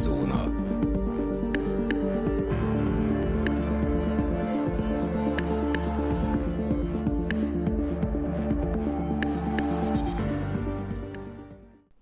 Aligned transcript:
Zóna. 0.00 0.44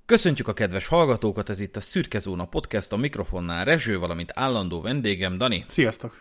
Köszöntjük 0.07 0.49
a 0.49 0.53
kedves 0.53 0.87
hallgatókat, 0.87 1.49
ez 1.49 1.61
itt 1.61 1.77
a 1.77 1.81
Szürke 1.81 2.19
Zóna 2.19 2.45
Podcast, 2.45 2.93
a 2.93 2.97
mikrofonnál 2.97 3.65
Rezső, 3.65 3.99
valamint 3.99 4.31
állandó 4.35 4.81
vendégem, 4.81 5.39
Dani. 5.39 5.65
Sziasztok! 5.69 6.21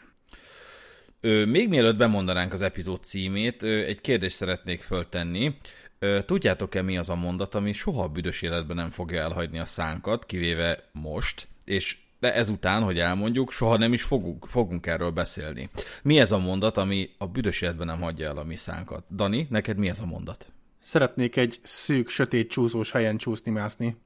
Ö, 1.21 1.45
még 1.45 1.69
mielőtt 1.69 1.97
bemondanánk 1.97 2.53
az 2.53 2.61
epizód 2.61 3.03
címét, 3.03 3.63
ö, 3.63 3.85
egy 3.85 4.01
kérdést 4.01 4.35
szeretnék 4.35 4.81
föltenni. 4.81 5.57
Ö, 5.99 6.19
tudjátok-e 6.25 6.81
mi 6.81 6.97
az 6.97 7.09
a 7.09 7.15
mondat, 7.15 7.55
ami 7.55 7.73
soha 7.73 8.03
a 8.03 8.07
büdös 8.07 8.41
életben 8.41 8.75
nem 8.75 8.89
fogja 8.89 9.21
elhagyni 9.21 9.59
a 9.59 9.65
szánkat, 9.65 10.25
kivéve 10.25 10.89
most, 10.91 11.47
és 11.67 11.97
de 12.19 12.33
ezután, 12.33 12.83
hogy 12.83 12.99
elmondjuk, 12.99 13.51
soha 13.51 13.77
nem 13.77 13.93
is 13.93 14.03
fogunk, 14.03 14.45
fogunk 14.47 14.85
erről 14.85 15.11
beszélni. 15.11 15.69
Mi 16.03 16.19
ez 16.19 16.31
a 16.31 16.37
mondat, 16.37 16.77
ami 16.77 17.09
a 17.17 17.27
büdös 17.27 17.61
életben 17.61 17.87
nem 17.87 18.01
hagyja 18.01 18.27
el 18.27 18.37
a 18.37 18.43
mi 18.43 18.55
szánkat? 18.55 19.03
Dani, 19.15 19.47
neked 19.49 19.77
mi 19.77 19.89
ez 19.89 19.99
a 19.99 20.05
mondat? 20.05 20.51
Szeretnék 20.79 21.35
egy 21.35 21.59
szűk, 21.63 22.09
sötét, 22.09 22.49
csúszós 22.49 22.91
helyen 22.91 23.17
csúszni-mászni. 23.17 23.97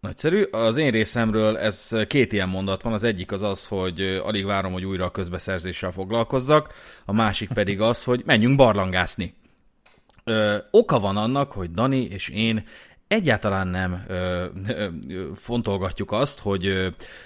Nagyszerű. 0.00 0.42
Az 0.42 0.76
én 0.76 0.90
részemről 0.90 1.58
ez 1.58 1.90
két 2.06 2.32
ilyen 2.32 2.48
mondat 2.48 2.82
van. 2.82 2.92
Az 2.92 3.04
egyik 3.04 3.32
az 3.32 3.42
az, 3.42 3.66
hogy 3.66 4.00
alig 4.00 4.44
várom, 4.44 4.72
hogy 4.72 4.84
újra 4.84 5.04
a 5.04 5.10
közbeszerzéssel 5.10 5.90
foglalkozzak, 5.90 6.74
a 7.04 7.12
másik 7.12 7.52
pedig 7.52 7.80
az, 7.80 8.04
hogy 8.04 8.22
menjünk 8.24 8.56
barlangászni. 8.56 9.34
Ö, 10.24 10.56
oka 10.70 11.00
van 11.00 11.16
annak, 11.16 11.52
hogy 11.52 11.70
Dani 11.70 12.04
és 12.04 12.28
én 12.28 12.64
egyáltalán 13.12 13.68
nem 13.68 14.04
ö, 14.08 14.44
ö, 14.66 14.86
fontolgatjuk 15.34 16.12
azt, 16.12 16.38
hogy 16.38 16.66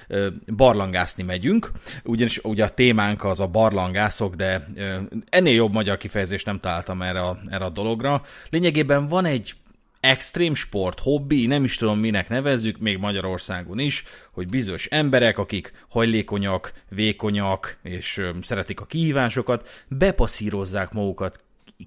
ö, 0.08 0.28
barlangászni 0.56 1.22
megyünk, 1.22 1.70
ugyanis 2.04 2.38
ugye 2.42 2.64
a 2.64 2.68
témánk 2.68 3.24
az 3.24 3.40
a 3.40 3.46
barlangászok, 3.46 4.34
de 4.34 4.66
ö, 4.76 4.96
ennél 5.28 5.54
jobb 5.54 5.72
magyar 5.72 5.96
kifejezést 5.96 6.46
nem 6.46 6.60
találtam 6.60 7.02
erre 7.02 7.20
a, 7.20 7.38
erre 7.50 7.64
a 7.64 7.70
dologra. 7.70 8.22
Lényegében 8.50 9.08
van 9.08 9.24
egy 9.24 9.54
extrém 10.00 10.54
sport, 10.54 11.00
hobbi, 11.00 11.46
nem 11.46 11.64
is 11.64 11.76
tudom 11.76 11.98
minek 11.98 12.28
nevezzük, 12.28 12.78
még 12.78 12.98
Magyarországon 12.98 13.78
is, 13.78 14.04
hogy 14.32 14.48
bizonyos 14.48 14.86
emberek, 14.86 15.38
akik 15.38 15.72
hajlékonyak, 15.88 16.72
vékonyak, 16.88 17.78
és 17.82 18.16
ö, 18.16 18.30
szeretik 18.40 18.80
a 18.80 18.86
kihívásokat, 18.86 19.84
bepasszírozzák 19.88 20.92
magukat 20.92 21.44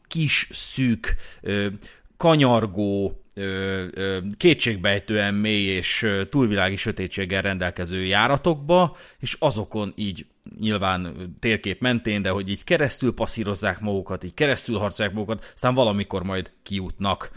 kis, 0.07 0.49
szűk, 0.51 1.15
ö, 1.41 1.67
kanyargó, 2.19 3.23
kétségbejtően 4.37 5.33
mély 5.33 5.65
és 5.65 6.07
túlvilági 6.29 6.75
sötétséggel 6.75 7.41
rendelkező 7.41 8.03
járatokba, 8.05 8.97
és 9.19 9.35
azokon 9.39 9.93
így 9.95 10.25
nyilván 10.59 11.15
térkép 11.39 11.81
mentén, 11.81 12.21
de 12.21 12.29
hogy 12.29 12.49
így 12.49 12.63
keresztül 12.63 13.13
passzírozzák 13.13 13.79
magukat, 13.79 14.23
így 14.23 14.33
keresztül 14.33 14.77
harcolják 14.77 15.13
magukat, 15.13 15.51
aztán 15.53 15.73
valamikor 15.73 16.23
majd 16.23 16.51
kijutnak 16.63 17.31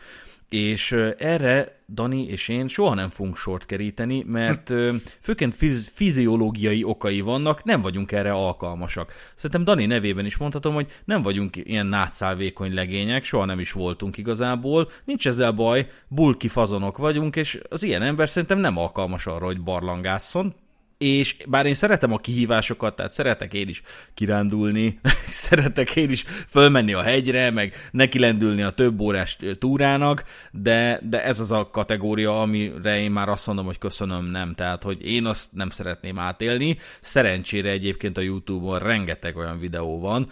és 0.53 0.93
erre 1.19 1.81
Dani 1.89 2.27
és 2.27 2.49
én 2.49 2.69
soha 2.69 2.95
nem 2.95 3.09
fogunk 3.09 3.37
sort 3.37 3.67
keríteni, 3.67 4.23
mert 4.27 4.73
főként 5.21 5.55
fiz- 5.55 5.91
fiziológiai 5.95 6.85
okai 6.85 7.21
vannak, 7.21 7.65
nem 7.65 7.81
vagyunk 7.81 8.13
erre 8.13 8.33
alkalmasak. 8.33 9.13
Szerintem 9.35 9.65
Dani 9.65 9.87
nevében 9.87 10.27
is 10.27 10.37
mondhatom, 10.37 10.75
hogy 10.75 10.87
nem 11.05 11.23
vagyunk 11.23 11.57
ilyen 11.57 11.87
nátszálvékony 11.87 12.75
legények, 12.75 13.25
soha 13.25 13.45
nem 13.45 13.61
is 13.61 13.73
voltunk 13.73 14.17
igazából, 14.17 14.89
nincs 15.05 15.27
ezzel 15.27 15.53
baj, 15.53 15.89
bulki 16.09 16.49
fazonok 16.49 16.99
vagyunk, 16.99 17.37
és 17.37 17.61
az 17.69 17.83
ilyen 17.83 18.03
ember 18.03 18.29
szerintem 18.29 18.59
nem 18.59 18.77
alkalmas 18.77 19.27
arra, 19.27 19.45
hogy 19.45 19.61
barlangásszon, 19.61 20.55
és 21.03 21.37
bár 21.49 21.67
én 21.67 21.75
szeretem 21.75 22.13
a 22.13 22.19
kihívásokat, 22.19 22.97
tehát 22.97 23.13
szeretek 23.13 23.55
én 23.55 23.69
is 23.69 23.83
kirándulni, 24.15 25.01
szeretek 25.47 25.97
én 25.97 26.11
is 26.11 26.25
fölmenni 26.49 26.93
a 26.93 27.03
hegyre, 27.03 27.51
meg 27.51 27.75
nekilendülni 27.91 28.63
a 28.63 28.71
több 28.71 29.01
órás 29.01 29.39
túrának, 29.59 30.25
de, 30.51 31.01
de 31.03 31.25
ez 31.25 31.41
az 31.41 31.51
a 31.51 31.71
kategória, 31.71 32.41
amire 32.41 33.01
én 33.01 33.11
már 33.11 33.29
azt 33.29 33.47
mondom, 33.47 33.65
hogy 33.65 33.79
köszönöm, 33.79 34.25
nem. 34.25 34.55
Tehát, 34.55 34.83
hogy 34.83 35.07
én 35.07 35.27
azt 35.27 35.53
nem 35.53 35.71
szeretném 35.71 36.19
átélni. 36.19 36.79
Szerencsére 37.01 37.71
egyébként 37.71 38.17
a 38.17 38.21
YouTube-on 38.21 38.79
rengeteg 38.79 39.37
olyan 39.37 39.59
videó 39.59 40.01
van, 40.01 40.31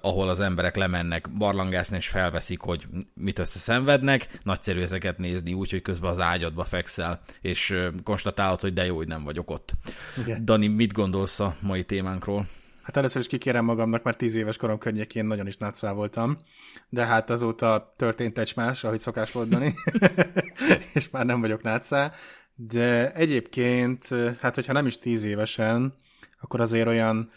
Ahol 0.00 0.28
az 0.28 0.40
emberek 0.40 0.76
lemennek 0.76 1.30
barlangászni, 1.36 1.96
és 1.96 2.08
felveszik, 2.08 2.60
hogy 2.60 2.86
mit 3.14 3.38
összeszenvednek. 3.38 4.38
Nagyszerű 4.42 4.80
ezeket 4.80 5.18
nézni, 5.18 5.52
úgyhogy 5.52 5.82
közben 5.82 6.10
az 6.10 6.20
ágyadba 6.20 6.64
fekszel, 6.64 7.20
és 7.40 7.70
uh, 7.70 7.88
konstatálod, 8.04 8.60
hogy 8.60 8.72
de 8.72 8.84
jó, 8.84 8.96
hogy 8.96 9.06
nem 9.06 9.24
vagyok 9.24 9.50
ott. 9.50 9.72
Igen. 10.18 10.44
Dani, 10.44 10.66
mit 10.66 10.92
gondolsz 10.92 11.40
a 11.40 11.56
mai 11.60 11.84
témánkról? 11.84 12.46
Hát 12.82 12.96
először 12.96 13.20
is 13.20 13.26
kikérem 13.26 13.64
magamnak, 13.64 14.02
mert 14.02 14.18
tíz 14.18 14.34
éves 14.34 14.56
korom 14.56 14.78
környékén 14.78 15.24
nagyon 15.24 15.46
is 15.46 15.56
nátszál 15.56 15.92
voltam, 15.92 16.36
de 16.88 17.04
hát 17.04 17.30
azóta 17.30 17.94
történt 17.96 18.38
egy 18.38 18.52
más, 18.56 18.84
ahogy 18.84 18.98
szokás 18.98 19.32
volt 19.32 19.48
Dani, 19.48 19.74
és 20.94 21.10
már 21.10 21.24
nem 21.24 21.40
vagyok 21.40 21.62
nátszál, 21.62 22.12
de 22.54 23.12
egyébként, 23.12 24.08
hát 24.40 24.54
hogyha 24.54 24.72
nem 24.72 24.86
is 24.86 24.98
tíz 24.98 25.24
évesen, 25.24 25.94
akkor 26.40 26.60
azért 26.60 26.86
olyan 26.86 27.30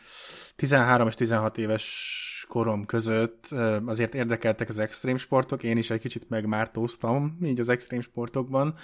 13 0.55 1.07
és 1.07 1.13
16 1.13 1.57
éves 1.57 2.45
korom 2.49 2.85
között 2.85 3.47
azért 3.85 4.15
érdekeltek 4.15 4.69
az 4.69 4.79
extrém 4.79 5.17
sportok, 5.17 5.63
én 5.63 5.77
is 5.77 5.89
egy 5.89 5.99
kicsit 5.99 6.29
megmártóztam 6.29 7.37
így 7.43 7.59
az 7.59 7.69
extrém 7.69 8.01
sportokban, 8.01 8.75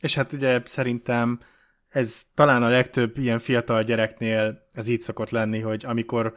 és 0.00 0.14
hát 0.14 0.32
ugye 0.32 0.60
szerintem 0.64 1.40
ez 1.88 2.22
talán 2.34 2.62
a 2.62 2.68
legtöbb 2.68 3.18
ilyen 3.18 3.38
fiatal 3.38 3.82
gyereknél 3.82 4.68
ez 4.72 4.88
így 4.88 5.00
szokott 5.00 5.30
lenni, 5.30 5.60
hogy 5.60 5.84
amikor 5.86 6.34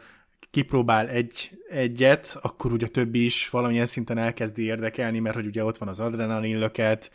kipróbál 0.51 1.07
egy, 1.07 1.59
egyet, 1.69 2.37
akkor 2.41 2.71
ugye 2.71 2.85
a 2.85 2.89
többi 2.89 3.25
is 3.25 3.49
valamilyen 3.49 3.85
szinten 3.85 4.17
elkezdi 4.17 4.63
érdekelni, 4.63 5.19
mert 5.19 5.35
hogy 5.35 5.45
ugye 5.45 5.63
ott 5.63 5.77
van 5.77 5.89
az 5.89 5.99
adrenalin 5.99 6.59
löket, 6.59 7.11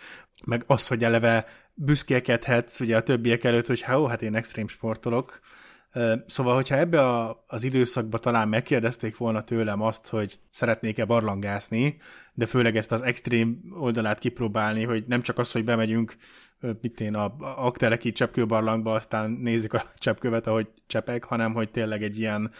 meg 0.46 0.64
az, 0.66 0.86
hogy 0.86 1.04
eleve 1.04 1.46
büszkélkedhetsz 1.74 2.80
ugye 2.80 2.96
a 2.96 3.02
többiek 3.02 3.44
előtt, 3.44 3.66
hogy 3.66 3.80
hát, 3.80 4.08
hát 4.08 4.22
én 4.22 4.34
extrém 4.34 4.68
sportolok, 4.68 5.40
Szóval, 6.26 6.54
hogyha 6.54 6.76
ebbe 6.76 7.08
a, 7.08 7.44
az 7.46 7.64
időszakban 7.64 8.20
talán 8.20 8.48
megkérdezték 8.48 9.16
volna 9.16 9.42
tőlem 9.42 9.82
azt, 9.82 10.06
hogy 10.06 10.38
szeretnék-e 10.50 11.04
barlangászni, 11.04 11.96
de 12.32 12.46
főleg 12.46 12.76
ezt 12.76 12.92
az 12.92 13.02
extrém 13.02 13.60
oldalát 13.78 14.18
kipróbálni, 14.18 14.84
hogy 14.84 15.04
nem 15.06 15.22
csak 15.22 15.38
az, 15.38 15.52
hogy 15.52 15.64
bemegyünk 15.64 16.16
mit 16.80 17.00
én, 17.00 17.14
a 17.14 17.34
Akteleki 17.38 18.12
cseppkőbarlangba, 18.12 18.92
aztán 18.92 19.30
nézzük 19.30 19.72
a 19.72 19.82
cseppkövet, 19.96 20.46
ahogy 20.46 20.68
csepek, 20.86 21.24
hanem 21.24 21.52
hogy 21.52 21.70
tényleg 21.70 22.02
egy 22.02 22.18
ilyen 22.18 22.50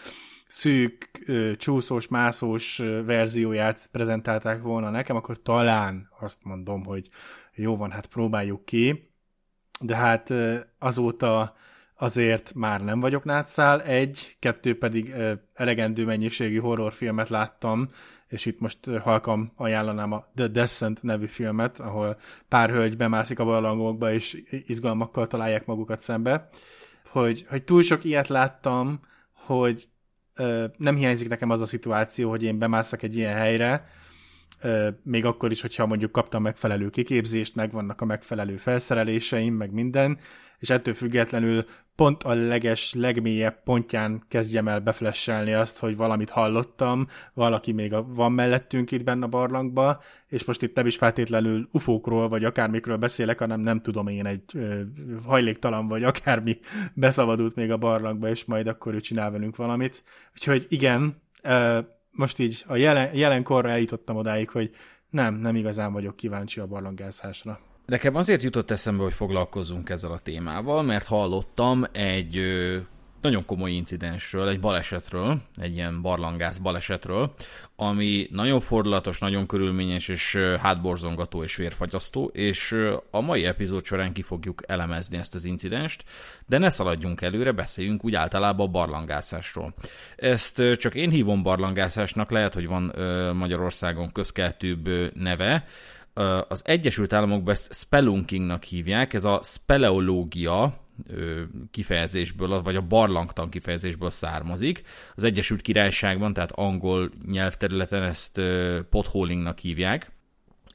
szűk, 0.47 1.09
csúszós, 1.57 2.07
mászós 2.07 2.77
verzióját 3.05 3.89
prezentálták 3.91 4.61
volna 4.61 4.89
nekem, 4.89 5.15
akkor 5.15 5.41
talán 5.41 6.09
azt 6.19 6.39
mondom, 6.43 6.83
hogy 6.85 7.09
jó 7.53 7.77
van, 7.77 7.91
hát 7.91 8.05
próbáljuk 8.05 8.65
ki. 8.65 9.09
De 9.79 9.95
hát 9.95 10.33
azóta 10.79 11.55
azért 11.97 12.53
már 12.53 12.81
nem 12.81 12.99
vagyok 12.99 13.23
nátszál, 13.23 13.81
egy, 13.81 14.35
kettő 14.39 14.77
pedig 14.77 15.13
elegendő 15.53 16.05
mennyiségű 16.05 16.57
horrorfilmet 16.57 17.29
láttam, 17.29 17.89
és 18.27 18.45
itt 18.45 18.59
most 18.59 18.79
halkam 18.85 19.51
ajánlanám 19.55 20.11
a 20.11 20.27
The 20.35 20.47
Descent 20.47 21.03
nevű 21.03 21.25
filmet, 21.25 21.79
ahol 21.79 22.17
pár 22.47 22.69
hölgy 22.69 22.97
bemászik 22.97 23.39
a 23.39 23.45
barlangokba, 23.45 24.13
és 24.13 24.43
izgalmakkal 24.49 25.27
találják 25.27 25.65
magukat 25.65 25.99
szembe. 25.99 26.49
Hogy, 27.11 27.45
hogy 27.49 27.63
túl 27.63 27.81
sok 27.81 28.03
ilyet 28.03 28.27
láttam, 28.27 28.99
hogy 29.33 29.87
ö, 30.35 30.65
nem 30.77 30.95
hiányzik 30.95 31.29
nekem 31.29 31.49
az 31.49 31.61
a 31.61 31.65
szituáció, 31.65 32.29
hogy 32.29 32.43
én 32.43 32.57
bemászak 32.57 33.01
egy 33.01 33.15
ilyen 33.15 33.33
helyre, 33.33 33.87
ö, 34.61 34.89
még 35.03 35.25
akkor 35.25 35.51
is, 35.51 35.61
hogyha 35.61 35.85
mondjuk 35.85 36.11
kaptam 36.11 36.41
megfelelő 36.41 36.89
kiképzést, 36.89 37.55
meg 37.55 37.71
vannak 37.71 38.01
a 38.01 38.05
megfelelő 38.05 38.57
felszereléseim, 38.57 39.53
meg 39.53 39.71
minden, 39.71 40.17
és 40.59 40.69
ettől 40.69 40.93
függetlenül 40.93 41.65
pont 41.95 42.23
a 42.23 42.33
leges, 42.33 42.93
legmélyebb 42.93 43.63
pontján 43.63 44.21
kezdjem 44.27 44.67
el 44.67 44.79
beflesselni 44.79 45.53
azt, 45.53 45.79
hogy 45.79 45.95
valamit 45.95 46.29
hallottam, 46.29 47.07
valaki 47.33 47.71
még 47.71 47.93
a, 47.93 48.03
van 48.03 48.31
mellettünk 48.31 48.91
itt 48.91 49.03
benne 49.03 49.25
a 49.25 49.29
barlangba, 49.29 50.01
és 50.27 50.43
most 50.43 50.61
itt 50.61 50.75
nem 50.75 50.85
is 50.85 50.97
feltétlenül 50.97 51.69
ufókról, 51.71 52.27
vagy 52.27 52.43
akármikről 52.43 52.97
beszélek, 52.97 53.39
hanem 53.39 53.59
nem 53.59 53.81
tudom 53.81 54.07
én 54.07 54.25
egy 54.25 54.41
ö, 54.53 54.81
hajléktalan, 55.25 55.87
vagy 55.87 56.03
akármi 56.03 56.59
beszabadult 56.93 57.55
még 57.55 57.71
a 57.71 57.77
barlangba, 57.77 58.29
és 58.29 58.45
majd 58.45 58.67
akkor 58.67 58.93
ő 58.93 58.99
csinál 58.99 59.31
velünk 59.31 59.55
valamit. 59.55 60.03
Úgyhogy 60.33 60.65
igen, 60.69 61.21
ö, 61.41 61.79
most 62.11 62.39
így 62.39 62.63
a 62.67 62.75
jelen, 62.75 63.15
jelenkorra 63.15 63.69
eljutottam 63.69 64.15
odáig, 64.15 64.49
hogy 64.49 64.71
nem, 65.09 65.35
nem 65.35 65.55
igazán 65.55 65.93
vagyok 65.93 66.15
kíváncsi 66.15 66.59
a 66.59 66.67
barlangászásra. 66.67 67.59
Nekem 67.85 68.15
azért 68.15 68.43
jutott 68.43 68.71
eszembe, 68.71 69.03
hogy 69.03 69.13
foglalkozzunk 69.13 69.89
ezzel 69.89 70.11
a 70.11 70.17
témával, 70.17 70.83
mert 70.83 71.05
hallottam 71.05 71.85
egy 71.91 72.41
nagyon 73.21 73.45
komoly 73.45 73.71
incidensről, 73.71 74.49
egy 74.49 74.59
balesetről, 74.59 75.41
egy 75.55 75.73
ilyen 75.73 76.01
barlangász 76.01 76.57
balesetről, 76.57 77.33
ami 77.75 78.27
nagyon 78.31 78.59
fordulatos, 78.59 79.19
nagyon 79.19 79.45
körülményes, 79.45 80.07
és 80.07 80.37
hátborzongató 80.61 81.43
és 81.43 81.55
vérfagyasztó, 81.55 82.25
és 82.33 82.75
a 83.11 83.21
mai 83.21 83.45
epizód 83.45 83.85
során 83.85 84.13
ki 84.13 84.21
fogjuk 84.21 84.61
elemezni 84.67 85.17
ezt 85.17 85.35
az 85.35 85.45
incidenst, 85.45 86.03
de 86.47 86.57
ne 86.57 86.69
szaladjunk 86.69 87.21
előre, 87.21 87.51
beszéljünk 87.51 88.05
úgy 88.05 88.15
általában 88.15 88.67
a 88.67 88.71
barlangászásról. 88.71 89.73
Ezt 90.15 90.61
csak 90.73 90.95
én 90.95 91.09
hívom 91.09 91.43
barlangászásnak, 91.43 92.31
lehet, 92.31 92.53
hogy 92.53 92.67
van 92.67 92.93
Magyarországon 93.35 94.11
közkeltőbb 94.11 94.89
neve, 95.13 95.67
az 96.47 96.61
Egyesült 96.65 97.13
Államokban 97.13 97.53
ezt 97.53 97.73
spelunkingnak 97.73 98.63
hívják, 98.63 99.13
ez 99.13 99.25
a 99.25 99.41
speleológia 99.43 100.79
kifejezésből, 101.71 102.61
vagy 102.61 102.75
a 102.75 102.81
barlangtan 102.81 103.49
kifejezésből 103.49 104.09
származik. 104.09 104.83
Az 105.15 105.23
Egyesült 105.23 105.61
Királyságban, 105.61 106.33
tehát 106.33 106.51
angol 106.51 107.11
nyelvterületen 107.31 108.03
ezt 108.03 108.41
potholingnak 108.89 109.59
hívják. 109.59 110.13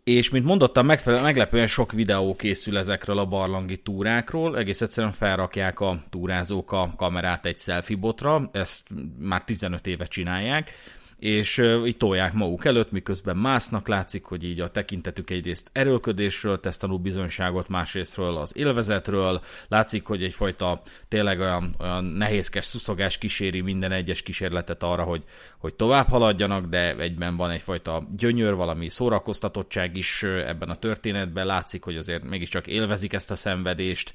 És 0.05 0.31
mint 0.31 0.45
mondottam, 0.45 0.87
megfelel, 0.87 1.23
meglepően 1.23 1.67
sok 1.67 1.93
videó 1.93 2.37
készül 2.37 2.79
ezekről 2.79 3.19
a 3.19 3.27
barlangi 3.27 3.77
túrákról. 3.77 4.59
Egész 4.59 4.81
egyszerűen 4.81 5.13
felrakják 5.13 5.81
a 5.81 6.03
túrázók 6.11 6.73
a 6.73 6.93
kamerát 6.97 7.47
egy 7.47 7.59
selfie 7.59 7.97
botra, 7.97 8.51
ezt 8.53 8.89
már 9.19 9.45
15 9.45 9.87
éve 9.87 10.05
csinálják, 10.05 10.73
és 11.21 11.63
így 11.87 11.97
tolják 11.97 12.33
maguk 12.33 12.65
előtt, 12.65 12.91
miközben 12.91 13.37
másznak, 13.37 13.89
látszik, 13.89 14.25
hogy 14.25 14.45
így 14.45 14.61
a 14.61 14.69
tekintetük 14.69 15.31
egyrészt 15.31 15.71
erőlködésről 15.73 16.61
tesz 16.61 16.79
bizonyságot, 17.03 17.69
másrésztről 17.69 18.37
az 18.37 18.57
élvezetről, 18.57 19.41
látszik, 19.69 20.07
hogy 20.07 20.23
egyfajta 20.23 20.81
tényleg 21.09 21.41
olyan, 21.41 21.75
olyan 21.79 22.05
nehézkes 22.05 22.65
szuszogás 22.65 23.19
kíséri 23.19 23.61
minden 23.61 23.93
egyes 23.93 24.23
kísérletet 24.23 24.83
arra, 24.83 25.03
hogy, 25.03 25.25
hogy 25.59 25.75
tovább 25.75 26.09
haladjanak, 26.09 26.67
de 26.67 26.97
egyben 26.97 27.37
van 27.37 27.51
egyfajta 27.51 28.07
gyönyör, 28.17 28.55
valami 28.55 28.89
szórakoztatottság 28.89 29.97
is 29.97 30.23
ebben 30.23 30.69
a 30.69 30.75
történetben, 30.75 31.47
látszik, 31.47 31.85
hogy 31.85 31.97
azért 31.97 32.25
mégiscsak 32.25 32.67
élvezik 32.67 33.13
ezt 33.13 33.31
a 33.31 33.37
szenvedést, 33.37 34.13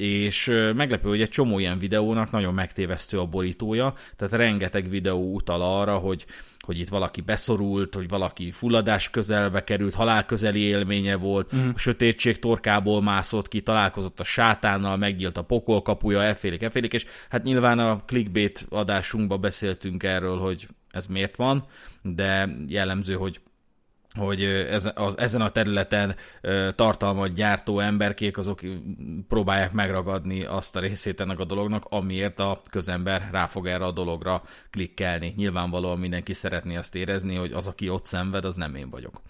és 0.00 0.46
meglepő, 0.76 1.08
hogy 1.08 1.20
egy 1.20 1.28
csomó 1.28 1.58
ilyen 1.58 1.78
videónak 1.78 2.30
nagyon 2.30 2.54
megtévesztő 2.54 3.18
a 3.18 3.26
borítója, 3.26 3.94
tehát 4.16 4.34
rengeteg 4.34 4.88
videó 4.88 5.34
utal 5.34 5.62
arra, 5.62 5.96
hogy, 5.96 6.26
hogy 6.58 6.78
itt 6.78 6.88
valaki 6.88 7.20
beszorult, 7.20 7.94
hogy 7.94 8.08
valaki 8.08 8.50
fulladás 8.50 9.10
közelbe 9.10 9.64
került, 9.64 9.94
halálközeli 9.94 10.60
élménye 10.60 11.16
volt, 11.16 11.54
mm. 11.56 11.68
a 11.74 11.78
sötétség 11.78 12.38
torkából 12.38 13.02
mászott 13.02 13.48
ki, 13.48 13.60
találkozott 13.60 14.20
a 14.20 14.24
sátánnal, 14.24 14.96
meggyílt 14.96 15.36
a 15.36 15.42
pokol 15.42 15.82
kapuja, 15.82 16.22
effélik, 16.22 16.62
effélik, 16.62 16.92
és 16.92 17.04
hát 17.28 17.42
nyilván 17.42 17.78
a 17.78 18.02
clickbait 18.06 18.66
adásunkban 18.68 19.40
beszéltünk 19.40 20.02
erről, 20.02 20.38
hogy 20.38 20.68
ez 20.90 21.06
miért 21.06 21.36
van, 21.36 21.64
de 22.02 22.48
jellemző, 22.66 23.14
hogy 23.14 23.40
hogy 24.18 24.42
ez, 24.44 24.90
az, 24.94 25.18
ezen 25.18 25.40
a 25.40 25.48
területen 25.48 26.14
tartalmat 26.74 27.34
gyártó 27.34 27.80
emberkék 27.80 28.38
azok 28.38 28.60
próbálják 29.28 29.72
megragadni 29.72 30.44
azt 30.44 30.76
a 30.76 30.80
részét 30.80 31.20
ennek 31.20 31.38
a 31.38 31.44
dolognak, 31.44 31.84
amiért 31.88 32.38
a 32.38 32.60
közember 32.70 33.28
rá 33.32 33.46
fog 33.46 33.66
erre 33.66 33.84
a 33.84 33.92
dologra 33.92 34.42
klikkelni. 34.70 35.34
Nyilvánvalóan 35.36 35.98
mindenki 35.98 36.32
szeretné 36.32 36.76
azt 36.76 36.94
érezni, 36.94 37.34
hogy 37.34 37.52
az, 37.52 37.66
aki 37.66 37.88
ott 37.88 38.04
szenved, 38.04 38.44
az 38.44 38.56
nem 38.56 38.74
én 38.74 38.90
vagyok. 38.90 39.22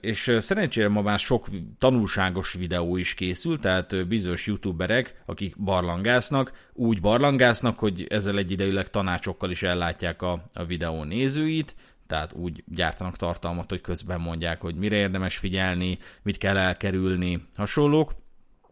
És 0.00 0.36
szerencsére 0.38 0.88
ma 0.88 1.02
már 1.02 1.18
sok 1.18 1.46
tanulságos 1.78 2.52
videó 2.52 2.96
is 2.96 3.14
készül, 3.14 3.60
tehát 3.60 4.06
bizonyos 4.08 4.46
youtuberek, 4.46 5.22
akik 5.26 5.58
barlangásznak, 5.58 6.52
úgy 6.72 7.00
barlangásznak, 7.00 7.78
hogy 7.78 8.06
ezzel 8.08 8.38
egyidejűleg 8.38 8.90
tanácsokkal 8.90 9.50
is 9.50 9.62
ellátják 9.62 10.22
a, 10.22 10.44
a 10.52 10.64
videó 10.64 11.04
nézőit, 11.04 11.74
tehát 12.06 12.32
úgy 12.32 12.64
gyártanak 12.66 13.16
tartalmat, 13.16 13.70
hogy 13.70 13.80
közben 13.80 14.20
mondják, 14.20 14.60
hogy 14.60 14.74
mire 14.74 14.96
érdemes 14.96 15.36
figyelni, 15.36 15.98
mit 16.22 16.38
kell 16.38 16.56
elkerülni, 16.56 17.46
hasonlók. 17.56 18.12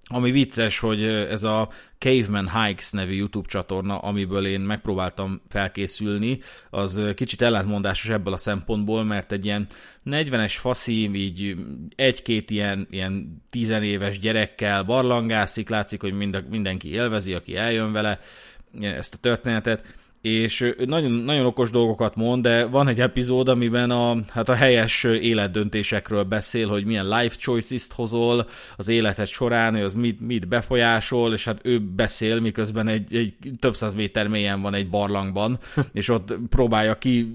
Ami 0.06 0.31
vicces, 0.31 0.79
hogy 0.79 1.02
ez 1.05 1.43
a 1.43 1.69
Caveman 1.99 2.50
Hikes 2.50 2.90
nevű 2.90 3.14
YouTube 3.14 3.49
csatorna, 3.49 3.99
amiből 3.99 4.46
én 4.46 4.61
megpróbáltam 4.61 5.43
felkészülni, 5.49 6.38
az 6.70 7.00
kicsit 7.14 7.43
ellentmondásos 7.43 8.08
ebből 8.08 8.32
a 8.32 8.37
szempontból, 8.37 9.05
mert 9.05 9.32
egy 9.32 9.44
ilyen 9.44 9.67
40-es 10.06 10.55
faszi, 10.58 11.14
így 11.14 11.56
egy-két 11.96 12.50
ilyen, 12.50 12.87
ilyen 12.90 13.43
tizenéves 13.50 14.19
gyerekkel 14.19 14.82
barlangászik, 14.82 15.69
látszik, 15.69 16.00
hogy 16.00 16.12
mindenki 16.49 16.88
élvezi, 16.88 17.34
aki 17.34 17.56
eljön 17.56 17.93
vele 17.93 18.20
ezt 18.81 19.14
a 19.14 19.19
történetet, 19.19 19.94
és 20.23 20.75
nagyon, 20.87 21.11
nagyon 21.11 21.47
okos 21.47 21.71
dolgokat 21.71 22.15
mond, 22.15 22.43
de 22.43 22.65
van 22.65 22.89
egy 22.89 23.01
epizód, 23.01 23.49
amiben 23.49 23.91
a, 23.91 24.17
hát 24.29 24.49
a 24.49 24.55
helyes 24.55 25.05
életdöntésekről 25.05 26.23
beszél, 26.23 26.69
hogy 26.69 26.85
milyen 26.85 27.09
life 27.09 27.37
choices-t 27.37 27.93
hozol 27.93 28.47
az 28.77 28.89
életed 28.89 29.27
során, 29.27 29.73
hogy 29.73 29.83
az 29.83 29.95
mit, 29.95 30.21
mit 30.21 30.49
befolyásol, 30.49 31.33
és 31.33 31.45
hát 31.45 31.61
ő 31.63 31.81
beszél, 31.81 32.41
miközben 32.41 32.89
egy, 32.89 33.15
egy 33.15 33.35
több 33.59 33.75
száz 33.75 33.95
méter 33.95 34.29
mélyen 34.29 34.63
van 34.63 34.75
egy 34.75 34.91
barlangban, 34.91 35.59
és 35.93 36.09
ott 36.09 36.35
próbálja 36.49 36.99
ki 36.99 37.35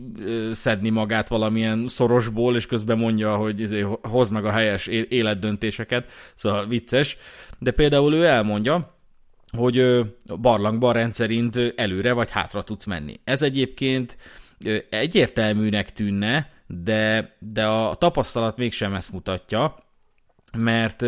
szedni 0.51 0.89
magát 0.89 1.27
valamilyen 1.27 1.87
szorosból, 1.87 2.55
és 2.55 2.65
közben 2.65 2.97
mondja, 2.97 3.35
hogy 3.35 3.59
izé, 3.59 3.85
hoz 4.01 4.29
meg 4.29 4.45
a 4.45 4.51
helyes 4.51 4.87
életdöntéseket, 4.87 6.05
szóval 6.35 6.67
vicces. 6.67 7.17
De 7.59 7.71
például 7.71 8.13
ő 8.13 8.25
elmondja, 8.25 8.96
hogy 9.57 10.05
barlangban 10.41 10.93
rendszerint 10.93 11.57
előre 11.75 12.13
vagy 12.13 12.29
hátra 12.29 12.61
tudsz 12.61 12.85
menni. 12.85 13.19
Ez 13.23 13.41
egyébként 13.41 14.17
egyértelműnek 14.89 15.93
tűnne, 15.93 16.49
de, 16.67 17.35
de 17.39 17.65
a 17.65 17.95
tapasztalat 17.95 18.57
mégsem 18.57 18.93
ezt 18.93 19.11
mutatja, 19.11 19.75
mert 20.57 21.05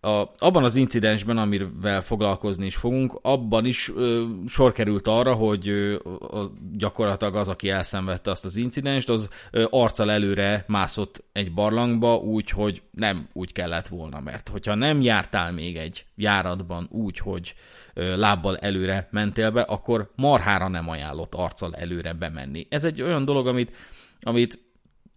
a, 0.00 0.30
abban 0.38 0.64
az 0.64 0.76
incidensben, 0.76 1.38
amivel 1.38 2.02
foglalkozni 2.02 2.66
is 2.66 2.76
fogunk, 2.76 3.18
abban 3.22 3.64
is 3.64 3.90
ö, 3.96 4.24
sor 4.46 4.72
került 4.72 5.06
arra, 5.06 5.34
hogy 5.34 5.68
ö, 5.68 5.94
a, 6.18 6.52
gyakorlatilag 6.72 7.36
az, 7.36 7.48
aki 7.48 7.70
elszenvedte 7.70 8.30
azt 8.30 8.44
az 8.44 8.56
incidenst, 8.56 9.08
az 9.08 9.28
ö, 9.50 9.66
arccal 9.70 10.10
előre 10.10 10.64
mászott 10.68 11.24
egy 11.32 11.52
barlangba 11.52 12.16
úgy, 12.16 12.50
hogy 12.50 12.82
nem 12.90 13.28
úgy 13.32 13.52
kellett 13.52 13.88
volna, 13.88 14.20
mert 14.20 14.48
hogyha 14.48 14.74
nem 14.74 15.00
jártál 15.00 15.52
még 15.52 15.76
egy 15.76 16.04
járatban 16.14 16.88
úgy, 16.90 17.18
hogy 17.18 17.54
ö, 17.94 18.16
lábbal 18.16 18.56
előre 18.56 19.08
mentél 19.10 19.50
be, 19.50 19.62
akkor 19.62 20.10
marhára 20.16 20.68
nem 20.68 20.88
ajánlott 20.88 21.34
arccal 21.34 21.74
előre 21.74 22.12
bemenni. 22.12 22.66
Ez 22.70 22.84
egy 22.84 23.02
olyan 23.02 23.24
dolog, 23.24 23.46
amit, 23.46 23.76
amit 24.20 24.69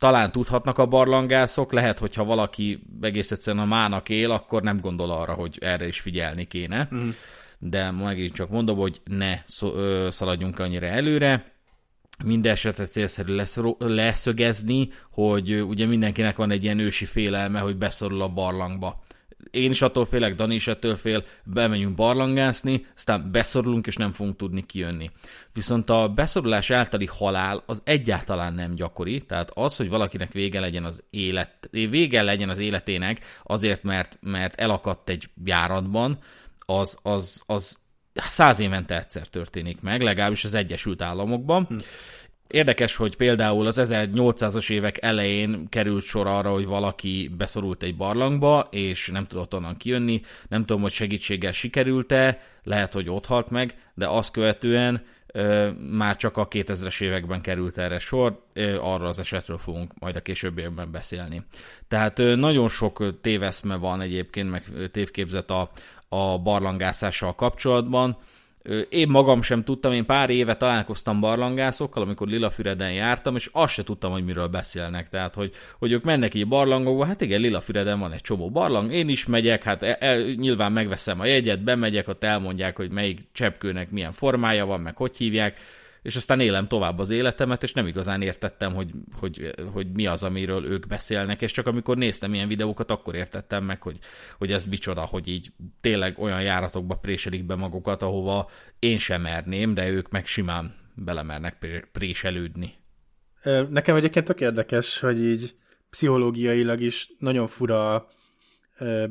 talán 0.04 0.32
tudhatnak 0.32 0.78
a 0.78 0.86
barlangászok, 0.86 1.72
lehet, 1.72 2.00
hogyha 2.00 2.24
valaki 2.24 2.84
egész 3.02 3.32
egyszerűen 3.32 3.64
a 3.64 3.68
mának 3.68 4.10
él, 4.10 4.32
akkor 4.32 4.62
nem 4.64 4.80
gondol 4.80 5.12
arra, 5.12 5.34
hogy 5.34 5.58
erre 5.62 5.88
is 5.88 6.00
figyelni 6.00 6.48
kéne. 6.48 6.90
Mm. 6.96 7.10
De 7.60 7.92
megint 7.92 8.34
csak 8.34 8.50
mondom, 8.50 8.78
hogy 8.78 9.02
ne 9.04 9.42
szaladjunk 10.10 10.60
annyira 10.60 10.86
előre. 10.86 11.52
Minden 12.24 12.52
esetre 12.52 12.86
célszerű 12.86 13.36
lesz, 13.36 13.60
leszögezni, 13.78 14.90
hogy 15.12 15.62
ugye 15.62 15.86
mindenkinek 15.86 16.36
van 16.36 16.52
egy 16.52 16.64
ilyen 16.64 16.80
ősi 16.80 17.06
félelme, 17.06 17.60
hogy 17.60 17.76
beszorul 17.76 18.22
a 18.22 18.34
barlangba 18.34 19.04
én 19.52 19.72
is 19.72 19.82
attól 19.82 20.06
félek, 20.06 20.36
Dani 20.36 20.56
is 20.56 20.68
ettől 20.68 20.96
fél, 20.96 21.24
bemegyünk 21.44 21.96
barlangászni, 21.96 22.86
aztán 22.96 23.32
beszorulunk, 23.32 23.88
és 23.88 23.96
nem 23.96 24.12
fogunk 24.12 24.36
tudni 24.36 24.66
kijönni. 24.66 25.12
Viszont 25.54 25.90
a 25.90 26.08
beszorulás 26.08 26.70
általi 26.70 27.06
halál 27.06 27.64
az 27.66 27.82
egyáltalán 27.84 28.54
nem 28.54 28.76
gyakori, 28.76 29.22
tehát 29.22 29.52
az, 29.54 29.76
hogy 29.76 29.90
valakinek 29.90 30.32
vége 30.32 30.60
legyen 30.60 30.84
az 30.84 31.04
élet, 31.10 31.70
vége 31.72 32.22
legyen 32.22 32.50
az 32.50 32.58
életének 32.58 33.26
azért, 33.44 33.84
mert, 33.84 34.18
mert 34.22 34.60
elakadt 34.60 35.10
egy 35.10 35.30
járatban, 35.46 36.18
az, 36.66 36.98
az, 37.02 37.44
az 37.46 37.82
száz 38.14 38.60
évente 38.60 38.98
egyszer 38.98 39.28
történik 39.28 39.82
meg, 39.82 40.02
legalábbis 40.02 40.44
az 40.44 40.54
Egyesült 40.54 41.02
Államokban. 41.02 41.66
Hm. 41.66 41.78
Érdekes, 42.48 42.96
hogy 42.96 43.16
például 43.16 43.66
az 43.68 43.80
1800-as 43.84 44.72
évek 44.72 45.04
elején 45.04 45.70
került 45.70 46.04
sor 46.04 46.28
arra, 46.28 46.52
hogy 46.52 46.66
valaki 46.66 47.32
beszorult 47.38 47.84
egy 47.84 47.96
barlangba, 47.96 48.68
és 48.72 49.08
nem 49.08 49.26
tudott 49.26 49.54
onnan 49.54 49.78
kijönni. 49.78 50.22
Nem 50.48 50.64
tudom, 50.64 50.82
hogy 50.82 50.92
segítséggel 50.92 51.52
sikerült-e, 51.52 52.42
lehet, 52.64 52.94
hogy 52.94 53.10
ott 53.10 53.26
halt 53.26 53.50
meg, 53.50 53.76
de 53.94 54.08
azt 54.08 54.32
követően 54.32 55.06
ö, 55.28 55.70
már 55.92 56.16
csak 56.16 56.38
a 56.38 56.48
2000-es 56.48 57.02
években 57.02 57.42
került 57.42 57.78
erre 57.78 58.00
sor, 58.00 58.44
ö, 58.54 58.80
arra 58.80 59.08
az 59.08 59.20
esetről 59.20 59.58
fogunk 59.58 60.00
majd 60.00 60.16
a 60.16 60.22
későbbiekben 60.22 60.92
beszélni. 60.92 61.44
Tehát 61.88 62.20
ö, 62.20 62.36
nagyon 62.36 62.70
sok 62.70 63.22
téveszme 63.22 63.76
van 63.76 64.02
egyébként, 64.02 64.50
meg 64.50 64.64
tévképzet 64.92 65.50
a, 65.50 65.72
a 66.08 66.40
barlangászással 66.40 67.36
kapcsolatban, 67.36 68.18
én 68.90 69.08
magam 69.10 69.42
sem 69.42 69.64
tudtam, 69.64 69.92
én 69.92 70.06
pár 70.06 70.30
éve 70.30 70.56
találkoztam 70.56 71.20
barlangászokkal, 71.20 72.04
amikor 72.04 72.28
Lilafüreden 72.28 72.94
jártam, 72.94 73.36
és 73.36 73.50
azt 73.52 73.74
se 73.74 73.84
tudtam, 73.84 74.12
hogy 74.12 74.26
miről 74.26 74.48
beszélnek. 74.48 75.10
Tehát, 75.10 75.36
hogy, 75.36 75.52
hogy 75.78 75.92
ők 75.92 76.04
mennek 76.04 76.34
így 76.34 76.48
barlangokba, 76.48 77.06
hát 77.06 77.22
igen, 77.22 77.42
Lilafüreden 77.42 78.00
van 78.00 78.12
egy 78.12 78.22
csomó 78.22 78.50
barlang, 78.50 78.94
én 78.94 79.10
is 79.10 79.26
megyek, 79.26 79.64
hát 79.64 79.84
el, 79.84 79.96
e, 80.00 80.18
nyilván 80.36 80.72
megveszem 80.72 81.20
a 81.20 81.26
jegyet, 81.26 81.64
bemegyek, 81.64 82.08
ott 82.08 82.24
elmondják, 82.24 82.76
hogy 82.76 82.92
melyik 82.92 83.20
cseppkőnek 83.32 83.92
milyen 83.92 84.12
formája 84.12 84.66
van, 84.66 84.80
meg 84.80 84.96
hogy 84.96 85.18
hívják, 85.18 85.58
és 86.04 86.16
aztán 86.16 86.40
élem 86.40 86.68
tovább 86.68 87.00
az 87.00 87.10
életemet, 87.10 87.64
és 87.64 87.74
nem 87.74 87.88
igazán 87.88 88.22
értettem, 88.22 88.74
hogy, 88.74 88.92
hogy, 89.20 89.54
hogy 89.72 89.92
mi 89.92 90.06
az, 90.06 90.24
amiről 90.24 90.66
ők 90.66 90.88
beszélnek, 90.88 91.42
és 91.42 91.52
csak 91.52 91.68
amikor 91.68 91.98
néztem 91.98 92.34
ilyen 92.34 92.48
videókat, 92.48 92.92
akkor 92.92 93.16
értettem 93.16 93.64
meg, 93.64 93.82
hogy, 93.82 93.98
hogy 94.38 94.52
ez 94.52 94.66
micsoda, 94.66 95.02
hogy 95.02 95.28
így 95.28 95.52
tényleg 95.82 96.20
olyan 96.20 96.42
járatokba 96.42 96.96
préselik 96.96 97.46
be 97.46 97.56
magukat, 97.56 98.02
ahova 98.02 98.50
én 98.80 98.98
sem 98.98 99.22
merném, 99.22 99.74
de 99.74 99.90
ők 99.90 100.10
meg 100.10 100.26
simán 100.26 100.76
belemernek 100.96 101.88
préselődni. 101.92 102.74
Nekem 103.70 103.96
egyébként 103.96 104.26
tök 104.26 104.42
érdekes, 104.42 105.00
hogy 105.00 105.24
így 105.24 105.56
pszichológiailag 105.90 106.82
is 106.82 107.10
nagyon 107.20 107.48
fura 107.48 108.08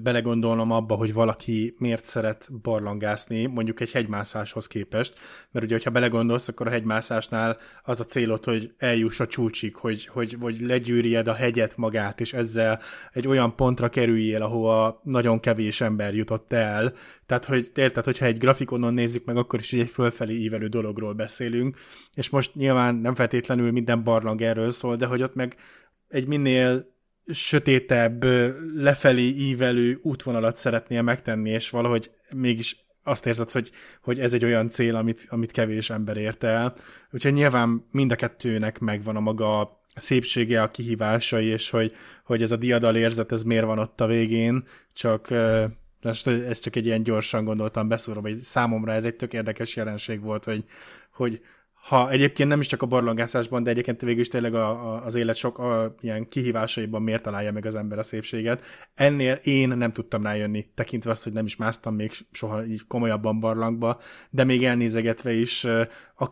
belegondolnom 0.02 0.71
abba, 0.71 0.95
hogy 0.95 1.12
valaki 1.12 1.75
miért 1.78 2.04
szeret 2.04 2.49
barlangászni, 2.62 3.47
mondjuk 3.47 3.81
egy 3.81 3.90
hegymászáshoz 3.90 4.66
képest, 4.66 5.14
mert 5.50 5.64
ugye, 5.64 5.75
hogyha 5.75 5.90
belegondolsz, 5.90 6.49
akkor 6.49 6.66
a 6.66 6.71
hegymászásnál 6.71 7.59
az 7.83 8.00
a 8.00 8.04
célod, 8.04 8.45
hogy 8.45 8.73
eljuss 8.78 9.21
a 9.21 9.26
csúcsig, 9.26 9.76
hogy, 9.76 10.07
hogy, 10.07 10.37
hogy 10.40 10.61
legyűrjed 10.61 11.28
a 11.28 11.35
hegyet 11.35 11.76
magát, 11.76 12.21
és 12.21 12.33
ezzel 12.33 12.81
egy 13.12 13.28
olyan 13.28 13.57
pontra 13.57 13.88
kerüljél, 13.88 14.42
ahova 14.42 15.00
nagyon 15.02 15.40
kevés 15.40 15.81
ember 15.81 16.14
jutott 16.14 16.52
el. 16.52 16.92
Tehát, 17.26 17.45
hogy 17.45 17.71
érted, 17.75 18.04
hogyha 18.04 18.26
egy 18.26 18.38
grafikonon 18.38 18.95
nézzük 18.95 19.25
meg, 19.25 19.37
akkor 19.37 19.59
is 19.59 19.73
egy 19.73 19.88
fölfelé 19.88 20.35
ívelő 20.35 20.66
dologról 20.66 21.12
beszélünk, 21.12 21.76
és 22.14 22.31
most 22.31 22.54
nyilván 22.54 22.95
nem 22.95 23.14
feltétlenül 23.14 23.71
minden 23.71 24.02
barlang 24.02 24.42
erről 24.42 24.71
szól, 24.71 24.97
de 24.97 25.07
hogy 25.07 25.23
ott 25.23 25.35
meg 25.35 25.57
egy 26.09 26.26
minél 26.26 26.91
sötétebb, 27.26 28.25
lefelé 28.75 29.26
ívelő 29.26 29.99
útvonalat 30.02 30.57
szeretnél 30.57 31.02
megtenni, 31.02 31.50
és 31.50 31.71
valahogy 31.71 32.11
mégis 32.35 32.85
azt 33.05 33.26
érzed, 33.26 33.50
hogy, 33.50 33.71
hogy 34.02 34.21
ez 34.21 34.33
egy 34.33 34.45
olyan 34.45 34.69
cél, 34.69 34.97
amit, 34.97 35.26
amit 35.29 35.50
kevés 35.50 35.91
ember 35.91 36.17
ért 36.17 36.45
el. 36.45 36.75
Úgyhogy 37.11 37.33
nyilván 37.33 37.85
mind 37.91 38.12
a 38.12 38.17
kettőnek 38.17 38.79
megvan 38.79 39.17
a 39.17 39.21
maga 39.21 39.81
szépsége, 39.95 40.62
a 40.62 40.71
kihívásai, 40.71 41.47
és 41.47 41.71
hogy, 41.71 41.93
hogy 42.25 42.43
ez 42.43 42.50
a 42.50 42.57
diadal 42.57 42.97
érzet, 42.97 43.33
ez 43.33 43.43
miért 43.43 43.64
van 43.64 43.79
ott 43.79 44.00
a 44.00 44.07
végén, 44.07 44.64
csak 44.93 45.31
ez 46.02 46.61
csak 46.61 46.76
egy 46.76 46.87
ilyen 46.87 47.02
gyorsan 47.02 47.45
gondoltam 47.45 47.88
beszúrom, 47.88 48.23
hogy 48.23 48.41
számomra 48.41 48.93
ez 48.93 49.05
egy 49.05 49.17
tök 49.17 49.33
érdekes 49.33 49.76
jelenség 49.76 50.21
volt, 50.21 50.45
hogy, 50.45 50.64
hogy 51.12 51.41
ha 51.82 52.10
egyébként 52.10 52.48
nem 52.48 52.60
is 52.60 52.66
csak 52.66 52.82
a 52.82 52.86
barlangászásban, 52.86 53.62
de 53.62 53.70
egyébként 53.70 54.00
végül 54.00 54.20
is 54.20 54.28
tényleg 54.28 54.54
a, 54.54 54.68
a, 54.68 55.04
az 55.04 55.14
élet 55.14 55.36
sok 55.36 55.58
a, 55.58 55.94
ilyen 56.00 56.28
kihívásaiban 56.28 57.02
miért 57.02 57.22
találja 57.22 57.52
meg 57.52 57.66
az 57.66 57.74
ember 57.74 57.98
a 57.98 58.02
szépséget. 58.02 58.62
Ennél 58.94 59.32
én 59.42 59.68
nem 59.68 59.92
tudtam 59.92 60.22
rájönni, 60.22 60.66
tekintve 60.74 61.10
azt, 61.10 61.22
hogy 61.22 61.32
nem 61.32 61.44
is 61.44 61.56
másztam 61.56 61.94
még 61.94 62.12
soha 62.32 62.64
így 62.64 62.86
komolyabban 62.86 63.40
barlangba, 63.40 64.00
de 64.30 64.44
még 64.44 64.64
elnézegetve 64.64 65.32
is, 65.32 65.66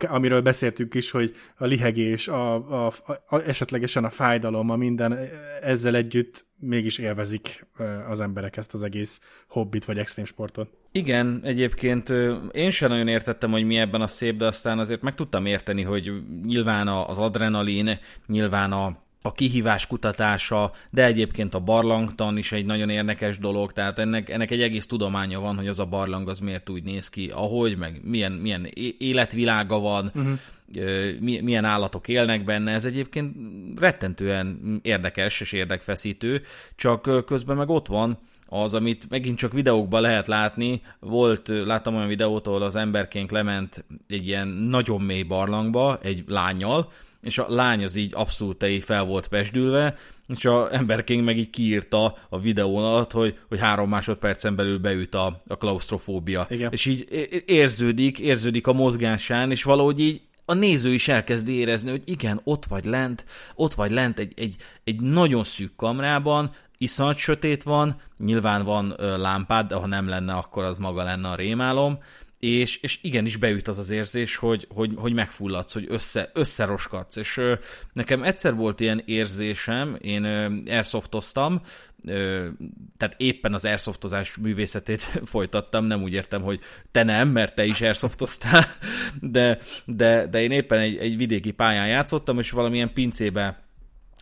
amiről 0.09 0.40
beszéltünk 0.40 0.95
is, 0.95 1.11
hogy 1.11 1.35
a 1.57 1.64
lihegés, 1.64 2.28
a, 2.28 2.54
a, 2.87 2.92
a, 3.28 3.37
esetlegesen 3.37 4.04
a 4.04 4.11
fájdalom, 4.11 4.71
a 4.71 4.76
minden 4.76 5.19
ezzel 5.62 5.95
együtt 5.95 6.49
mégis 6.61 6.99
élvezik 6.99 7.67
az 8.09 8.21
emberek 8.21 8.57
ezt 8.57 8.75
az 8.75 8.83
egész 8.83 9.21
hobbit 9.49 9.85
vagy 9.85 9.99
extrém 9.99 10.25
sportot. 10.25 10.71
Igen, 10.93 11.40
egyébként 11.45 12.09
én 12.52 12.71
sem 12.71 12.88
nagyon 12.88 13.09
értettem, 13.09 13.50
hogy 13.50 13.64
mi 13.64 13.76
ebben 13.79 14.00
a 14.00 14.07
szép, 14.07 14.37
de 14.37 14.47
aztán 14.47 14.79
azért 14.79 15.02
meg 15.02 15.14
tudtam 15.14 15.47
érteni, 15.47 15.83
hogy 15.83 16.12
nyilván 16.45 16.88
az 16.88 17.19
adrenalin, 17.19 17.99
nyilván 18.26 18.73
a 18.73 19.09
a 19.23 19.33
kihívás 19.33 19.87
kutatása, 19.87 20.73
de 20.91 21.05
egyébként 21.05 21.55
a 21.55 21.61
barlangtan 21.61 22.37
is 22.37 22.53
egy 22.53 22.65
nagyon 22.65 22.89
érdekes 22.89 23.39
dolog, 23.39 23.73
tehát 23.73 23.99
ennek, 23.99 24.29
ennek 24.29 24.50
egy 24.50 24.62
egész 24.62 24.87
tudománya 24.87 25.41
van, 25.41 25.57
hogy 25.57 25.69
az 25.69 25.79
a 25.79 25.85
barlang 25.85 26.29
az 26.29 26.39
miért 26.39 26.69
úgy 26.69 26.83
néz 26.83 27.09
ki, 27.09 27.31
ahogy, 27.35 27.77
meg 27.77 28.00
milyen, 28.05 28.33
milyen 28.33 28.69
életvilága 28.99 29.79
van, 29.79 30.11
uh-huh. 30.15 31.21
milyen 31.21 31.65
állatok 31.65 32.09
élnek 32.09 32.45
benne, 32.45 32.73
ez 32.73 32.85
egyébként 32.85 33.37
rettentően 33.79 34.79
érdekes 34.83 35.41
és 35.41 35.53
érdekfeszítő, 35.53 36.43
csak 36.77 37.25
közben 37.27 37.57
meg 37.57 37.69
ott 37.69 37.87
van 37.87 38.19
az, 38.53 38.75
amit 38.75 39.11
megint 39.11 39.39
csak 39.39 39.53
videókban 39.53 40.00
lehet 40.00 40.27
látni, 40.27 40.83
volt, 41.00 41.49
láttam 41.49 41.95
olyan 41.95 42.09
videót, 42.09 42.47
ahol 42.47 42.62
az 42.62 42.77
emberkénk 42.77 43.31
lement 43.31 43.85
egy 44.09 44.27
ilyen 44.27 44.49
nagyon 44.49 45.00
mély 45.00 45.23
barlangba 45.23 45.99
egy 46.03 46.25
lányjal, 46.27 46.93
és 47.23 47.39
a 47.39 47.47
lány 47.49 47.85
az 47.85 47.97
így 47.97 48.12
abszolút 48.15 48.65
fel 48.83 49.05
volt 49.05 49.29
pesdülve, 49.29 49.97
és 50.37 50.45
a 50.45 50.75
emberkénk 50.75 51.25
meg 51.25 51.39
így 51.39 51.50
kiírta 51.50 52.17
a 52.29 52.41
videón 52.41 52.85
alatt, 52.85 53.12
hogy, 53.12 53.39
hogy 53.49 53.59
három 53.59 53.89
másodpercen 53.89 54.55
belül 54.57 54.79
beüt 54.79 55.15
a, 55.15 55.43
a 55.47 55.57
klaustrofóbia. 55.57 56.47
Igen. 56.49 56.73
És 56.73 56.87
így 56.87 57.07
érződik, 57.47 58.19
érződik 58.19 58.67
a 58.67 58.73
mozgásán, 58.73 59.50
és 59.50 59.62
valahogy 59.62 60.00
így 60.00 60.21
a 60.45 60.55
néző 60.55 60.93
is 60.93 61.09
elkezdi 61.09 61.53
érezni, 61.53 61.91
hogy 61.91 62.03
igen, 62.05 62.41
ott 62.45 62.65
vagy 62.65 62.85
lent, 62.85 63.25
ott 63.55 63.75
vagy 63.75 63.91
lent 63.91 64.19
egy, 64.19 64.33
egy, 64.37 64.57
egy 64.85 65.00
nagyon 65.00 65.45
szűk 65.45 65.77
kamrában, 65.77 66.50
iszonyat 66.79 67.17
sötét 67.17 67.62
van, 67.62 68.00
nyilván 68.19 68.65
van 68.65 68.95
ö, 68.97 69.19
lámpád, 69.19 69.69
de 69.69 69.75
ha 69.75 69.87
nem 69.87 70.09
lenne, 70.09 70.33
akkor 70.33 70.65
az 70.65 70.79
maga 70.79 71.03
lenne 71.03 71.29
a 71.29 71.35
rémálom, 71.35 71.99
és, 72.41 72.77
és 72.77 72.99
igenis 73.03 73.37
beüt 73.37 73.69
az 73.69 73.79
az 73.79 73.91
érzés, 73.91 74.37
hogy, 74.37 74.67
hogy, 74.75 74.93
hogy 74.97 75.13
megfulladsz, 75.13 75.73
hogy 75.73 75.87
össze, 75.89 76.31
összeroskadsz, 76.35 77.17
és 77.17 77.37
ö, 77.37 77.55
nekem 77.93 78.23
egyszer 78.23 78.55
volt 78.55 78.81
ilyen 78.81 79.03
érzésem, 79.05 79.97
én 80.01 80.25
ö, 80.25 80.55
airsoftoztam, 80.67 81.61
ö, 82.07 82.49
tehát 82.97 83.15
éppen 83.19 83.55
az 83.55 83.65
airsoftozás 83.65 84.37
művészetét 84.37 85.03
folytattam, 85.25 85.85
nem 85.85 86.03
úgy 86.03 86.13
értem, 86.13 86.43
hogy 86.43 86.61
te 86.91 87.03
nem, 87.03 87.29
mert 87.29 87.55
te 87.55 87.65
is 87.65 87.81
airsoftoztál, 87.81 88.67
de, 89.21 89.59
de, 89.85 90.27
de 90.27 90.43
én 90.43 90.51
éppen 90.51 90.79
egy, 90.79 90.97
egy 90.97 91.17
vidéki 91.17 91.51
pályán 91.51 91.89
játszottam, 91.89 92.39
és 92.39 92.51
valamilyen 92.51 92.93
pincébe 92.93 93.70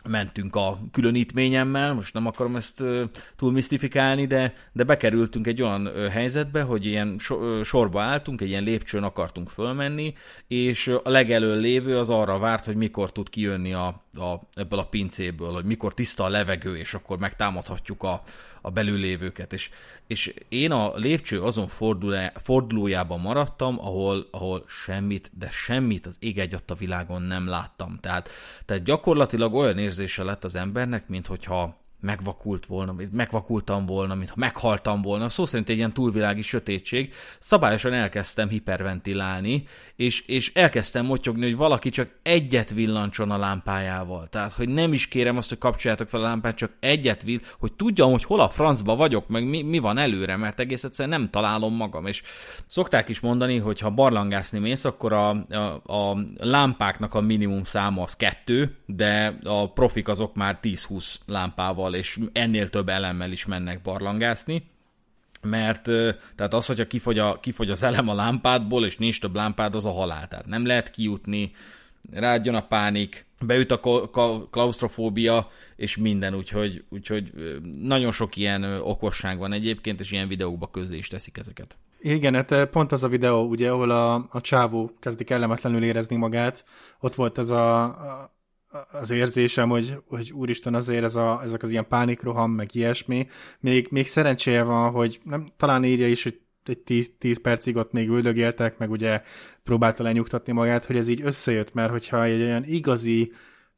mentünk 0.07 0.55
a 0.55 0.79
különítményemmel, 0.91 1.93
most 1.93 2.13
nem 2.13 2.25
akarom 2.25 2.55
ezt 2.55 2.83
túl 3.35 3.51
misztifikálni, 3.51 4.25
de, 4.25 4.53
de 4.71 4.83
bekerültünk 4.83 5.47
egy 5.47 5.61
olyan 5.61 6.09
helyzetbe, 6.09 6.61
hogy 6.61 6.85
ilyen 6.85 7.19
sorba 7.63 8.01
álltunk, 8.01 8.41
egy 8.41 8.49
ilyen 8.49 8.63
lépcsőn 8.63 9.03
akartunk 9.03 9.49
fölmenni, 9.49 10.13
és 10.47 10.87
a 10.87 11.09
legelől 11.09 11.57
lévő 11.57 11.97
az 11.97 12.09
arra 12.09 12.39
várt, 12.39 12.65
hogy 12.65 12.75
mikor 12.75 13.11
tud 13.11 13.29
kijönni 13.29 13.73
a, 13.73 13.85
a, 14.15 14.47
ebből 14.53 14.79
a 14.79 14.87
pincéből, 14.87 15.51
hogy 15.51 15.65
mikor 15.65 15.93
tiszta 15.93 16.23
a 16.23 16.29
levegő, 16.29 16.77
és 16.77 16.93
akkor 16.93 17.17
megtámadhatjuk 17.17 18.03
a, 18.03 18.23
a 18.61 18.69
belülévőket. 18.69 19.53
És, 19.53 19.69
és 20.07 20.33
én 20.49 20.71
a 20.71 20.95
lépcső 20.95 21.41
azon 21.41 21.67
fordulójában 22.35 23.19
maradtam, 23.19 23.79
ahol, 23.79 24.27
ahol 24.31 24.65
semmit, 24.67 25.31
de 25.37 25.49
semmit 25.49 26.05
az 26.05 26.17
ég 26.19 26.39
egy 26.39 26.55
a 26.67 26.73
világon 26.73 27.21
nem 27.21 27.47
láttam. 27.47 27.97
Tehát, 28.01 28.29
tehát 28.65 28.83
gyakorlatilag 28.83 29.53
olyan 29.53 29.77
érzése 29.77 30.23
lett 30.23 30.43
az 30.43 30.55
embernek, 30.55 31.07
mint 31.07 31.27
hogyha 31.27 31.77
megvakult 31.99 32.65
volna, 32.65 32.95
megvakultam 33.11 33.85
volna, 33.85 34.15
mintha 34.15 34.35
meghaltam 34.37 35.01
volna. 35.01 35.29
Szó 35.29 35.45
szerint 35.45 35.69
egy 35.69 35.77
ilyen 35.77 35.93
túlvilági 35.93 36.41
sötétség. 36.41 37.13
Szabályosan 37.39 37.93
elkezdtem 37.93 38.49
hiperventilálni, 38.49 39.67
és, 39.95 40.21
és 40.21 40.53
elkezdtem 40.53 41.05
motyogni, 41.05 41.43
hogy 41.43 41.55
valaki 41.55 41.89
csak 41.89 42.09
egyet 42.23 42.69
villancson 42.69 43.31
a 43.31 43.37
lámpájával. 43.37 44.27
Tehát, 44.29 44.51
hogy 44.51 44.69
nem 44.69 44.93
is 44.93 45.07
kérem 45.07 45.37
azt, 45.37 45.49
hogy 45.49 45.57
kapcsoljátok 45.57 46.09
fel 46.09 46.19
a 46.19 46.23
lámpát, 46.23 46.55
csak 46.55 46.71
egyet 46.79 47.23
vill, 47.23 47.39
hogy 47.59 47.73
tudjam, 47.73 48.11
hogy 48.11 48.23
hol 48.23 48.39
a 48.39 48.49
francba 48.49 48.95
vagyok, 48.95 49.27
meg 49.27 49.47
mi, 49.47 49.61
mi 49.61 49.79
van 49.79 49.97
előre, 49.97 50.35
mert 50.35 50.59
egész 50.59 50.83
egyszerűen 50.83 51.19
nem 51.19 51.29
találom 51.29 51.75
magam. 51.75 52.05
És 52.05 52.21
szokták 52.65 53.09
is 53.09 53.19
mondani, 53.19 53.57
hogy 53.57 53.79
ha 53.79 53.89
barlangászni 53.89 54.59
mész, 54.59 54.85
akkor 54.85 55.13
a, 55.13 55.29
a, 55.29 55.93
a 55.93 56.17
lámpáknak 56.37 57.13
a 57.13 57.21
minimum 57.21 57.63
száma 57.63 58.01
az 58.01 58.15
kettő, 58.15 58.75
de 58.85 59.39
a 59.43 59.71
profik 59.71 60.07
azok 60.07 60.35
már 60.35 60.59
10-20 60.61 61.15
lámpával 61.25 61.88
lámpával 61.89 61.93
és 61.93 62.19
ennél 62.31 62.69
több 62.69 62.89
elemmel 62.89 63.31
is 63.31 63.45
mennek 63.45 63.81
barlangászni, 63.81 64.63
mert 65.41 65.83
tehát 66.35 66.53
az, 66.53 66.65
hogyha 66.65 66.87
kifogy, 66.87 67.19
a, 67.19 67.39
kifogy 67.39 67.69
az 67.69 67.83
elem 67.83 68.09
a 68.09 68.13
lámpádból, 68.13 68.85
és 68.85 68.97
nincs 68.97 69.19
több 69.19 69.35
lámpád, 69.35 69.75
az 69.75 69.85
a 69.85 69.91
halál. 69.91 70.27
Tehát 70.27 70.45
nem 70.45 70.65
lehet 70.65 70.91
kijutni, 70.91 71.51
ráadjon 72.11 72.55
a 72.55 72.67
pánik, 72.67 73.25
beüt 73.45 73.71
a 73.71 73.79
klaustrofóbia, 74.51 75.47
és 75.75 75.97
minden, 75.97 76.35
úgyhogy, 76.35 76.83
úgyhogy 76.89 77.31
nagyon 77.81 78.11
sok 78.11 78.35
ilyen 78.35 78.63
okosság 78.63 79.37
van 79.37 79.53
egyébként, 79.53 79.99
és 79.99 80.11
ilyen 80.11 80.27
videókba 80.27 80.69
közé 80.69 80.97
is 80.97 81.07
teszik 81.07 81.37
ezeket. 81.37 81.77
Igen, 82.01 82.33
hát 82.33 82.65
pont 82.65 82.91
az 82.91 83.03
a 83.03 83.07
videó, 83.07 83.47
ugye, 83.47 83.71
ahol 83.71 83.89
a, 83.89 84.27
a 84.31 84.41
csávó 84.41 84.91
kezdik 84.99 85.27
kellemetlenül 85.27 85.83
érezni 85.83 86.15
magát, 86.15 86.65
ott 86.99 87.15
volt 87.15 87.37
ez 87.37 87.49
a, 87.49 87.83
a 87.83 88.38
az 88.91 89.11
érzésem, 89.11 89.69
hogy, 89.69 89.95
hogy 90.07 90.31
úristen 90.31 90.73
azért 90.73 91.03
ez 91.03 91.15
a, 91.15 91.41
ezek 91.43 91.63
az 91.63 91.71
ilyen 91.71 91.87
pánikroham, 91.87 92.51
meg 92.51 92.75
ilyesmi. 92.75 93.27
Még, 93.59 93.87
még 93.91 94.07
szerencséje 94.07 94.63
van, 94.63 94.91
hogy 94.91 95.19
nem, 95.23 95.51
talán 95.57 95.83
írja 95.83 96.07
is, 96.07 96.23
hogy 96.23 96.39
egy 96.65 96.79
10, 96.79 97.11
10 97.17 97.41
percig 97.41 97.75
ott 97.75 97.91
még 97.91 98.09
üldögéltek, 98.09 98.77
meg 98.77 98.91
ugye 98.91 99.21
próbálta 99.63 100.03
lenyugtatni 100.03 100.53
magát, 100.53 100.85
hogy 100.85 100.97
ez 100.97 101.07
így 101.07 101.21
összejött, 101.23 101.73
mert 101.73 101.91
hogyha 101.91 102.23
egy 102.23 102.41
olyan 102.41 102.63
igazi 102.63 103.31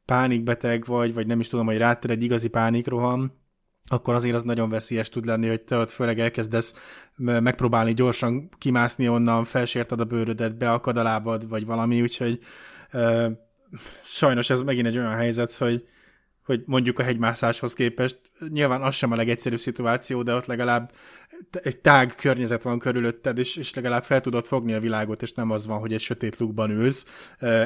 pánikbeteg 0.04 0.84
vagy, 0.84 1.14
vagy 1.14 1.26
nem 1.26 1.40
is 1.40 1.48
tudom, 1.48 1.66
hogy 1.66 1.76
ráter 1.76 2.10
egy 2.10 2.22
igazi 2.22 2.48
pánikroham, 2.48 3.32
akkor 3.86 4.14
azért 4.14 4.34
az 4.34 4.42
nagyon 4.42 4.68
veszélyes 4.68 5.08
tud 5.08 5.24
lenni, 5.24 5.48
hogy 5.48 5.60
te 5.60 5.76
ott 5.76 5.90
főleg 5.90 6.20
elkezdesz 6.20 6.74
megpróbálni 7.16 7.94
gyorsan 7.94 8.48
kimászni 8.58 9.08
onnan, 9.08 9.44
felsérted 9.44 10.00
a 10.00 10.04
bőrödet, 10.04 10.56
beakad 10.56 10.96
a 10.96 11.02
lábad, 11.02 11.48
vagy 11.48 11.66
valami, 11.66 12.02
úgyhogy 12.02 12.38
sajnos 14.02 14.50
ez 14.50 14.62
megint 14.62 14.86
egy 14.86 14.98
olyan 14.98 15.16
helyzet, 15.16 15.54
hogy 15.54 15.86
hogy 16.42 16.62
mondjuk 16.66 16.98
a 16.98 17.02
hegymászáshoz 17.02 17.74
képest 17.74 18.20
nyilván 18.48 18.82
az 18.82 18.94
sem 18.94 19.12
a 19.12 19.16
legegyszerűbb 19.16 19.58
szituáció, 19.58 20.22
de 20.22 20.34
ott 20.34 20.46
legalább 20.46 20.92
egy 21.50 21.78
tág 21.78 22.14
környezet 22.14 22.62
van 22.62 22.78
körülötted, 22.78 23.38
és, 23.38 23.56
és 23.56 23.74
legalább 23.74 24.04
fel 24.04 24.20
tudod 24.20 24.46
fogni 24.46 24.72
a 24.72 24.80
világot, 24.80 25.22
és 25.22 25.32
nem 25.32 25.50
az 25.50 25.66
van, 25.66 25.78
hogy 25.78 25.92
egy 25.92 26.00
sötét 26.00 26.38
lukban 26.38 26.70
ülsz 26.70 27.06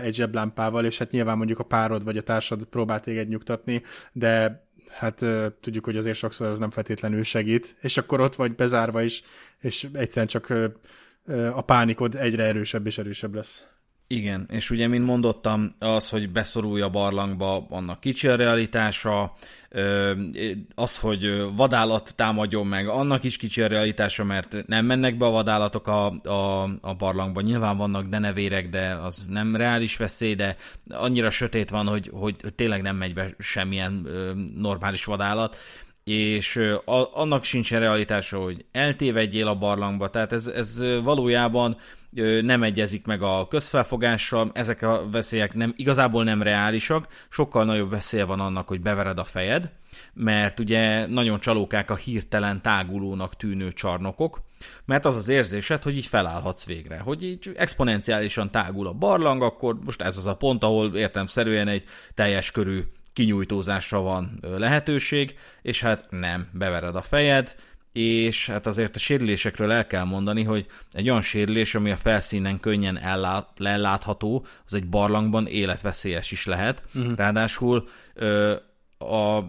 egy 0.03 0.15
zseblámpával, 0.15 0.85
és 0.85 0.99
hát 0.99 1.11
nyilván 1.11 1.37
mondjuk 1.37 1.59
a 1.59 1.65
párod 1.65 2.05
vagy 2.05 2.17
a 2.17 2.23
társad 2.23 2.65
próbál 2.65 3.01
téged 3.01 3.29
nyugtatni, 3.29 3.83
de 4.13 4.65
hát 4.91 5.25
tudjuk, 5.61 5.85
hogy 5.85 5.97
azért 5.97 6.17
sokszor 6.17 6.47
ez 6.47 6.59
nem 6.59 6.71
feltétlenül 6.71 7.23
segít, 7.23 7.77
és 7.81 7.97
akkor 7.97 8.21
ott 8.21 8.35
vagy 8.35 8.55
bezárva 8.55 9.03
is, 9.03 9.23
és 9.61 9.89
egyszerűen 9.93 10.27
csak 10.27 10.53
a 11.53 11.63
pánikod 11.63 12.15
egyre 12.15 12.45
erősebb 12.45 12.87
és 12.87 12.99
erősebb 12.99 13.35
lesz. 13.35 13.67
Igen, 14.09 14.47
és 14.51 14.71
ugye, 14.71 14.87
mint 14.87 15.05
mondottam, 15.05 15.75
az, 15.79 16.09
hogy 16.09 16.31
beszorulj 16.31 16.81
a 16.81 16.89
barlangba, 16.89 17.67
annak 17.71 18.01
kicsi 18.01 18.29
a 18.29 18.37
realitása, 18.37 19.35
az, 20.75 20.99
hogy 20.99 21.45
vadállat 21.57 22.15
támadjon 22.17 22.67
meg, 22.67 22.89
annak 22.89 23.25
is 23.25 23.37
kicsi 23.37 23.63
a 23.63 23.67
realitása, 23.67 24.25
mert 24.25 24.67
nem 24.67 24.85
mennek 24.85 25.17
be 25.17 25.27
a 25.27 25.31
vadállatok 25.31 25.87
a, 25.87 26.07
a, 26.07 26.63
a 26.81 26.95
barlangba. 26.95 27.41
Nyilván 27.41 27.77
vannak 27.77 28.07
denevérek, 28.07 28.69
de 28.69 28.95
az 28.95 29.27
nem 29.29 29.57
reális 29.57 29.97
veszély, 29.97 30.35
de 30.35 30.57
annyira 30.89 31.31
sötét 31.31 31.71
van, 31.71 31.87
hogy, 31.87 32.11
hogy 32.13 32.37
tényleg 32.55 32.83
nem 32.83 32.97
megy 32.97 33.15
be 33.15 33.35
semmilyen 33.39 34.09
normális 34.57 35.05
vadállat 35.05 35.57
és 36.11 36.61
annak 37.13 37.45
sincsen 37.45 37.81
realitása, 37.81 38.39
hogy 38.39 38.65
eltévedjél 38.73 39.49
a 39.49 39.55
barlangba, 39.55 40.11
tehát 40.11 40.33
ez, 40.33 40.47
ez 40.47 40.83
valójában 41.03 41.77
nem 42.43 42.63
egyezik 42.63 43.07
meg 43.07 43.23
a 43.23 43.47
közfelfogással, 43.49 44.51
ezek 44.55 44.83
a 44.83 45.11
veszélyek 45.11 45.55
nem, 45.55 45.75
igazából 45.77 46.25
nem 46.25 46.43
reálisak, 46.43 47.07
sokkal 47.29 47.65
nagyobb 47.65 47.91
veszélye 47.91 48.25
van 48.25 48.41
annak, 48.41 48.69
hogy 48.69 48.81
bevered 48.81 49.19
a 49.19 49.25
fejed, 49.25 49.71
mert 50.15 50.61
ugye 50.61 51.07
nagyon 51.07 51.41
csalókák 51.41 51.91
a 51.91 51.97
hirtelen 51.97 52.63
tágulónak 52.63 53.37
tűnő 53.37 53.73
csarnokok, 53.73 54.41
mert 54.85 55.05
az 55.05 55.17
az 55.17 55.29
érzésed, 55.29 55.83
hogy 55.83 55.97
így 55.97 56.07
felállhatsz 56.07 56.67
végre, 56.67 56.99
hogy 56.99 57.23
így 57.23 57.51
exponenciálisan 57.57 58.51
tágul 58.51 58.87
a 58.87 58.93
barlang, 58.93 59.43
akkor 59.43 59.79
most 59.85 60.03
ez 60.03 60.17
az 60.17 60.27
a 60.27 60.37
pont, 60.37 60.65
ahol 60.65 60.97
értemszerűen 60.97 61.69
egy 61.69 61.85
teljes 62.15 62.51
körű 62.51 62.83
kinyújtózásra 63.17 64.01
van 64.01 64.39
lehetőség, 64.41 65.37
és 65.63 65.81
hát 65.81 66.07
nem, 66.11 66.49
bevered 66.53 66.97
a 66.97 67.03
fejed, 67.03 67.55
és 67.93 68.47
hát 68.47 68.67
azért 68.67 68.97
a 68.97 68.99
sérülésekről 68.99 69.73
el 69.73 69.87
kell 69.87 70.05
mondani, 70.05 70.43
hogy 70.43 70.67
egy 70.93 71.09
olyan 71.09 71.23
sérülés, 71.23 71.75
ami 71.75 71.91
a 71.91 71.97
felszínen 71.97 72.61
könnyen 72.61 72.99
ellát, 72.99 73.49
lelátható, 73.57 74.47
az 74.67 74.75
egy 74.75 74.89
barlangban 74.89 75.47
életveszélyes 75.47 76.31
is 76.31 76.47
lehet. 76.47 76.83
Uh-huh. 76.95 77.17
Ráadásul 77.17 77.89
ö, 78.15 78.55
a 78.99 79.41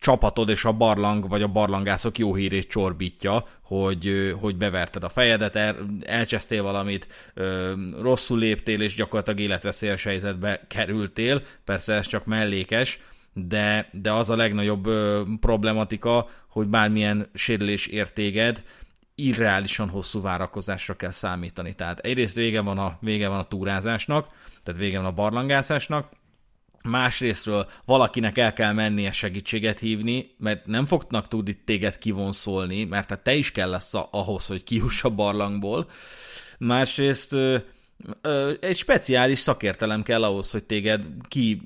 csapatod 0.00 0.48
és 0.48 0.64
a 0.64 0.72
barlang, 0.72 1.28
vagy 1.28 1.42
a 1.42 1.48
barlangászok 1.48 2.18
jó 2.18 2.34
hírét 2.34 2.68
csorbítja, 2.68 3.46
hogy, 3.62 4.34
hogy 4.40 4.56
beverted 4.56 5.04
a 5.04 5.08
fejedet, 5.08 5.56
el, 5.56 5.76
elcsesztél 6.00 6.62
valamit, 6.62 7.08
rosszul 8.00 8.38
léptél, 8.38 8.80
és 8.80 8.94
gyakorlatilag 8.94 9.40
életveszélyes 9.40 10.04
helyzetbe 10.04 10.60
kerültél. 10.68 11.42
Persze 11.64 11.94
ez 11.94 12.06
csak 12.06 12.24
mellékes, 12.24 13.00
de, 13.32 13.88
de 13.92 14.12
az 14.12 14.30
a 14.30 14.36
legnagyobb 14.36 14.86
ö, 14.86 15.22
problematika, 15.40 16.28
hogy 16.48 16.66
bármilyen 16.66 17.30
sérülés 17.34 17.86
értéged, 17.86 18.62
irreálisan 19.14 19.88
hosszú 19.88 20.20
várakozásra 20.20 20.94
kell 20.94 21.10
számítani. 21.10 21.74
Tehát 21.74 21.98
egyrészt 21.98 22.34
vége 22.34 22.60
van 22.60 22.78
a, 22.78 22.98
vége 23.00 23.28
van 23.28 23.38
a 23.38 23.44
túrázásnak, 23.44 24.28
tehát 24.62 24.80
vége 24.80 24.96
van 24.96 25.06
a 25.06 25.12
barlangászásnak, 25.12 26.08
másrésztről 26.84 27.68
valakinek 27.84 28.38
el 28.38 28.52
kell 28.52 28.72
mennie 28.72 29.12
segítséget 29.12 29.78
hívni, 29.78 30.30
mert 30.38 30.66
nem 30.66 30.86
fognak 30.86 31.28
tudni 31.28 31.54
téged 31.64 31.98
kivonszolni, 31.98 32.84
mert 32.84 33.08
hát 33.08 33.22
te 33.22 33.34
is 33.34 33.52
kell 33.52 33.70
lesz 33.70 33.94
ahhoz, 34.10 34.46
hogy 34.46 34.64
kihuss 34.64 35.04
a 35.04 35.10
barlangból. 35.10 35.90
Másrészt 36.58 37.36
egy 38.60 38.76
speciális 38.76 39.38
szakértelem 39.38 40.02
kell 40.02 40.24
ahhoz, 40.24 40.50
hogy 40.50 40.64
téged 40.64 41.04
ki 41.28 41.62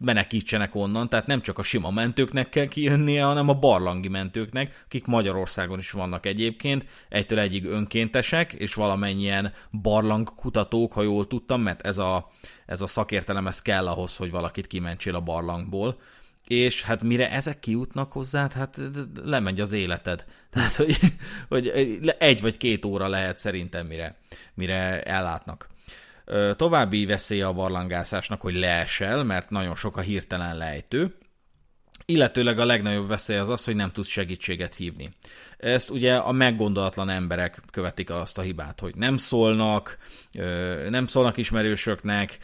menekítsenek 0.00 0.74
onnan, 0.74 1.08
tehát 1.08 1.26
nem 1.26 1.40
csak 1.40 1.58
a 1.58 1.62
sima 1.62 1.90
mentőknek 1.90 2.48
kell 2.48 2.66
kijönnie, 2.66 3.24
hanem 3.24 3.48
a 3.48 3.54
barlangi 3.54 4.08
mentőknek, 4.08 4.82
akik 4.84 5.06
Magyarországon 5.06 5.78
is 5.78 5.90
vannak 5.90 6.26
egyébként, 6.26 6.86
egytől 7.08 7.38
egyig 7.38 7.64
önkéntesek, 7.64 8.52
és 8.52 8.74
valamennyien 8.74 9.52
barlangkutatók, 9.70 10.92
ha 10.92 11.02
jól 11.02 11.26
tudtam, 11.26 11.62
mert 11.62 11.86
ez 11.86 11.98
a, 11.98 12.30
ez 12.66 12.80
a 12.80 12.86
szakértelem 12.86 13.46
ez 13.46 13.62
kell 13.62 13.86
ahhoz, 13.86 14.16
hogy 14.16 14.30
valakit 14.30 14.66
kimentsél 14.66 15.14
a 15.14 15.20
barlangból 15.20 15.98
és 16.48 16.82
hát 16.82 17.02
mire 17.02 17.30
ezek 17.30 17.58
kijutnak 17.58 18.12
hozzá, 18.12 18.48
hát 18.54 18.80
lemegy 19.24 19.60
az 19.60 19.72
életed. 19.72 20.24
Tehát, 20.50 20.74
hogy, 20.74 20.98
hogy 21.48 21.68
egy 22.18 22.40
vagy 22.40 22.56
két 22.56 22.84
óra 22.84 23.08
lehet 23.08 23.38
szerintem, 23.38 23.86
mire, 23.86 24.16
mire 24.54 25.02
ellátnak. 25.02 25.68
További 26.56 27.06
veszélye 27.06 27.46
a 27.46 27.52
barlangászásnak, 27.52 28.40
hogy 28.40 28.54
leesel, 28.54 29.24
mert 29.24 29.50
nagyon 29.50 29.74
sok 29.74 29.96
a 29.96 30.00
hirtelen 30.00 30.56
lejtő, 30.56 31.14
illetőleg 32.04 32.58
a 32.58 32.64
legnagyobb 32.64 33.08
veszély 33.08 33.36
az 33.36 33.48
az, 33.48 33.64
hogy 33.64 33.74
nem 33.74 33.92
tudsz 33.92 34.08
segítséget 34.08 34.74
hívni. 34.74 35.10
Ezt 35.58 35.90
ugye 35.90 36.16
a 36.16 36.32
meggondolatlan 36.32 37.08
emberek 37.08 37.62
követik 37.72 38.10
el 38.10 38.20
azt 38.20 38.38
a 38.38 38.42
hibát, 38.42 38.80
hogy 38.80 38.94
nem 38.96 39.16
szólnak, 39.16 39.98
nem 40.88 41.06
szólnak 41.06 41.36
ismerősöknek, 41.36 42.38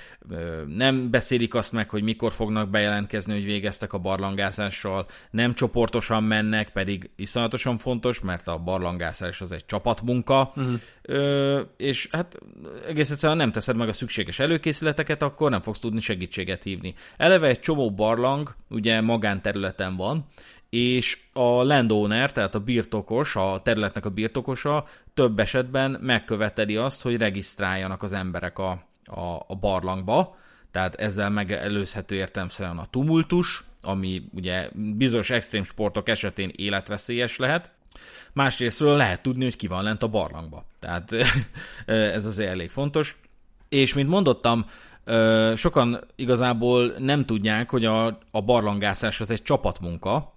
nem 0.66 1.10
beszélik 1.10 1.54
azt 1.54 1.72
meg, 1.72 1.88
hogy 1.88 2.02
mikor 2.02 2.32
fognak 2.32 2.68
bejelentkezni, 2.68 3.32
hogy 3.32 3.44
végeztek 3.44 3.92
a 3.92 3.98
barlangászással, 3.98 5.06
nem 5.30 5.54
csoportosan 5.54 6.24
mennek, 6.24 6.70
pedig 6.70 7.10
iszonyatosan 7.16 7.78
fontos, 7.78 8.20
mert 8.20 8.48
a 8.48 8.58
barlangászás 8.58 9.40
az 9.40 9.52
egy 9.52 9.66
csapatmunka, 9.66 10.52
uh-huh. 10.56 11.60
és 11.76 12.08
hát 12.12 12.38
egész 12.88 13.10
egyszerűen 13.10 13.38
nem 13.38 13.52
teszed 13.52 13.76
meg 13.76 13.88
a 13.88 13.92
szükséges 13.92 14.38
előkészületeket, 14.38 15.22
akkor 15.22 15.50
nem 15.50 15.60
fogsz 15.60 15.80
tudni 15.80 16.00
segítséget 16.00 16.62
hívni. 16.62 16.94
Eleve 17.16 17.46
egy 17.46 17.60
csomó 17.60 17.92
barlang 17.92 18.54
ugye 18.68 19.00
magánterületen 19.00 19.96
van, 19.96 20.26
és 20.74 21.18
a 21.32 21.62
landowner, 21.62 22.32
tehát 22.32 22.54
a 22.54 22.60
birtokos, 22.60 23.36
a 23.36 23.60
területnek 23.62 24.04
a 24.04 24.10
birtokosa 24.10 24.86
több 25.14 25.38
esetben 25.38 25.98
megköveteli 26.00 26.76
azt, 26.76 27.02
hogy 27.02 27.16
regisztráljanak 27.16 28.02
az 28.02 28.12
emberek 28.12 28.58
a, 28.58 28.70
a, 29.04 29.44
a 29.46 29.56
barlangba, 29.60 30.36
tehát 30.70 30.94
ezzel 30.94 31.30
megelőzhető 31.30 32.14
értelmszerűen 32.14 32.78
a 32.78 32.86
tumultus, 32.90 33.64
ami 33.82 34.22
ugye 34.32 34.68
bizonyos 34.72 35.30
extrém 35.30 35.64
sportok 35.64 36.08
esetén 36.08 36.50
életveszélyes 36.56 37.36
lehet, 37.36 37.72
másrésztről 38.32 38.96
lehet 38.96 39.22
tudni, 39.22 39.44
hogy 39.44 39.56
ki 39.56 39.66
van 39.66 39.82
lent 39.82 40.02
a 40.02 40.08
barlangba. 40.08 40.64
Tehát 40.78 41.12
ez 42.16 42.26
azért 42.26 42.50
elég 42.50 42.70
fontos. 42.70 43.18
És 43.68 43.94
mint 43.94 44.08
mondottam, 44.08 44.66
sokan 45.54 46.00
igazából 46.14 46.94
nem 46.98 47.24
tudják, 47.24 47.70
hogy 47.70 47.84
a, 47.84 48.06
a 48.30 48.42
barlangászás 48.42 49.20
az 49.20 49.30
egy 49.30 49.42
csapatmunka, 49.42 50.33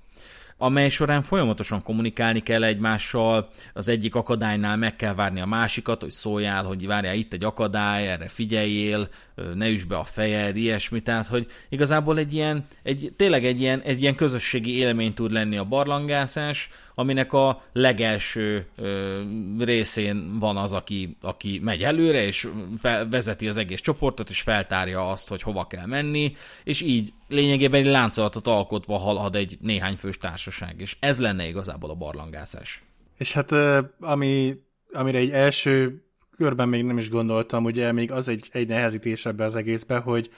amely 0.58 0.90
során 0.90 1.22
folyamatosan 1.22 1.82
kommunikálni 1.82 2.40
kell 2.40 2.64
egymással, 2.64 3.50
az 3.74 3.88
egyik 3.88 4.16
akadálynál 4.16 4.78
meg 4.78 4.96
kell 4.96 5.14
várni 5.14 5.42
a 5.42 5.46
másikat, 5.46 6.02
hogy 6.02 6.12
szóljál, 6.12 6.64
hogy 6.64 6.88
várjál 6.88 7.16
itt 7.16 7.34
egy 7.34 7.44
akadály, 7.44 8.08
erre 8.08 8.28
figyeljél, 8.28 9.10
ne 9.54 9.70
üsd 9.70 9.88
be 9.88 9.98
a 9.98 10.04
fejed, 10.04 10.56
ilyesmi, 10.56 11.02
tehát 11.02 11.28
hogy 11.28 11.48
igazából 11.70 12.18
egy 12.18 12.34
ilyen, 12.34 12.66
egy, 12.84 13.14
tényleg 13.16 13.46
egy 13.46 13.62
ilyen, 13.62 13.82
egy 13.82 14.02
ilyen 14.02 14.16
közösségi 14.16 14.78
élmény 14.78 15.14
tud 15.14 15.32
lenni 15.32 15.58
a 15.58 15.64
barlangászás, 15.64 16.70
aminek 17.00 17.34
a 17.34 17.64
legelső 17.74 18.66
ö, 18.76 19.22
részén 19.60 20.40
van 20.40 20.58
az, 20.58 20.74
aki, 20.74 21.18
aki 21.22 21.60
megy 21.64 21.84
előre, 21.84 22.26
és 22.26 22.50
fel, 22.78 23.10
vezeti 23.10 23.48
az 23.48 23.58
egész 23.58 23.82
csoportot, 23.82 24.30
és 24.30 24.42
feltárja 24.42 25.10
azt, 25.10 25.30
hogy 25.30 25.42
hova 25.42 25.68
kell 25.68 25.86
menni, 25.86 26.36
és 26.64 26.82
így 26.82 27.10
lényegében 27.28 27.80
egy 27.80 27.86
láncolatot 27.86 28.48
alkotva 28.48 28.98
halad 28.98 29.36
egy 29.36 29.58
néhány 29.62 29.96
fős 29.96 30.18
társaság, 30.18 30.82
és 30.82 30.98
ez 31.00 31.20
lenne 31.20 31.48
igazából 31.48 31.90
a 31.90 31.96
barlangászás. 31.96 32.84
És 33.18 33.34
hát 33.34 33.52
ami, 34.00 34.54
amire 34.92 35.18
egy 35.18 35.32
első 35.32 36.04
körben 36.38 36.70
még 36.70 36.84
nem 36.84 36.98
is 36.98 37.10
gondoltam, 37.10 37.64
ugye 37.64 37.92
még 37.92 38.12
az 38.12 38.30
egy, 38.30 38.50
egy 38.52 38.68
nehezítésebb 38.68 39.40
az 39.40 39.56
egészbe, 39.56 39.98
hogy 39.98 40.30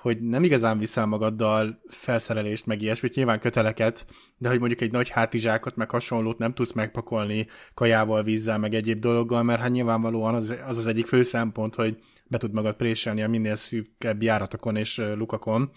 hogy 0.00 0.20
nem 0.20 0.42
igazán 0.42 0.78
viszel 0.78 1.06
magaddal 1.06 1.80
felszerelést, 1.88 2.66
meg 2.66 2.82
ilyesmit, 2.82 3.14
nyilván 3.14 3.40
köteleket, 3.40 4.06
de 4.36 4.48
hogy 4.48 4.58
mondjuk 4.58 4.80
egy 4.80 4.92
nagy 4.92 5.08
hátizsákot, 5.08 5.76
meg 5.76 5.90
hasonlót 5.90 6.38
nem 6.38 6.54
tudsz 6.54 6.72
megpakolni 6.72 7.46
kajával, 7.74 8.22
vízzel, 8.22 8.58
meg 8.58 8.74
egyéb 8.74 9.00
dologgal, 9.00 9.42
mert 9.42 9.60
hát 9.60 9.70
nyilvánvalóan 9.70 10.34
az 10.34 10.54
az, 10.66 10.78
az 10.78 10.86
egyik 10.86 11.06
fő 11.06 11.22
szempont, 11.22 11.74
hogy 11.74 11.98
be 12.24 12.38
tud 12.38 12.52
magad 12.52 12.76
préselni 12.76 13.22
a 13.22 13.28
minél 13.28 13.54
szűkebb 13.54 14.22
járatokon 14.22 14.76
és 14.76 15.02
lukakon. 15.16 15.70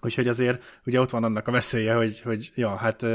Úgyhogy 0.00 0.28
azért 0.28 0.80
ugye 0.86 1.00
ott 1.00 1.10
van 1.10 1.24
annak 1.24 1.48
a 1.48 1.52
veszélye, 1.52 1.94
hogy, 1.94 2.20
hogy 2.20 2.50
ja, 2.54 2.76
hát 2.76 3.06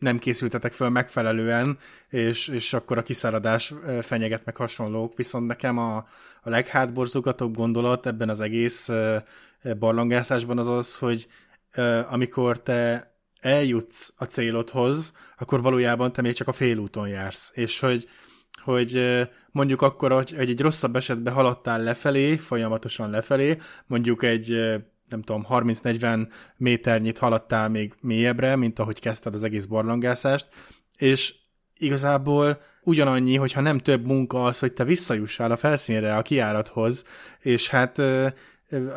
nem 0.00 0.18
készültetek 0.18 0.72
föl 0.72 0.88
megfelelően, 0.88 1.78
és, 2.08 2.48
és 2.48 2.72
akkor 2.72 2.98
a 2.98 3.02
kiszáradás 3.02 3.74
fenyeget 4.02 4.44
meg 4.44 4.56
hasonlók. 4.56 5.16
Viszont 5.16 5.46
nekem 5.46 5.78
a, 5.78 5.96
a 6.42 6.50
leghátborzógatóbb 6.50 7.56
gondolat 7.56 8.06
ebben 8.06 8.28
az 8.28 8.40
egész 8.40 8.88
barlangászásban 9.78 10.58
az 10.58 10.68
az, 10.68 10.96
hogy 10.96 11.26
amikor 12.10 12.62
te 12.62 13.12
eljutsz 13.40 14.12
a 14.16 14.24
célodhoz, 14.24 15.12
akkor 15.38 15.62
valójában 15.62 16.12
te 16.12 16.22
még 16.22 16.34
csak 16.34 16.48
a 16.48 16.52
félúton 16.52 17.08
jársz. 17.08 17.50
És 17.54 17.80
hogy, 17.80 18.08
hogy 18.62 19.20
mondjuk 19.50 19.82
akkor, 19.82 20.12
hogy 20.12 20.34
egy 20.36 20.60
rosszabb 20.60 20.96
esetben 20.96 21.34
haladtál 21.34 21.82
lefelé, 21.82 22.36
folyamatosan 22.36 23.10
lefelé, 23.10 23.58
mondjuk 23.86 24.22
egy 24.22 24.56
nem 25.10 25.22
tudom, 25.22 25.46
30-40 25.48 26.28
méternyit 26.56 27.18
haladtál 27.18 27.68
még 27.68 27.94
mélyebbre, 28.00 28.56
mint 28.56 28.78
ahogy 28.78 29.00
kezdted 29.00 29.34
az 29.34 29.44
egész 29.44 29.64
barlangászást, 29.64 30.48
és 30.96 31.34
igazából 31.78 32.60
ugyanannyi, 32.82 33.36
hogyha 33.36 33.60
nem 33.60 33.78
több 33.78 34.06
munka 34.06 34.44
az, 34.44 34.58
hogy 34.58 34.72
te 34.72 34.84
visszajussál 34.84 35.50
a 35.50 35.56
felszínre, 35.56 36.16
a 36.16 36.22
kiárathoz, 36.22 37.04
és 37.40 37.68
hát 37.68 38.02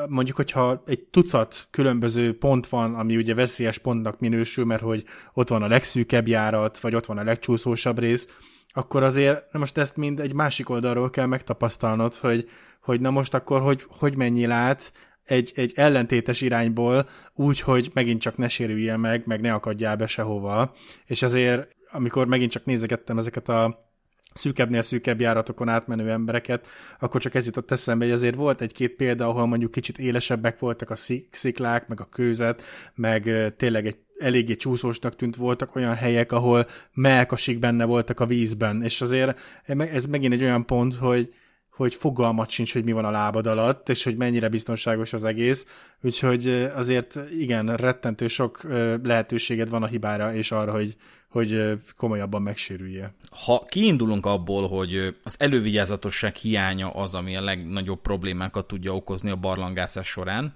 mondjuk, 0.07 0.35
hogyha 0.35 0.83
egy 0.85 0.99
tucat 0.99 1.67
különböző 1.71 2.37
pont 2.37 2.67
van, 2.67 2.95
ami 2.95 3.15
ugye 3.15 3.33
veszélyes 3.33 3.77
pontnak 3.77 4.19
minősül, 4.19 4.65
mert 4.65 4.81
hogy 4.81 5.03
ott 5.33 5.49
van 5.49 5.63
a 5.63 5.67
legszűkebb 5.67 6.27
járat, 6.27 6.79
vagy 6.79 6.95
ott 6.95 7.05
van 7.05 7.17
a 7.17 7.23
legcsúszósabb 7.23 7.99
rész, 7.99 8.27
akkor 8.73 9.03
azért 9.03 9.51
na 9.51 9.59
most 9.59 9.77
ezt 9.77 9.97
mind 9.97 10.19
egy 10.19 10.33
másik 10.33 10.69
oldalról 10.69 11.09
kell 11.09 11.25
megtapasztalnod, 11.25 12.15
hogy, 12.15 12.49
hogy 12.81 13.01
na 13.01 13.09
most 13.09 13.33
akkor 13.33 13.61
hogy, 13.61 13.85
hogy 13.87 14.15
mennyi 14.15 14.45
lát 14.45 14.93
egy, 15.25 15.51
egy 15.55 15.71
ellentétes 15.75 16.41
irányból, 16.41 17.09
úgy, 17.33 17.59
hogy 17.59 17.91
megint 17.93 18.21
csak 18.21 18.37
ne 18.37 18.47
sérüljél 18.47 18.97
meg, 18.97 19.23
meg 19.25 19.41
ne 19.41 19.53
akadjál 19.53 19.95
be 19.95 20.07
sehova. 20.07 20.75
És 21.05 21.21
azért, 21.21 21.67
amikor 21.91 22.27
megint 22.27 22.51
csak 22.51 22.65
nézegettem 22.65 23.17
ezeket 23.17 23.49
a 23.49 23.91
szűkebbnél 24.33 24.81
szűkebb 24.81 25.19
járatokon 25.19 25.69
átmenő 25.69 26.09
embereket, 26.09 26.67
akkor 26.99 27.21
csak 27.21 27.35
ez 27.35 27.45
jutott 27.45 27.71
eszembe, 27.71 28.05
hogy 28.05 28.13
azért 28.13 28.35
volt 28.35 28.61
egy-két 28.61 28.95
példa, 28.95 29.27
ahol 29.27 29.45
mondjuk 29.45 29.71
kicsit 29.71 29.97
élesebbek 29.97 30.59
voltak 30.59 30.89
a 30.89 30.95
sziklák, 31.31 31.87
meg 31.87 31.99
a 31.99 32.05
kőzet, 32.05 32.61
meg 32.95 33.53
tényleg 33.57 33.85
egy 33.85 33.97
eléggé 34.19 34.55
csúszósnak 34.55 35.15
tűnt, 35.15 35.35
voltak 35.35 35.75
olyan 35.75 35.95
helyek, 35.95 36.31
ahol 36.31 36.67
melkasig 36.93 37.59
benne 37.59 37.85
voltak 37.85 38.19
a 38.19 38.25
vízben, 38.25 38.83
és 38.83 39.01
azért 39.01 39.39
ez 39.77 40.05
megint 40.05 40.33
egy 40.33 40.43
olyan 40.43 40.65
pont, 40.65 40.95
hogy, 40.95 41.33
hogy 41.75 41.95
fogalmat 41.95 42.49
sincs, 42.49 42.73
hogy 42.73 42.83
mi 42.83 42.91
van 42.91 43.05
a 43.05 43.11
lábad 43.11 43.47
alatt, 43.47 43.89
és 43.89 44.03
hogy 44.03 44.15
mennyire 44.15 44.49
biztonságos 44.49 45.13
az 45.13 45.23
egész, 45.23 45.67
úgyhogy 46.01 46.47
azért 46.75 47.19
igen, 47.31 47.75
rettentő 47.75 48.27
sok 48.27 48.63
lehetőséged 49.03 49.69
van 49.69 49.83
a 49.83 49.87
hibára, 49.87 50.33
és 50.33 50.51
arra, 50.51 50.71
hogy, 50.71 50.95
hogy 51.29 51.79
komolyabban 51.97 52.41
megsérülje. 52.41 53.13
Ha 53.45 53.65
kiindulunk 53.67 54.25
abból, 54.25 54.67
hogy 54.67 55.15
az 55.23 55.35
elővigyázatosság 55.39 56.35
hiánya 56.35 56.89
az, 56.89 57.15
ami 57.15 57.35
a 57.35 57.41
legnagyobb 57.41 58.01
problémákat 58.01 58.67
tudja 58.67 58.95
okozni 58.95 59.29
a 59.29 59.35
barlangászás 59.35 60.07
során, 60.07 60.51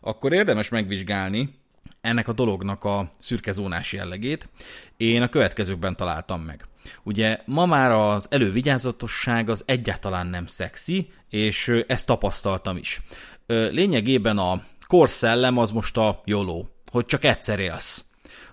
akkor 0.00 0.32
érdemes 0.32 0.68
megvizsgálni 0.68 1.60
ennek 2.02 2.28
a 2.28 2.32
dolognak 2.32 2.84
a 2.84 3.08
szürkezónás 3.18 3.92
jellegét. 3.92 4.48
Én 4.96 5.22
a 5.22 5.28
következőkben 5.28 5.96
találtam 5.96 6.40
meg. 6.40 6.66
Ugye 7.02 7.38
ma 7.44 7.66
már 7.66 7.90
az 7.90 8.26
elővigyázatosság 8.30 9.48
az 9.48 9.62
egyáltalán 9.66 10.26
nem 10.26 10.46
szexi, 10.46 11.10
és 11.28 11.72
ezt 11.86 12.06
tapasztaltam 12.06 12.76
is. 12.76 13.00
Lényegében 13.46 14.38
a 14.38 14.62
korszellem 14.86 15.58
az 15.58 15.70
most 15.70 15.96
a 15.96 16.20
YOLO, 16.24 16.64
hogy 16.90 17.06
csak 17.06 17.24
egyszer 17.24 17.58
élsz 17.58 18.04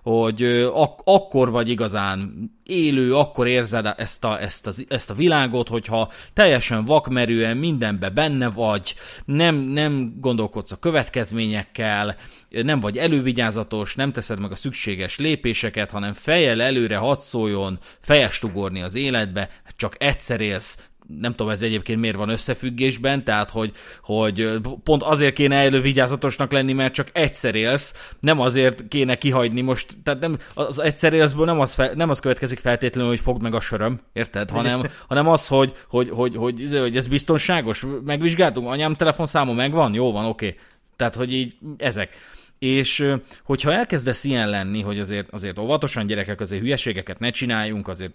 hogy 0.02 0.42
ak- 0.72 1.00
akkor 1.04 1.50
vagy 1.50 1.68
igazán 1.68 2.50
élő, 2.64 3.14
akkor 3.14 3.46
érzed 3.46 3.94
ezt 3.96 4.24
a, 4.24 4.40
ezt, 4.40 4.66
a, 4.66 4.72
ezt 4.88 5.10
a 5.10 5.14
világot, 5.14 5.68
hogyha 5.68 6.10
teljesen 6.32 6.84
vakmerően 6.84 7.56
mindenbe 7.56 8.08
benne 8.08 8.50
vagy, 8.50 8.94
nem, 9.24 9.54
nem 9.56 10.16
gondolkodsz 10.20 10.72
a 10.72 10.76
következményekkel, 10.76 12.16
nem 12.48 12.80
vagy 12.80 12.98
elővigyázatos, 12.98 13.94
nem 13.94 14.12
teszed 14.12 14.40
meg 14.40 14.50
a 14.50 14.54
szükséges 14.54 15.18
lépéseket, 15.18 15.90
hanem 15.90 16.12
fejjel 16.12 16.62
előre 16.62 16.96
hadd 16.96 17.18
szóljon, 17.18 17.78
fejest 18.00 18.44
ugorni 18.44 18.82
az 18.82 18.94
életbe, 18.94 19.50
csak 19.76 19.94
egyszer 19.98 20.40
élsz, 20.40 20.78
nem 21.18 21.34
tudom 21.34 21.52
ez 21.52 21.62
egyébként 21.62 22.00
miért 22.00 22.16
van 22.16 22.28
összefüggésben, 22.28 23.24
tehát 23.24 23.50
hogy, 23.50 23.72
hogy 24.02 24.60
pont 24.84 25.02
azért 25.02 25.34
kéne 25.34 25.56
elővigyázatosnak 25.56 26.52
lenni, 26.52 26.72
mert 26.72 26.94
csak 26.94 27.08
egyszer 27.12 27.54
élsz, 27.54 28.12
nem 28.20 28.40
azért 28.40 28.88
kéne 28.88 29.14
kihagyni 29.14 29.60
most, 29.60 29.96
tehát 30.02 30.20
nem, 30.20 30.36
az 30.54 30.78
egyszer 30.78 31.12
élszből 31.12 31.44
nem 31.44 31.60
az, 31.60 31.74
fel, 31.74 31.92
nem 31.94 32.10
az 32.10 32.20
következik 32.20 32.58
feltétlenül, 32.58 33.10
hogy 33.10 33.20
fogd 33.20 33.42
meg 33.42 33.54
a 33.54 33.60
söröm, 33.60 34.00
érted? 34.12 34.50
Hanem, 34.50 34.82
hanem 35.08 35.28
az, 35.28 35.46
hogy, 35.46 35.72
hogy, 35.88 36.08
hogy, 36.08 36.36
hogy, 36.36 36.66
hogy, 36.70 36.78
hogy 36.78 36.96
ez 36.96 37.08
biztonságos, 37.08 37.86
megvizsgáltunk, 38.04 38.68
anyám 38.68 38.94
telefonszáma 38.94 39.52
megvan, 39.52 39.94
jó 39.94 40.12
van, 40.12 40.24
oké. 40.24 40.46
Okay. 40.46 40.58
Tehát, 40.96 41.14
hogy 41.14 41.32
így 41.32 41.56
ezek. 41.76 42.14
És 42.58 43.14
hogyha 43.44 43.72
elkezdesz 43.72 44.24
ilyen 44.24 44.48
lenni, 44.48 44.80
hogy 44.80 45.00
azért, 45.00 45.28
azért 45.30 45.58
óvatosan 45.58 46.06
gyerekek, 46.06 46.40
azért 46.40 46.62
hülyeségeket 46.62 47.18
ne 47.18 47.30
csináljunk, 47.30 47.88
azért 47.88 48.12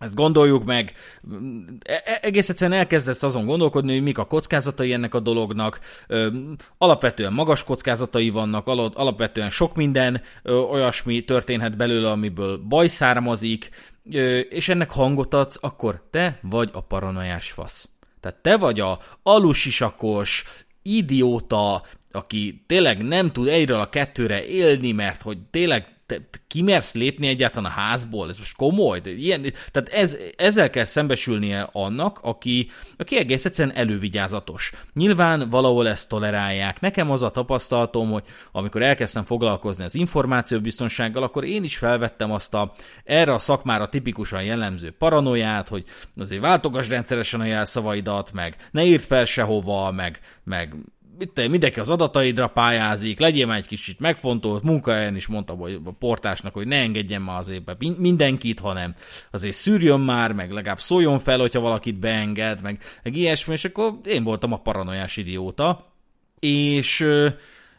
ezt 0.00 0.14
gondoljuk 0.14 0.64
meg, 0.64 0.94
e, 1.82 2.02
e, 2.04 2.18
egész 2.22 2.48
egyszerűen 2.48 2.78
elkezdesz 2.78 3.22
azon 3.22 3.46
gondolkodni, 3.46 3.92
hogy 3.92 4.02
mik 4.02 4.18
a 4.18 4.24
kockázatai 4.24 4.92
ennek 4.92 5.14
a 5.14 5.20
dolognak, 5.20 5.80
alapvetően 6.78 7.32
magas 7.32 7.64
kockázatai 7.64 8.30
vannak, 8.30 8.66
alapvetően 8.66 9.50
sok 9.50 9.74
minden 9.74 10.22
olyasmi 10.44 11.20
történhet 11.20 11.76
belőle, 11.76 12.10
amiből 12.10 12.56
baj 12.56 12.86
származik, 12.86 13.70
és 14.48 14.68
ennek 14.68 14.90
hangot 14.90 15.34
adsz, 15.34 15.58
akkor 15.60 16.02
te 16.10 16.38
vagy 16.42 16.70
a 16.72 16.80
paranoiás 16.80 17.50
fasz. 17.50 17.88
Tehát 18.20 18.38
te 18.38 18.56
vagy 18.56 18.80
a 18.80 18.98
alusisakos, 19.22 20.44
idióta, 20.82 21.82
aki 22.12 22.64
tényleg 22.66 23.02
nem 23.02 23.32
tud 23.32 23.48
egyről 23.48 23.80
a 23.80 23.88
kettőre 23.88 24.44
élni, 24.44 24.92
mert 24.92 25.22
hogy 25.22 25.38
tényleg 25.50 25.86
te, 26.10 26.38
kimersz 26.46 26.94
lépni 26.94 27.28
egyáltalán 27.28 27.70
a 27.70 27.74
házból? 27.74 28.28
Ez 28.28 28.38
most 28.38 28.56
komoly? 28.56 29.00
De 29.00 29.10
ilyen, 29.10 29.42
tehát 29.70 29.88
ez, 29.88 30.16
ezzel 30.36 30.70
kell 30.70 30.84
szembesülnie 30.84 31.68
annak, 31.72 32.18
aki, 32.22 32.70
aki 32.96 33.16
egész 33.16 33.44
egyszerűen 33.44 33.76
elővigyázatos. 33.76 34.72
Nyilván 34.94 35.50
valahol 35.50 35.88
ezt 35.88 36.08
tolerálják. 36.08 36.80
Nekem 36.80 37.10
az 37.10 37.22
a 37.22 37.30
tapasztalatom, 37.30 38.10
hogy 38.10 38.24
amikor 38.52 38.82
elkezdtem 38.82 39.24
foglalkozni 39.24 39.84
az 39.84 39.94
információbiztonsággal, 39.94 41.22
akkor 41.22 41.44
én 41.44 41.64
is 41.64 41.76
felvettem 41.76 42.32
azt 42.32 42.54
a 42.54 42.72
erre 43.04 43.34
a 43.34 43.38
szakmára 43.38 43.88
tipikusan 43.88 44.42
jellemző 44.42 44.90
paranoiát, 44.90 45.68
hogy 45.68 45.84
azért 46.16 46.40
váltogass 46.40 46.88
rendszeresen 46.88 47.40
a 47.40 47.44
jelszavaidat, 47.44 48.32
meg 48.32 48.56
ne 48.70 48.84
írd 48.84 49.02
fel 49.02 49.24
sehova, 49.24 49.90
meg, 49.90 50.20
meg 50.44 50.74
mit 51.20 51.48
mindenki 51.48 51.80
az 51.80 51.90
adataidra 51.90 52.46
pályázik, 52.46 53.20
legyél 53.20 53.46
már 53.46 53.56
egy 53.56 53.66
kicsit 53.66 54.00
megfontolt, 54.00 54.62
munkahelyen 54.62 55.16
is 55.16 55.26
mondta 55.26 55.54
hogy 55.54 55.80
a 55.84 55.90
portásnak, 55.90 56.54
hogy 56.54 56.66
ne 56.66 56.76
engedjen 56.76 57.22
már 57.22 57.38
azért 57.38 57.64
be 57.64 57.76
mindenkit, 57.98 58.60
hanem 58.60 58.94
azért 59.30 59.54
szűrjön 59.54 60.00
már, 60.00 60.32
meg 60.32 60.50
legalább 60.50 60.78
szóljon 60.78 61.18
fel, 61.18 61.38
hogyha 61.38 61.60
valakit 61.60 61.98
beenged, 61.98 62.62
meg, 62.62 62.82
meg 63.02 63.16
ilyesmi, 63.16 63.52
és 63.52 63.64
akkor 63.64 63.98
én 64.04 64.24
voltam 64.24 64.52
a 64.52 64.60
paranoiás 64.60 65.16
idióta, 65.16 65.94
és 66.38 67.06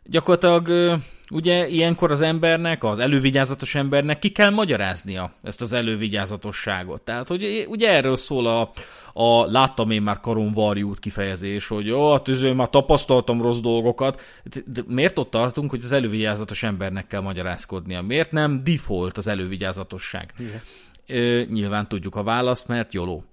gyakorlatilag 0.04 1.00
ugye 1.32 1.68
ilyenkor 1.68 2.12
az 2.12 2.22
embernek, 2.22 2.84
az 2.84 3.00
elővigyázatos 3.00 3.76
embernek 3.76 4.20
ki 4.20 4.30
kell 4.30 4.50
magyaráznia 4.50 5.34
ezt 5.42 5.62
az 5.62 5.74
elővigyázatosságot. 5.74 7.02
Tehát, 7.02 7.28
hogy 7.28 7.66
ugye 7.70 7.90
erről 7.90 8.16
szól 8.16 8.48
a, 8.48 8.72
a 9.14 9.46
láttam 9.52 9.92
én 9.92 10.02
már 10.02 10.20
karon 10.20 10.52
varjút 10.52 11.00
kifejezés, 11.00 11.68
hogy 11.68 11.86
jó, 11.86 12.12
hát 12.12 12.28
azért 12.28 12.56
már 12.56 12.70
tapasztaltam 12.70 13.42
rossz 13.42 13.60
dolgokat. 13.60 14.22
De 14.66 14.82
miért 14.88 15.20
ott 15.20 15.30
tartunk, 15.32 15.70
hogy 15.70 15.84
az 15.84 15.92
elővigyázatos 15.92 16.64
embernek 16.64 17.08
kell 17.08 17.22
magyarázkodnia? 17.22 18.02
Miért 18.02 18.32
nem 18.32 18.64
default 18.64 19.18
az 19.18 19.28
elővigyázatosság? 19.28 20.32
Igen. 20.38 20.62
Ö, 21.08 21.42
nyilván 21.52 21.88
tudjuk 21.88 22.16
a 22.16 22.24
választ, 22.24 22.68
mert 22.68 22.94
jóló. 22.94 23.26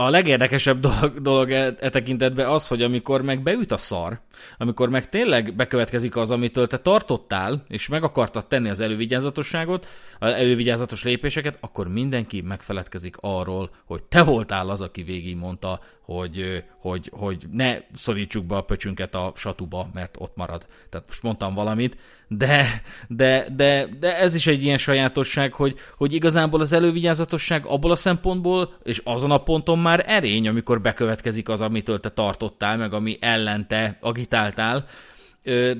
A 0.00 0.10
legérdekesebb 0.10 0.80
dolog, 0.80 1.20
dolog 1.20 1.50
e, 1.50 1.74
e 1.80 1.90
tekintetben 1.90 2.48
az, 2.48 2.68
hogy 2.68 2.82
amikor 2.82 3.22
meg 3.22 3.42
beüt 3.42 3.72
a 3.72 3.76
szar, 3.76 4.20
amikor 4.58 4.88
meg 4.88 5.08
tényleg 5.08 5.54
bekövetkezik 5.56 6.16
az, 6.16 6.30
amitől 6.30 6.66
te 6.66 6.78
tartottál, 6.78 7.64
és 7.68 7.88
meg 7.88 8.02
akartad 8.02 8.46
tenni 8.46 8.68
az 8.68 8.80
elővigyázatosságot, 8.80 9.86
az 10.18 10.32
elővigyázatos 10.32 11.02
lépéseket, 11.02 11.58
akkor 11.60 11.88
mindenki 11.88 12.40
megfeledkezik 12.40 13.16
arról, 13.20 13.70
hogy 13.84 14.02
te 14.02 14.22
voltál 14.22 14.68
az, 14.68 14.80
aki 14.80 15.02
végig 15.02 15.36
mondta, 15.36 15.80
hogy, 16.14 16.64
hogy, 16.80 17.10
hogy 17.12 17.44
ne 17.52 17.76
szorítsuk 17.94 18.44
be 18.44 18.56
a 18.56 18.60
pöcsünket 18.60 19.14
a 19.14 19.32
satuba, 19.36 19.88
mert 19.94 20.16
ott 20.18 20.36
marad. 20.36 20.66
Tehát 20.88 21.06
most 21.06 21.22
mondtam 21.22 21.54
valamit, 21.54 21.96
de, 22.28 22.82
de, 23.08 23.46
de, 23.56 23.88
de 24.00 24.18
ez 24.18 24.34
is 24.34 24.46
egy 24.46 24.62
ilyen 24.62 24.78
sajátosság, 24.78 25.52
hogy, 25.52 25.74
hogy 25.96 26.12
igazából 26.12 26.60
az 26.60 26.72
elővigyázatosság 26.72 27.66
abból 27.66 27.90
a 27.90 27.96
szempontból, 27.96 28.74
és 28.82 29.00
azon 29.04 29.30
a 29.30 29.42
ponton 29.42 29.78
már 29.78 30.04
erény, 30.06 30.48
amikor 30.48 30.80
bekövetkezik 30.80 31.48
az, 31.48 31.60
amitől 31.60 32.00
te 32.00 32.10
tartottál, 32.10 32.76
meg 32.76 32.92
ami 32.92 33.18
ellen 33.20 33.68
te 33.68 33.98
agitáltál, 34.00 34.86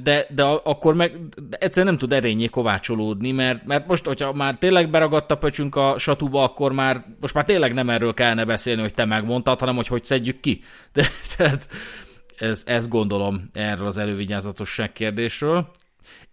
de, 0.03 0.27
de 0.35 0.43
akkor 0.43 0.95
meg 0.95 1.17
egyszerűen 1.51 1.93
nem 1.93 1.99
tud 1.99 2.13
erényé 2.13 2.47
kovácsolódni, 2.47 3.33
mert, 3.33 3.67
mert 3.67 3.87
most, 3.87 4.07
hogyha 4.07 4.33
már 4.33 4.57
tényleg 4.59 4.91
beragadt 4.91 5.31
a 5.31 5.39
pöcsünk 5.39 5.77
a 5.77 5.95
satuba, 5.99 6.43
akkor 6.43 6.73
már 6.73 7.05
most 7.21 7.35
már 7.35 7.45
tényleg 7.45 7.75
nem 7.75 7.91
erről 7.91 8.15
kellene 8.15 8.45
beszélni, 8.45 8.81
hogy 8.81 8.95
te 8.95 9.05
megmondtad, 9.05 9.61
hanem 9.61 9.75
hogy 9.75 9.87
hogy 9.87 10.05
szedjük 10.05 10.41
ki. 10.41 10.61
De, 10.93 11.07
tehát 11.37 11.69
ez, 12.39 12.63
ezt 12.67 12.89
gondolom 12.89 13.49
erről 13.53 13.87
az 13.87 13.99
elővigyázatosság 13.99 14.93
kérdésről. 14.93 15.71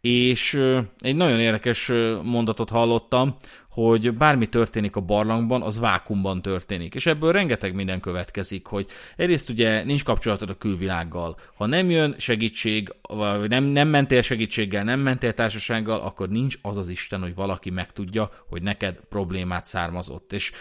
És 0.02 0.62
egy 1.00 1.16
nagyon 1.16 1.40
érdekes 1.40 1.92
mondatot 2.24 2.70
hallottam, 2.70 3.36
hogy 3.76 4.14
bármi 4.14 4.50
történik 4.50 4.96
a 4.96 5.02
barlangban, 5.02 5.62
az 5.62 5.80
vákumban 5.80 6.42
történik. 6.42 6.96
És 6.96 7.06
ebből 7.06 7.32
rengeteg 7.32 7.74
minden 7.74 8.00
következik, 8.00 8.66
hogy 8.66 8.88
egyrészt 9.16 9.50
ugye 9.50 9.84
nincs 9.84 10.04
kapcsolatod 10.04 10.50
a 10.50 10.58
külvilággal. 10.58 11.38
Ha 11.56 11.66
nem 11.66 11.90
jön 11.90 12.16
segítség, 12.18 12.96
vagy 13.02 13.50
nem, 13.50 13.64
nem 13.64 13.88
mentél 13.88 14.22
segítséggel, 14.22 14.84
nem 14.84 15.00
mentél 15.00 15.34
társasággal, 15.34 16.00
akkor 16.00 16.30
nincs 16.30 16.58
az 16.62 16.78
az 16.78 16.90
Isten, 16.90 17.22
hogy 17.22 17.36
valaki 17.36 17.70
megtudja, 17.70 18.32
hogy 18.50 18.62
neked 18.62 19.00
problémát 19.10 19.66
származott. 19.66 20.34
És 20.34 20.52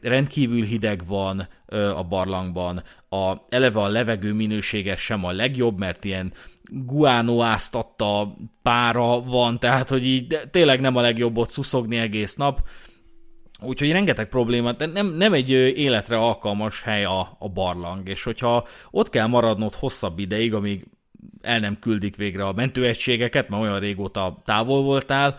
rendkívül 0.00 0.62
hideg 0.62 1.06
van 1.06 1.48
a 1.94 2.02
barlangban, 2.02 2.82
a, 3.08 3.32
eleve 3.48 3.80
a 3.80 3.88
levegő 3.88 4.32
minősége 4.32 4.96
sem 4.96 5.24
a 5.24 5.32
legjobb, 5.32 5.78
mert 5.78 6.04
ilyen 6.04 6.32
guánóáztatta 6.70 8.36
pára 8.62 9.22
van, 9.22 9.58
tehát 9.58 9.88
hogy 9.88 10.06
így 10.06 10.40
tényleg 10.50 10.80
nem 10.80 10.96
a 10.96 11.00
legjobb 11.00 11.36
ott 11.36 11.50
szuszogni 11.50 11.96
egész 11.96 12.34
nap. 12.34 12.68
Úgyhogy 13.60 13.92
rengeteg 13.92 14.28
probléma, 14.28 14.72
de 14.72 14.86
nem, 14.86 15.06
nem 15.06 15.32
egy 15.32 15.50
életre 15.50 16.16
alkalmas 16.16 16.82
hely 16.82 17.04
a, 17.04 17.36
a 17.38 17.48
barlang, 17.48 18.08
és 18.08 18.22
hogyha 18.22 18.66
ott 18.90 19.10
kell 19.10 19.26
maradnod 19.26 19.74
hosszabb 19.74 20.18
ideig, 20.18 20.54
amíg 20.54 20.86
el 21.40 21.58
nem 21.58 21.78
küldik 21.78 22.16
végre 22.16 22.46
a 22.46 22.52
mentőegységeket, 22.52 23.48
mert 23.48 23.62
olyan 23.62 23.78
régóta 23.78 24.42
távol 24.44 24.82
voltál, 24.82 25.38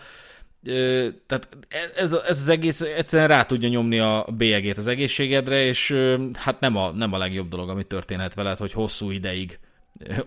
tehát 1.26 1.48
ez, 1.94 2.12
ez 2.12 2.40
az 2.40 2.48
egész 2.48 2.80
egyszerűen 2.80 3.28
rá 3.28 3.44
tudja 3.44 3.68
nyomni 3.68 3.98
a 3.98 4.26
bélyegét 4.36 4.78
az 4.78 4.86
egészségedre, 4.86 5.62
és 5.62 5.96
hát 6.32 6.60
nem 6.60 6.76
a, 6.76 6.90
nem 6.90 7.12
a 7.12 7.18
legjobb 7.18 7.48
dolog, 7.48 7.68
ami 7.68 7.84
történhet 7.84 8.34
veled, 8.34 8.58
hogy 8.58 8.72
hosszú 8.72 9.10
ideig 9.10 9.58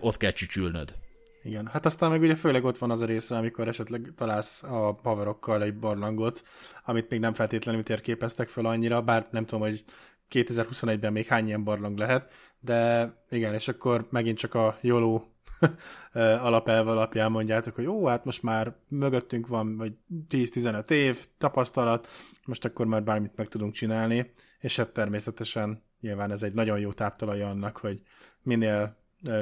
ott 0.00 0.16
kell 0.16 0.30
csücsülnöd. 0.30 0.94
Igen, 1.42 1.66
hát 1.66 1.86
aztán 1.86 2.10
meg 2.10 2.20
ugye 2.20 2.34
főleg 2.34 2.64
ott 2.64 2.78
van 2.78 2.90
az 2.90 3.00
a 3.00 3.06
része, 3.06 3.36
amikor 3.36 3.68
esetleg 3.68 4.12
találsz 4.16 4.62
a 4.62 4.98
haverokkal 5.02 5.62
egy 5.62 5.78
barlangot, 5.78 6.42
amit 6.84 7.08
még 7.08 7.20
nem 7.20 7.34
feltétlenül 7.34 7.82
térképeztek 7.82 8.48
fel 8.48 8.64
annyira, 8.64 9.02
bár 9.02 9.26
nem 9.30 9.44
tudom, 9.46 9.60
hogy 9.60 9.84
2021-ben 10.30 11.12
még 11.12 11.26
hány 11.26 11.46
ilyen 11.46 11.64
barlang 11.64 11.98
lehet, 11.98 12.32
de 12.60 13.12
igen, 13.30 13.54
és 13.54 13.68
akkor 13.68 14.06
megint 14.10 14.38
csak 14.38 14.54
a 14.54 14.78
YOLO 14.80 15.22
alapelv 16.48 16.88
alapján 16.88 17.30
mondjátok, 17.30 17.74
hogy 17.74 17.84
jó, 17.84 18.06
hát 18.06 18.24
most 18.24 18.42
már 18.42 18.74
mögöttünk 18.88 19.46
van, 19.46 19.76
vagy 19.76 19.92
10-15 20.30 20.90
év 20.90 21.26
tapasztalat, 21.38 22.08
most 22.46 22.64
akkor 22.64 22.86
már 22.86 23.02
bármit 23.02 23.36
meg 23.36 23.48
tudunk 23.48 23.72
csinálni, 23.72 24.32
és 24.58 24.76
hát 24.76 24.88
természetesen 24.88 25.82
nyilván 26.00 26.30
ez 26.30 26.42
egy 26.42 26.52
nagyon 26.52 26.78
jó 26.78 26.92
táptalaja 26.92 27.48
annak, 27.48 27.76
hogy 27.76 28.00
minél 28.42 28.96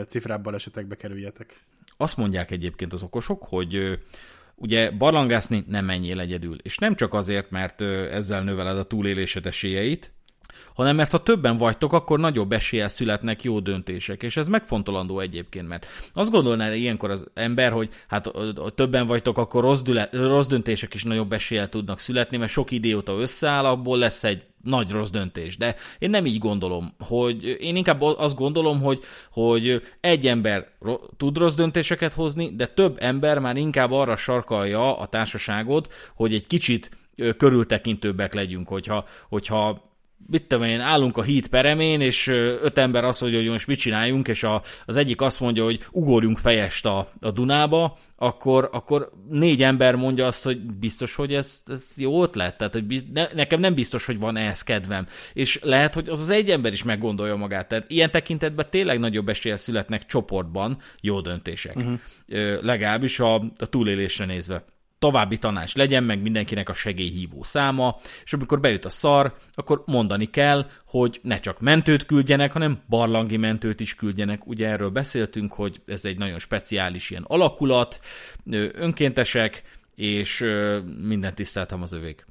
cifrább 0.07 0.43
balesetekbe 0.43 0.95
kerüljetek. 0.95 1.67
Azt 1.97 2.17
mondják 2.17 2.51
egyébként 2.51 2.93
az 2.93 3.03
okosok, 3.03 3.43
hogy 3.43 3.99
ugye 4.55 4.91
barlangászni 4.91 5.65
nem 5.69 5.85
menjél 5.85 6.21
egyedül. 6.21 6.59
És 6.63 6.79
nem 6.79 6.95
csak 6.95 7.15
azért, 7.15 7.51
mert 7.51 7.81
ezzel 8.11 8.43
növeled 8.43 8.79
a 8.79 8.85
túlélésed 8.85 9.47
esélyeit, 9.47 10.13
hanem 10.75 10.97
mert 10.97 11.11
ha 11.11 11.23
többen 11.23 11.57
vagytok, 11.57 11.93
akkor 11.93 12.19
nagyobb 12.19 12.53
eséllyel 12.53 12.89
születnek 12.89 13.43
jó 13.43 13.61
döntések, 13.61 14.23
és 14.23 14.37
ez 14.37 14.49
megfontolandó 14.49 15.21
egyébként, 15.21 15.69
mert 15.69 15.87
azt 16.13 16.31
gondolná 16.31 16.75
ilyenkor 16.75 17.11
az 17.11 17.27
ember, 17.35 17.73
hogy 17.73 17.89
hát 18.09 18.27
ha 18.57 18.71
többen 18.71 19.07
vagytok, 19.07 19.39
akkor 19.39 19.63
rossz, 19.63 19.83
düle, 19.83 20.09
rossz 20.13 20.47
döntések 20.47 20.95
is 20.95 21.05
nagyobb 21.05 21.33
eséllyel 21.33 21.69
tudnak 21.69 21.99
születni, 21.99 22.37
mert 22.37 22.53
sok 22.53 22.71
idióta 22.71 23.13
összeáll, 23.13 23.65
abból 23.65 23.99
lesz 23.99 24.25
egy 24.25 24.43
nagy 24.63 24.91
rossz 24.91 25.11
döntés, 25.11 25.57
de 25.57 25.77
én 25.99 26.11
nem 26.11 26.27
így 26.27 26.39
gondolom, 26.39 26.95
hogy 26.99 27.45
én 27.45 27.77
inkább 27.77 28.03
azt 28.03 28.37
gondolom, 28.37 28.81
hogy, 28.81 29.01
hogy 29.31 29.83
egy 30.01 30.27
ember 30.27 30.69
tud 31.17 31.39
rossz 31.39 31.55
döntéseket 31.55 32.13
hozni, 32.13 32.55
de 32.57 32.67
több 32.67 32.97
ember 33.01 33.39
már 33.39 33.57
inkább 33.57 33.93
arra 33.93 34.17
sarkalja 34.17 34.99
a 34.99 35.07
társaságot, 35.07 35.93
hogy 36.15 36.35
egy 36.35 36.47
kicsit 36.47 36.91
körültekintőbbek 37.37 38.35
legyünk, 38.35 38.69
hogyha, 38.69 39.05
hogyha 39.29 39.92
mit 40.27 40.47
tudom 40.47 40.65
én, 40.65 40.81
állunk 40.81 41.17
a 41.17 41.23
híd 41.23 41.49
peremén, 41.49 42.01
és 42.01 42.27
öt 42.63 42.79
ember 42.79 43.05
azt 43.05 43.21
mondja, 43.21 43.39
hogy 43.41 43.49
most 43.49 43.67
mit 43.67 43.79
csináljunk, 43.79 44.29
és 44.29 44.43
a, 44.43 44.63
az 44.87 44.97
egyik 44.97 45.21
azt 45.21 45.41
mondja, 45.41 45.65
hogy 45.65 45.87
ugorjunk 45.91 46.39
fejest 46.39 46.87
a, 46.87 47.09
a 47.21 47.31
Dunába, 47.31 47.99
akkor, 48.17 48.69
akkor 48.73 49.11
négy 49.29 49.63
ember 49.63 49.95
mondja 49.95 50.27
azt, 50.27 50.45
hogy 50.45 50.61
biztos, 50.61 51.15
hogy 51.15 51.35
ez, 51.35 51.63
ez 51.67 51.89
jó 51.97 52.23
ötlet, 52.23 52.57
tehát 52.57 52.73
hogy 52.73 52.85
biz, 52.85 53.05
ne, 53.13 53.27
nekem 53.35 53.61
nem 53.61 53.75
biztos, 53.75 54.07
hogy 54.07 54.19
van 54.19 54.37
ehhez 54.37 54.63
kedvem. 54.63 55.07
És 55.33 55.59
lehet, 55.63 55.95
hogy 55.95 56.09
az 56.09 56.21
az 56.21 56.29
egy 56.29 56.51
ember 56.51 56.73
is 56.73 56.83
meggondolja 56.83 57.37
magát. 57.37 57.69
Tehát 57.69 57.91
ilyen 57.91 58.11
tekintetben 58.11 58.67
tényleg 58.71 58.99
nagyobb 58.99 59.29
esélye 59.29 59.57
születnek 59.57 60.07
csoportban 60.07 60.79
jó 61.01 61.21
döntések. 61.21 61.77
Uh-huh. 61.77 61.99
Legalábbis 62.63 63.21
a, 63.21 63.35
a 63.35 63.67
túlélésre 63.71 64.25
nézve 64.25 64.65
további 65.03 65.39
tanács 65.39 65.75
legyen, 65.75 66.05
meg 66.05 66.23
mindenkinek 66.23 66.69
a 66.69 66.75
segélyhívó 66.75 67.43
száma, 67.43 67.99
és 68.25 68.33
amikor 68.33 68.61
bejut 68.61 68.85
a 68.85 68.91
szar, 68.91 69.35
akkor 69.55 69.83
mondani 69.87 70.31
kell, 70.31 70.67
hogy 70.87 71.21
ne 71.23 71.39
csak 71.39 71.61
mentőt 71.61 72.07
küldjenek, 72.07 72.53
hanem 72.53 72.83
barlangi 72.89 73.37
mentőt 73.37 73.81
is 73.81 73.95
küldjenek. 73.95 74.47
Ugye 74.47 74.69
erről 74.69 74.91
beszéltünk, 74.91 75.53
hogy 75.53 75.81
ez 75.87 76.05
egy 76.05 76.19
nagyon 76.19 76.39
speciális 76.39 77.11
ilyen 77.11 77.25
alakulat, 77.27 78.01
önkéntesek, 78.73 79.63
és 79.95 80.45
minden 81.01 81.35
tiszteltem 81.35 81.83
az 81.83 81.93
övék. 81.93 82.27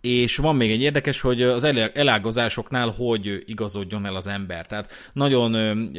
És 0.00 0.36
van 0.36 0.56
még 0.56 0.70
egy 0.70 0.82
érdekes, 0.82 1.20
hogy 1.20 1.42
az 1.42 1.64
elágazásoknál 1.94 2.88
hogy 2.88 3.42
igazodjon 3.46 4.06
el 4.06 4.14
az 4.14 4.26
ember. 4.26 4.66
Tehát 4.66 4.92
nagyon 5.12 5.56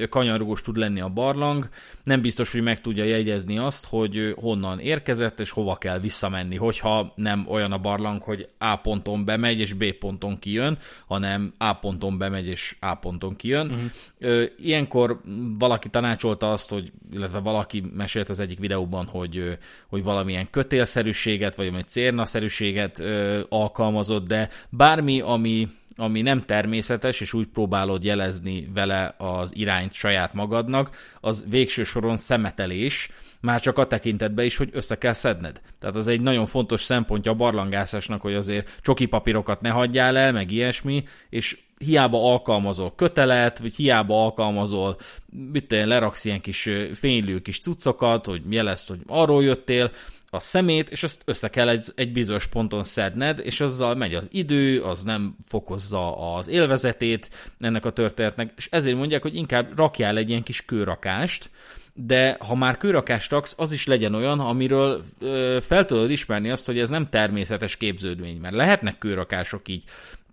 kanyargós 0.09 0.61
tud 0.61 0.77
lenni 0.77 1.01
a 1.01 1.09
barlang, 1.09 1.69
nem 2.03 2.21
biztos, 2.21 2.51
hogy 2.51 2.61
meg 2.61 2.81
tudja 2.81 3.03
jegyezni 3.03 3.57
azt, 3.57 3.85
hogy 3.85 4.33
honnan 4.35 4.79
érkezett, 4.79 5.39
és 5.39 5.49
hova 5.49 5.75
kell 5.75 5.99
visszamenni, 5.99 6.55
hogyha 6.55 7.13
nem 7.15 7.45
olyan 7.49 7.71
a 7.71 7.77
barlang, 7.77 8.21
hogy 8.21 8.47
A 8.57 8.75
ponton 8.75 9.25
bemegy, 9.25 9.59
és 9.59 9.73
B 9.73 9.91
ponton 9.91 10.39
kijön, 10.39 10.77
hanem 11.07 11.53
A 11.57 11.73
ponton 11.73 12.17
bemegy, 12.17 12.47
és 12.47 12.75
A 12.79 12.95
ponton 12.95 13.35
kijön. 13.35 13.91
Uh-huh. 14.19 14.43
Ilyenkor 14.59 15.21
valaki 15.59 15.89
tanácsolta 15.89 16.51
azt, 16.51 16.69
hogy, 16.69 16.91
illetve 17.13 17.39
valaki 17.39 17.83
mesélt 17.95 18.29
az 18.29 18.39
egyik 18.39 18.59
videóban, 18.59 19.05
hogy, 19.05 19.57
hogy 19.87 20.03
valamilyen 20.03 20.47
kötélszerűséget, 20.49 21.55
vagy 21.55 21.73
egy 21.77 21.87
cérnaszerűséget 21.87 23.03
alkalmazott, 23.91 24.27
de 24.27 24.49
bármi, 24.69 25.21
ami 25.21 25.67
ami 25.95 26.21
nem 26.21 26.45
természetes, 26.45 27.21
és 27.21 27.33
úgy 27.33 27.47
próbálod 27.47 28.03
jelezni 28.03 28.69
vele 28.73 29.15
az 29.17 29.55
irányt 29.55 29.93
saját 29.93 30.33
magadnak, 30.33 30.95
az 31.19 31.45
végső 31.49 31.83
soron 31.83 32.17
szemetelés, 32.17 33.09
már 33.41 33.61
csak 33.61 33.77
a 33.77 33.87
tekintetben 33.87 34.45
is, 34.45 34.57
hogy 34.57 34.69
össze 34.73 34.97
kell 34.97 35.13
szedned. 35.13 35.61
Tehát 35.79 35.95
az 35.95 36.07
egy 36.07 36.21
nagyon 36.21 36.45
fontos 36.45 36.83
szempontja 36.83 37.31
a 37.31 37.35
barlangászásnak, 37.35 38.21
hogy 38.21 38.33
azért 38.33 38.79
csoki 38.81 39.05
papírokat 39.05 39.61
ne 39.61 39.69
hagyjál 39.69 40.17
el, 40.17 40.31
meg 40.31 40.51
ilyesmi, 40.51 41.03
és 41.29 41.57
hiába 41.77 42.31
alkalmazol 42.31 42.93
kötelet, 42.95 43.59
vagy 43.59 43.75
hiába 43.75 44.23
alkalmazol, 44.23 44.97
mit 45.51 45.67
te, 45.67 45.85
leraksz 45.85 46.25
ilyen 46.25 46.41
kis 46.41 46.69
fénylő 46.93 47.39
kis 47.39 47.59
cuccokat, 47.59 48.25
hogy 48.25 48.41
jelezd, 48.49 48.87
hogy 48.87 48.99
arról 49.07 49.43
jöttél, 49.43 49.91
a 50.33 50.39
szemét, 50.39 50.89
és 50.89 51.03
azt 51.03 51.21
össze 51.25 51.49
kell 51.49 51.69
egy, 51.69 51.85
egy 51.95 52.11
bizonyos 52.11 52.45
ponton 52.47 52.83
szedned, 52.83 53.39
és 53.43 53.61
azzal 53.61 53.95
megy 53.95 54.15
az 54.15 54.27
idő, 54.31 54.81
az 54.81 55.03
nem 55.03 55.35
fokozza 55.47 56.35
az 56.35 56.47
élvezetét 56.47 57.53
ennek 57.59 57.85
a 57.85 57.91
történetnek, 57.91 58.53
és 58.57 58.67
ezért 58.71 58.97
mondják, 58.97 59.21
hogy 59.21 59.35
inkább 59.35 59.77
rakjál 59.77 60.17
egy 60.17 60.29
ilyen 60.29 60.43
kis 60.43 60.65
kőrakást, 60.65 61.49
de 61.93 62.37
ha 62.39 62.55
már 62.55 62.77
kőrakást 62.77 63.31
raksz, 63.31 63.55
az 63.57 63.71
is 63.71 63.87
legyen 63.87 64.15
olyan, 64.15 64.39
amiről 64.39 65.03
ö, 65.19 65.57
fel 65.61 65.85
tudod 65.85 66.11
ismerni 66.11 66.49
azt, 66.49 66.65
hogy 66.65 66.79
ez 66.79 66.89
nem 66.89 67.09
természetes 67.09 67.77
képződmény, 67.77 68.37
mert 68.37 68.55
lehetnek 68.55 68.97
kőrakások 68.97 69.67
így 69.67 69.83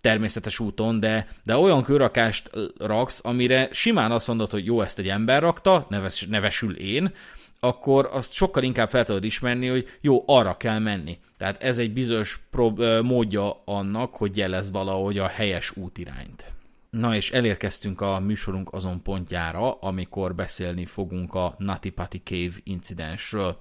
természetes 0.01 0.59
úton, 0.59 0.99
de, 0.99 1.27
de 1.43 1.57
olyan 1.57 1.83
körrakást 1.83 2.49
raksz, 2.77 3.19
amire 3.23 3.69
simán 3.71 4.11
azt 4.11 4.27
mondod, 4.27 4.51
hogy 4.51 4.65
jó, 4.65 4.81
ezt 4.81 4.99
egy 4.99 5.07
ember 5.07 5.41
rakta, 5.41 5.85
neves, 5.89 6.25
nevesül 6.29 6.75
én, 6.75 7.13
akkor 7.59 8.09
azt 8.11 8.31
sokkal 8.31 8.63
inkább 8.63 8.89
fel 8.89 9.03
tudod 9.03 9.23
ismerni, 9.23 9.67
hogy 9.67 9.87
jó, 10.01 10.23
arra 10.25 10.57
kell 10.57 10.79
menni. 10.79 11.17
Tehát 11.37 11.63
ez 11.63 11.77
egy 11.77 11.93
bizonyos 11.93 12.39
prób- 12.49 13.01
módja 13.01 13.61
annak, 13.65 14.15
hogy 14.15 14.37
jelez 14.37 14.71
valahogy 14.71 15.17
a 15.17 15.27
helyes 15.27 15.77
útirányt. 15.77 16.51
Na 16.89 17.15
és 17.15 17.31
elérkeztünk 17.31 18.01
a 18.01 18.19
műsorunk 18.19 18.73
azon 18.73 19.01
pontjára, 19.01 19.71
amikor 19.71 20.35
beszélni 20.35 20.85
fogunk 20.85 21.33
a 21.33 21.57
Patti 21.95 22.21
Cave 22.23 22.55
incidensről. 22.63 23.57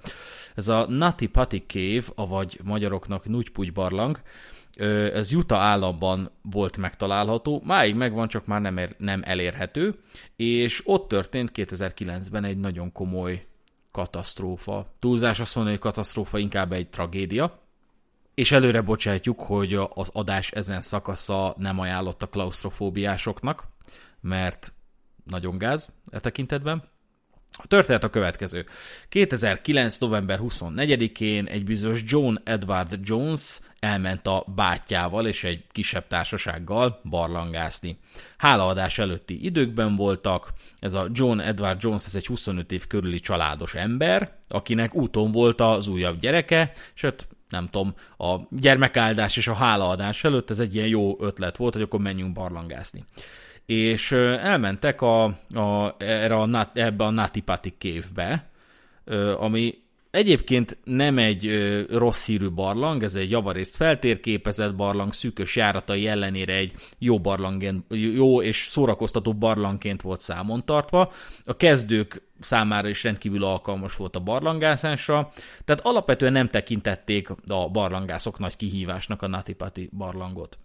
Ez 0.54 0.68
a 0.68 0.88
Patti 1.32 1.64
Cave, 1.66 2.02
avagy 2.14 2.60
magyaroknak 2.64 3.28
Nugypugy 3.28 3.72
barlang, 3.72 4.20
ez 5.14 5.32
Utah 5.32 5.60
államban 5.60 6.30
volt 6.42 6.76
megtalálható, 6.76 7.62
máig 7.64 7.94
megvan, 7.94 8.28
csak 8.28 8.46
már 8.46 8.60
nem, 8.60 8.76
ér, 8.76 8.94
nem 8.98 9.22
elérhető, 9.24 9.94
és 10.36 10.82
ott 10.84 11.08
történt 11.08 11.50
2009-ben 11.54 12.44
egy 12.44 12.58
nagyon 12.58 12.92
komoly 12.92 13.46
katasztrófa. 13.98 14.86
Túlzás 14.98 15.40
azt 15.40 15.54
mondani, 15.54 15.76
hogy 15.76 15.84
katasztrófa 15.84 16.38
inkább 16.38 16.72
egy 16.72 16.88
tragédia, 16.88 17.58
és 18.34 18.52
előre 18.52 18.80
bocsátjuk, 18.80 19.40
hogy 19.40 19.74
az 19.74 20.10
adás 20.12 20.50
ezen 20.50 20.80
szakasza 20.80 21.54
nem 21.56 21.78
ajánlott 21.78 22.22
a 22.22 22.26
klaustrofóbiásoknak, 22.26 23.66
mert 24.20 24.72
nagyon 25.24 25.58
gáz 25.58 25.90
e 26.10 26.20
tekintetben. 26.20 26.82
A 27.62 27.66
történet 27.66 28.04
a 28.04 28.10
következő. 28.10 28.66
2009. 29.08 29.98
november 29.98 30.38
24-én 30.42 31.46
egy 31.46 31.64
bizonyos 31.64 32.02
John 32.06 32.34
Edward 32.44 32.98
Jones 33.02 33.60
elment 33.80 34.26
a 34.26 34.44
bátyjával 34.54 35.26
és 35.26 35.44
egy 35.44 35.64
kisebb 35.72 36.06
társasággal 36.06 37.00
barlangászni. 37.04 37.98
Hálaadás 38.36 38.98
előtti 38.98 39.44
időkben 39.44 39.96
voltak, 39.96 40.52
ez 40.78 40.94
a 40.94 41.06
John 41.12 41.38
Edward 41.38 41.82
Jones, 41.82 42.04
ez 42.04 42.14
egy 42.14 42.26
25 42.26 42.72
év 42.72 42.86
körüli 42.86 43.20
családos 43.20 43.74
ember, 43.74 44.32
akinek 44.48 44.94
úton 44.94 45.32
volt 45.32 45.60
az 45.60 45.86
újabb 45.86 46.20
gyereke, 46.20 46.72
ott 47.02 47.26
nem 47.48 47.68
tudom, 47.68 47.94
a 48.18 48.36
gyermekáldás 48.50 49.36
és 49.36 49.48
a 49.48 49.54
hálaadás 49.54 50.24
előtt 50.24 50.50
ez 50.50 50.58
egy 50.58 50.74
ilyen 50.74 50.86
jó 50.86 51.16
ötlet 51.20 51.56
volt, 51.56 51.74
hogy 51.74 51.82
akkor 51.82 52.00
menjünk 52.00 52.32
barlangászni. 52.32 53.04
És 53.68 54.12
elmentek 54.12 55.00
a, 55.00 55.24
a, 55.54 55.94
erre 55.98 56.34
a, 56.34 56.70
ebbe 56.74 57.04
a 57.04 57.10
Natipati 57.10 57.74
kévbe, 57.78 58.48
ami 59.36 59.74
Egyébként 60.10 60.78
nem 60.84 61.18
egy 61.18 61.50
rossz 61.90 62.26
hírű 62.26 62.50
barlang, 62.50 63.02
ez 63.02 63.14
egy 63.14 63.30
javarészt 63.30 63.76
feltérképezett 63.76 64.74
barlang, 64.74 65.12
szűkös 65.12 65.56
járatai 65.56 66.06
ellenére 66.06 66.54
egy 66.54 66.72
jó, 66.98 67.20
barlangen, 67.20 67.84
jó 67.88 68.42
és 68.42 68.66
szórakoztató 68.70 69.34
barlangként 69.34 70.02
volt 70.02 70.20
számon 70.20 70.64
tartva. 70.64 71.12
A 71.44 71.56
kezdők 71.56 72.22
számára 72.40 72.88
is 72.88 73.02
rendkívül 73.02 73.44
alkalmas 73.44 73.96
volt 73.96 74.16
a 74.16 74.20
barlangászásra, 74.20 75.28
tehát 75.64 75.86
alapvetően 75.86 76.32
nem 76.32 76.48
tekintették 76.48 77.28
a 77.46 77.68
barlangászok 77.68 78.38
nagy 78.38 78.56
kihívásnak 78.56 79.22
a 79.22 79.26
Natipati 79.26 79.90
barlangot. 79.96 80.58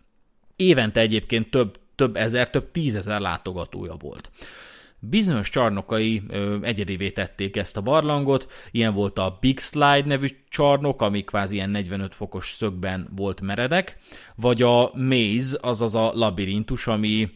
Évente 0.56 1.00
egyébként 1.00 1.50
több, 1.50 1.80
több 1.96 2.16
ezer, 2.16 2.50
több 2.50 2.72
tízezer 2.72 3.20
látogatója 3.20 3.96
volt. 4.00 4.32
Bizonyos 5.00 5.50
csarnokai 5.50 6.22
ö, 6.30 6.58
egyedivé 6.62 7.10
tették 7.10 7.56
ezt 7.56 7.78
a 7.78 7.82
barlangot, 7.82 8.52
ilyen 8.72 8.94
volt 8.94 9.20
a 9.20 9.38
Big 9.40 9.60
Slide 9.60 10.04
nevű 10.06 10.28
csarnok, 10.50 11.02
ami 11.02 11.24
kvázi 11.24 11.56
ilyen 11.56 11.70
45 11.70 12.16
fokos 12.16 12.52
szögben 12.52 13.10
volt 13.16 13.42
meredek, 13.42 13.98
vagy 14.36 14.62
a 14.62 14.92
Maze, 14.94 15.58
azaz 15.62 15.96
a 15.96 16.12
labirintus, 16.14 16.88
ami 16.88 17.30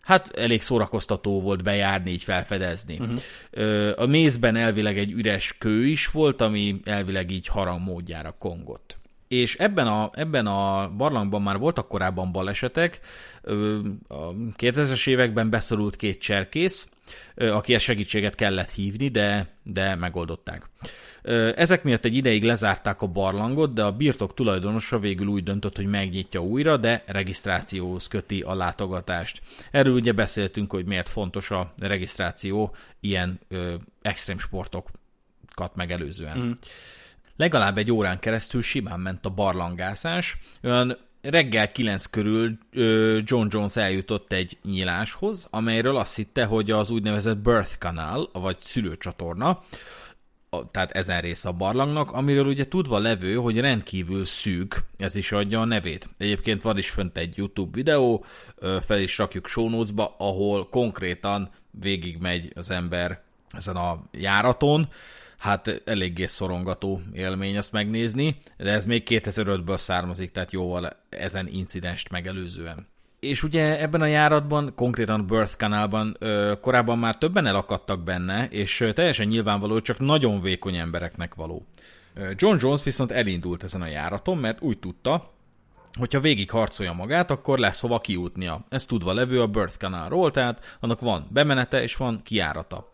hát 0.00 0.28
elég 0.36 0.62
szórakoztató 0.62 1.40
volt 1.40 1.62
bejárni, 1.62 2.10
így 2.10 2.22
felfedezni. 2.22 2.98
Uh-huh. 2.98 3.92
A 4.02 4.06
mézben 4.06 4.56
elvileg 4.56 4.98
egy 4.98 5.10
üres 5.10 5.54
kő 5.58 5.86
is 5.86 6.06
volt, 6.06 6.40
ami 6.40 6.80
elvileg 6.84 7.30
így 7.30 7.46
harang 7.46 7.80
módjára 7.80 8.34
kongott. 8.38 8.98
És 9.28 9.56
ebben 9.56 9.86
a, 9.86 10.10
ebben 10.12 10.46
a 10.46 10.90
barlangban 10.96 11.42
már 11.42 11.58
voltak 11.58 11.88
korábban 11.88 12.32
balesetek, 12.32 13.00
a 14.08 14.32
2000-es 14.56 15.08
években 15.08 15.50
beszorult 15.50 15.96
két 15.96 16.20
cserkész, 16.20 16.88
akihez 17.36 17.82
segítséget 17.82 18.34
kellett 18.34 18.70
hívni, 18.70 19.08
de, 19.08 19.48
de 19.62 19.94
megoldották. 19.94 20.70
Ezek 21.54 21.82
miatt 21.82 22.04
egy 22.04 22.14
ideig 22.14 22.44
lezárták 22.44 23.02
a 23.02 23.06
barlangot, 23.06 23.72
de 23.72 23.84
a 23.84 23.92
birtok 23.92 24.34
tulajdonosa 24.34 24.98
végül 24.98 25.26
úgy 25.26 25.42
döntött, 25.42 25.76
hogy 25.76 25.86
megnyitja 25.86 26.42
újra, 26.42 26.76
de 26.76 27.02
regisztrációhoz 27.06 28.06
köti 28.06 28.40
a 28.40 28.54
látogatást. 28.54 29.40
Erről 29.70 29.94
ugye 29.94 30.12
beszéltünk, 30.12 30.72
hogy 30.72 30.84
miért 30.84 31.08
fontos 31.08 31.50
a 31.50 31.72
regisztráció 31.78 32.74
ilyen 33.00 33.38
ö, 33.48 33.74
extrém 34.02 34.38
sportokat 34.38 35.74
megelőzően. 35.74 36.38
Mm. 36.38 36.50
Legalább 37.38 37.78
egy 37.78 37.92
órán 37.92 38.18
keresztül 38.18 38.62
simán 38.62 39.00
ment 39.00 39.26
a 39.26 39.30
barlangászás, 39.30 40.36
olyan 40.62 40.96
reggel 41.22 41.72
9 41.72 42.06
körül 42.06 42.58
John 43.24 43.46
Jones 43.50 43.76
eljutott 43.76 44.32
egy 44.32 44.58
nyíláshoz, 44.64 45.46
amelyről 45.50 45.96
azt 45.96 46.16
hitte, 46.16 46.44
hogy 46.44 46.70
az 46.70 46.90
úgynevezett 46.90 47.36
birth 47.36 47.78
canal, 47.78 48.30
vagy 48.32 48.58
szülőcsatorna, 48.58 49.60
tehát 50.70 50.90
ezen 50.90 51.20
rész 51.20 51.44
a 51.44 51.52
barlangnak, 51.52 52.12
amiről 52.12 52.46
ugye 52.46 52.68
tudva 52.68 52.98
levő, 52.98 53.34
hogy 53.34 53.60
rendkívül 53.60 54.24
szűk, 54.24 54.84
ez 54.96 55.14
is 55.14 55.32
adja 55.32 55.60
a 55.60 55.64
nevét. 55.64 56.08
Egyébként 56.16 56.62
van 56.62 56.78
is 56.78 56.90
fönt 56.90 57.16
egy 57.16 57.36
YouTube 57.36 57.76
videó, 57.76 58.24
fel 58.82 59.00
is 59.00 59.18
rakjuk 59.18 59.54
notes-ba, 59.54 60.14
ahol 60.18 60.68
konkrétan 60.68 61.50
végigmegy 61.70 62.52
az 62.54 62.70
ember 62.70 63.22
ezen 63.50 63.76
a 63.76 64.02
járaton, 64.12 64.88
hát 65.38 65.82
eléggé 65.84 66.26
szorongató 66.26 67.00
élmény 67.12 67.56
ezt 67.56 67.72
megnézni, 67.72 68.36
de 68.56 68.70
ez 68.70 68.84
még 68.84 69.02
2005-ből 69.06 69.78
származik, 69.78 70.30
tehát 70.30 70.52
jóval 70.52 70.90
ezen 71.08 71.48
incidenst 71.48 72.10
megelőzően. 72.10 72.86
És 73.20 73.42
ugye 73.42 73.80
ebben 73.80 74.00
a 74.00 74.06
járatban, 74.06 74.72
konkrétan 74.74 75.26
Birth 75.26 75.56
Canalban 75.56 76.16
ö, 76.18 76.52
korábban 76.60 76.98
már 76.98 77.18
többen 77.18 77.46
elakadtak 77.46 78.02
benne, 78.02 78.48
és 78.48 78.88
teljesen 78.94 79.26
nyilvánvaló, 79.26 79.80
csak 79.80 79.98
nagyon 79.98 80.40
vékony 80.40 80.76
embereknek 80.76 81.34
való. 81.34 81.66
John 82.34 82.56
Jones 82.60 82.82
viszont 82.82 83.12
elindult 83.12 83.62
ezen 83.62 83.82
a 83.82 83.86
járaton, 83.86 84.38
mert 84.38 84.60
úgy 84.62 84.78
tudta, 84.78 85.32
hogyha 85.98 86.20
végig 86.20 86.50
harcolja 86.50 86.92
magát, 86.92 87.30
akkor 87.30 87.58
lesz 87.58 87.80
hova 87.80 87.98
kiútnia. 87.98 88.64
Ez 88.68 88.86
tudva 88.86 89.12
levő 89.12 89.40
a 89.40 89.46
Birth 89.46 89.76
Canalról, 89.76 90.30
tehát 90.30 90.76
annak 90.80 91.00
van 91.00 91.26
bemenete 91.30 91.82
és 91.82 91.96
van 91.96 92.20
kiárata. 92.22 92.90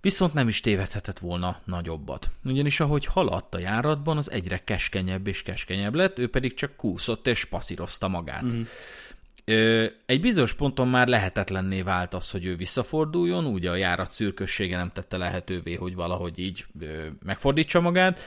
Viszont 0.00 0.34
nem 0.34 0.48
is 0.48 0.60
tévedhetett 0.60 1.18
volna 1.18 1.60
nagyobbat. 1.64 2.30
Ugyanis 2.44 2.80
ahogy 2.80 3.04
haladt 3.04 3.54
a 3.54 3.58
járatban, 3.58 4.16
az 4.16 4.30
egyre 4.30 4.58
keskenyebb 4.64 5.26
és 5.26 5.42
keskenyebb 5.42 5.94
lett, 5.94 6.18
ő 6.18 6.28
pedig 6.28 6.54
csak 6.54 6.76
kúszott 6.76 7.26
és 7.26 7.44
passzírozta 7.44 8.08
magát. 8.08 8.54
Mm. 8.54 8.62
Egy 10.06 10.20
bizonyos 10.20 10.54
ponton 10.54 10.88
már 10.88 11.08
lehetetlenné 11.08 11.82
vált 11.82 12.14
az, 12.14 12.30
hogy 12.30 12.44
ő 12.44 12.56
visszaforduljon, 12.56 13.44
ugye 13.46 13.70
a 13.70 13.74
járat 13.74 14.10
szürkössége 14.10 14.76
nem 14.76 14.90
tette 14.92 15.16
lehetővé, 15.16 15.74
hogy 15.74 15.94
valahogy 15.94 16.38
így 16.38 16.66
megfordítsa 17.24 17.80
magát, 17.80 18.20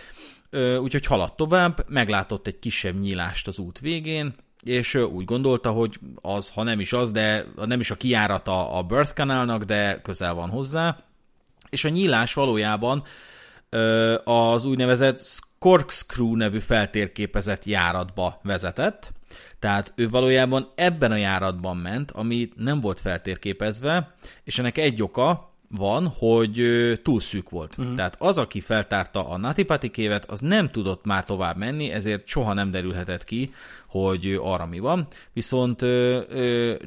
úgyhogy 0.79 1.05
haladt 1.05 1.35
tovább, 1.35 1.85
meglátott 1.89 2.47
egy 2.47 2.59
kisebb 2.59 2.99
nyílást 2.99 3.47
az 3.47 3.59
út 3.59 3.79
végén, 3.79 4.33
és 4.63 4.95
úgy 4.95 5.25
gondolta, 5.25 5.71
hogy 5.71 5.99
az, 6.21 6.49
ha 6.49 6.63
nem 6.63 6.79
is 6.79 6.93
az, 6.93 7.11
de 7.11 7.45
nem 7.65 7.79
is 7.79 7.91
a 7.91 7.95
kiárata 7.95 8.71
a 8.71 8.83
Birth 8.83 9.13
Canalnak, 9.13 9.63
de 9.63 10.01
közel 10.01 10.33
van 10.33 10.49
hozzá, 10.49 11.03
és 11.73 11.83
a 11.83 11.89
nyílás 11.89 12.33
valójában 12.33 13.03
az 14.23 14.65
úgynevezett 14.65 15.39
Corkscrew 15.59 16.35
nevű 16.35 16.59
feltérképezett 16.59 17.65
járatba 17.65 18.39
vezetett, 18.43 19.11
tehát 19.59 19.93
ő 19.95 20.09
valójában 20.09 20.71
ebben 20.75 21.11
a 21.11 21.15
járatban 21.15 21.77
ment, 21.77 22.11
ami 22.11 22.49
nem 22.55 22.79
volt 22.79 22.99
feltérképezve, 22.99 24.15
és 24.43 24.59
ennek 24.59 24.77
egy 24.77 25.01
oka 25.01 25.51
van, 25.69 26.07
hogy 26.07 26.63
túl 27.03 27.19
szűk 27.19 27.49
volt. 27.49 27.77
Uh-huh. 27.77 27.95
Tehát 27.95 28.15
az, 28.19 28.37
aki 28.37 28.59
feltárta 28.59 29.27
a 29.27 29.37
Natipati 29.37 29.89
kévet, 29.89 30.31
az 30.31 30.39
nem 30.39 30.67
tudott 30.67 31.05
már 31.05 31.23
tovább 31.23 31.57
menni, 31.57 31.91
ezért 31.91 32.27
soha 32.27 32.53
nem 32.53 32.71
derülhetett 32.71 33.23
ki, 33.23 33.53
hogy 33.87 34.39
arra 34.41 34.65
mi 34.65 34.79
van. 34.79 35.07
Viszont 35.33 35.81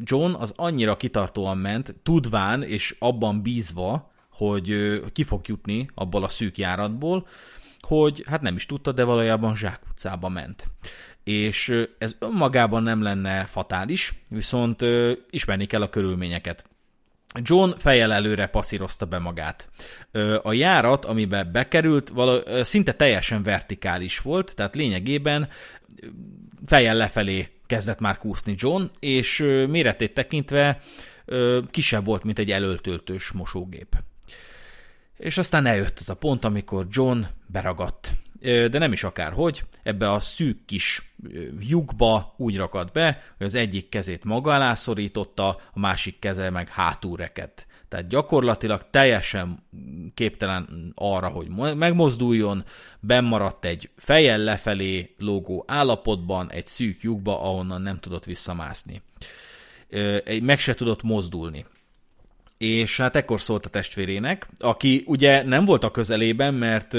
John 0.04 0.32
az 0.32 0.52
annyira 0.56 0.96
kitartóan 0.96 1.58
ment, 1.58 1.94
tudván 2.02 2.62
és 2.62 2.96
abban 2.98 3.42
bízva, 3.42 4.10
hogy 4.36 5.00
ki 5.12 5.22
fog 5.22 5.46
jutni 5.46 5.88
abból 5.94 6.24
a 6.24 6.28
szűk 6.28 6.58
járatból, 6.58 7.26
hogy 7.80 8.24
hát 8.26 8.40
nem 8.40 8.56
is 8.56 8.66
tudta, 8.66 8.92
de 8.92 9.04
valójában 9.04 9.56
zsákutcába 9.56 10.28
ment. 10.28 10.66
És 11.24 11.86
ez 11.98 12.16
önmagában 12.18 12.82
nem 12.82 13.02
lenne 13.02 13.44
fatális, 13.44 14.14
viszont 14.28 14.84
ismerni 15.30 15.66
kell 15.66 15.82
a 15.82 15.88
körülményeket. 15.88 16.64
John 17.42 17.70
fejjel 17.76 18.12
előre 18.12 18.46
passzírozta 18.46 19.06
be 19.06 19.18
magát. 19.18 19.68
A 20.42 20.52
járat, 20.52 21.04
amiben 21.04 21.52
bekerült, 21.52 22.08
való, 22.08 22.62
szinte 22.62 22.92
teljesen 22.92 23.42
vertikális 23.42 24.18
volt, 24.18 24.54
tehát 24.54 24.74
lényegében 24.74 25.48
fejjel 26.64 26.96
lefelé 26.96 27.48
kezdett 27.66 27.98
már 27.98 28.18
kúszni 28.18 28.54
John, 28.56 28.82
és 29.00 29.38
méretét 29.68 30.14
tekintve 30.14 30.78
kisebb 31.70 32.04
volt, 32.04 32.24
mint 32.24 32.38
egy 32.38 32.50
elöltöltős 32.50 33.30
mosógép. 33.30 33.96
És 35.16 35.38
aztán 35.38 35.66
eljött 35.66 35.98
az 35.98 36.10
a 36.10 36.16
pont, 36.16 36.44
amikor 36.44 36.86
John 36.90 37.20
beragadt 37.46 38.12
de 38.46 38.78
nem 38.78 38.92
is 38.92 39.04
akárhogy, 39.04 39.64
ebbe 39.82 40.12
a 40.12 40.20
szűk 40.20 40.64
kis 40.64 41.12
lyukba 41.58 42.34
úgy 42.36 42.56
rakad 42.56 42.92
be, 42.92 43.22
hogy 43.36 43.46
az 43.46 43.54
egyik 43.54 43.88
kezét 43.88 44.24
maga 44.24 44.54
alá 44.54 44.74
szorította, 44.74 45.48
a 45.48 45.78
másik 45.78 46.18
keze 46.18 46.50
meg 46.50 46.68
hátul. 46.68 47.16
Tehát 47.88 48.08
gyakorlatilag 48.08 48.90
teljesen 48.90 49.64
képtelen 50.14 50.92
arra, 50.94 51.28
hogy 51.28 51.48
megmozduljon, 51.76 52.64
bemaradt 53.00 53.64
egy 53.64 53.90
fejjel 53.96 54.38
lefelé 54.38 55.14
lógó 55.18 55.64
állapotban, 55.66 56.50
egy 56.50 56.66
szűk 56.66 57.02
lyukba, 57.02 57.42
ahonnan 57.42 57.82
nem 57.82 57.98
tudott 57.98 58.24
visszamászni. 58.24 59.02
Meg 60.40 60.58
se 60.58 60.74
tudott 60.74 61.02
mozdulni 61.02 61.66
és 62.58 62.96
hát 62.96 63.16
ekkor 63.16 63.40
szólt 63.40 63.66
a 63.66 63.68
testvérének, 63.68 64.48
aki 64.58 65.02
ugye 65.06 65.42
nem 65.42 65.64
volt 65.64 65.84
a 65.84 65.90
közelében, 65.90 66.54
mert 66.54 66.92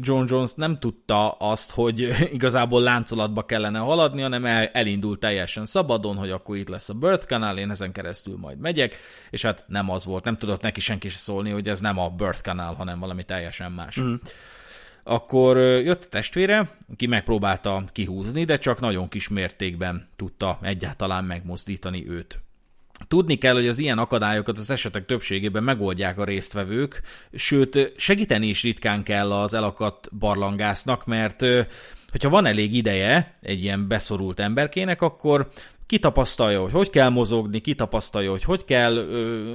John 0.00 0.24
Jones 0.28 0.52
nem 0.54 0.78
tudta 0.78 1.30
azt, 1.30 1.70
hogy 1.70 2.08
igazából 2.32 2.82
láncolatba 2.82 3.46
kellene 3.46 3.78
haladni, 3.78 4.22
hanem 4.22 4.44
el, 4.44 4.66
elindult 4.66 5.20
teljesen 5.20 5.64
szabadon, 5.64 6.16
hogy 6.16 6.30
akkor 6.30 6.56
itt 6.56 6.68
lesz 6.68 6.88
a 6.88 6.94
Birth 6.94 7.26
Canal, 7.26 7.58
én 7.58 7.70
ezen 7.70 7.92
keresztül 7.92 8.36
majd 8.36 8.58
megyek, 8.58 8.96
és 9.30 9.42
hát 9.42 9.64
nem 9.66 9.90
az 9.90 10.04
volt, 10.04 10.24
nem 10.24 10.36
tudott 10.36 10.62
neki 10.62 10.80
senki 10.80 11.08
se 11.08 11.16
szólni, 11.16 11.50
hogy 11.50 11.68
ez 11.68 11.80
nem 11.80 11.98
a 11.98 12.08
Birth 12.08 12.40
Canal, 12.40 12.74
hanem 12.74 12.98
valami 12.98 13.24
teljesen 13.24 13.72
más. 13.72 14.00
Mm. 14.00 14.14
Akkor 15.02 15.56
jött 15.56 16.04
a 16.04 16.08
testvére, 16.08 16.76
ki 16.96 17.06
megpróbálta 17.06 17.84
kihúzni, 17.92 18.44
de 18.44 18.58
csak 18.58 18.80
nagyon 18.80 19.08
kis 19.08 19.28
mértékben 19.28 20.06
tudta 20.16 20.58
egyáltalán 20.62 21.24
megmozdítani 21.24 22.08
őt. 22.08 22.40
Tudni 23.08 23.36
kell, 23.36 23.54
hogy 23.54 23.68
az 23.68 23.78
ilyen 23.78 23.98
akadályokat 23.98 24.58
az 24.58 24.70
esetek 24.70 25.06
többségében 25.06 25.62
megoldják 25.62 26.18
a 26.18 26.24
résztvevők, 26.24 27.02
sőt, 27.32 27.92
segíteni 27.96 28.46
is 28.46 28.62
ritkán 28.62 29.02
kell 29.02 29.32
az 29.32 29.54
elakadt 29.54 30.16
barlangásznak, 30.18 31.06
mert 31.06 31.40
hogyha 32.10 32.28
van 32.28 32.46
elég 32.46 32.74
ideje 32.74 33.32
egy 33.40 33.62
ilyen 33.62 33.88
beszorult 33.88 34.40
emberkének, 34.40 35.02
akkor 35.02 35.48
kitapasztalja, 35.86 36.60
hogy 36.60 36.72
hogy 36.72 36.90
kell 36.90 37.08
mozogni, 37.08 37.60
kitapasztalja, 37.60 38.30
hogy 38.30 38.44
hogy 38.44 38.64
kell 38.64 39.06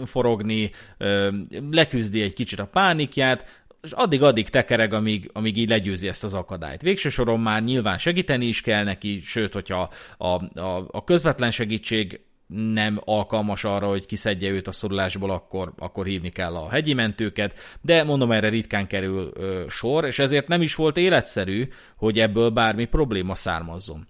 forogni, 0.05 0.71
ö, 0.97 1.29
leküzdi 1.71 2.21
egy 2.21 2.33
kicsit 2.33 2.59
a 2.59 2.65
pánikját, 2.65 3.63
és 3.81 3.91
addig-addig 3.91 4.49
tekereg, 4.49 4.93
amíg, 4.93 5.29
amíg 5.33 5.57
így 5.57 5.69
legyőzi 5.69 6.07
ezt 6.07 6.23
az 6.23 6.33
akadályt. 6.33 6.81
Végső 6.81 7.09
soron 7.09 7.39
már 7.39 7.63
nyilván 7.63 7.97
segíteni 7.97 8.45
is 8.45 8.61
kell 8.61 8.83
neki, 8.83 9.21
sőt, 9.23 9.53
hogyha 9.53 9.91
a, 10.17 10.59
a, 10.59 10.87
a 10.91 11.03
közvetlen 11.03 11.51
segítség 11.51 12.19
nem 12.53 12.99
alkalmas 13.05 13.63
arra, 13.63 13.87
hogy 13.87 14.05
kiszedje 14.05 14.49
őt 14.49 14.67
a 14.67 14.71
szorulásból, 14.71 15.31
akkor, 15.31 15.73
akkor 15.77 16.05
hívni 16.05 16.29
kell 16.29 16.55
a 16.55 16.69
hegyi 16.69 16.93
mentőket, 16.93 17.53
de 17.81 18.03
mondom, 18.03 18.31
erre 18.31 18.49
ritkán 18.49 18.87
kerül 18.87 19.31
ö, 19.33 19.65
sor, 19.69 20.05
és 20.05 20.19
ezért 20.19 20.47
nem 20.47 20.61
is 20.61 20.75
volt 20.75 20.97
életszerű, 20.97 21.67
hogy 21.95 22.19
ebből 22.19 22.49
bármi 22.49 22.85
probléma 22.85 23.35
származzon. 23.35 24.07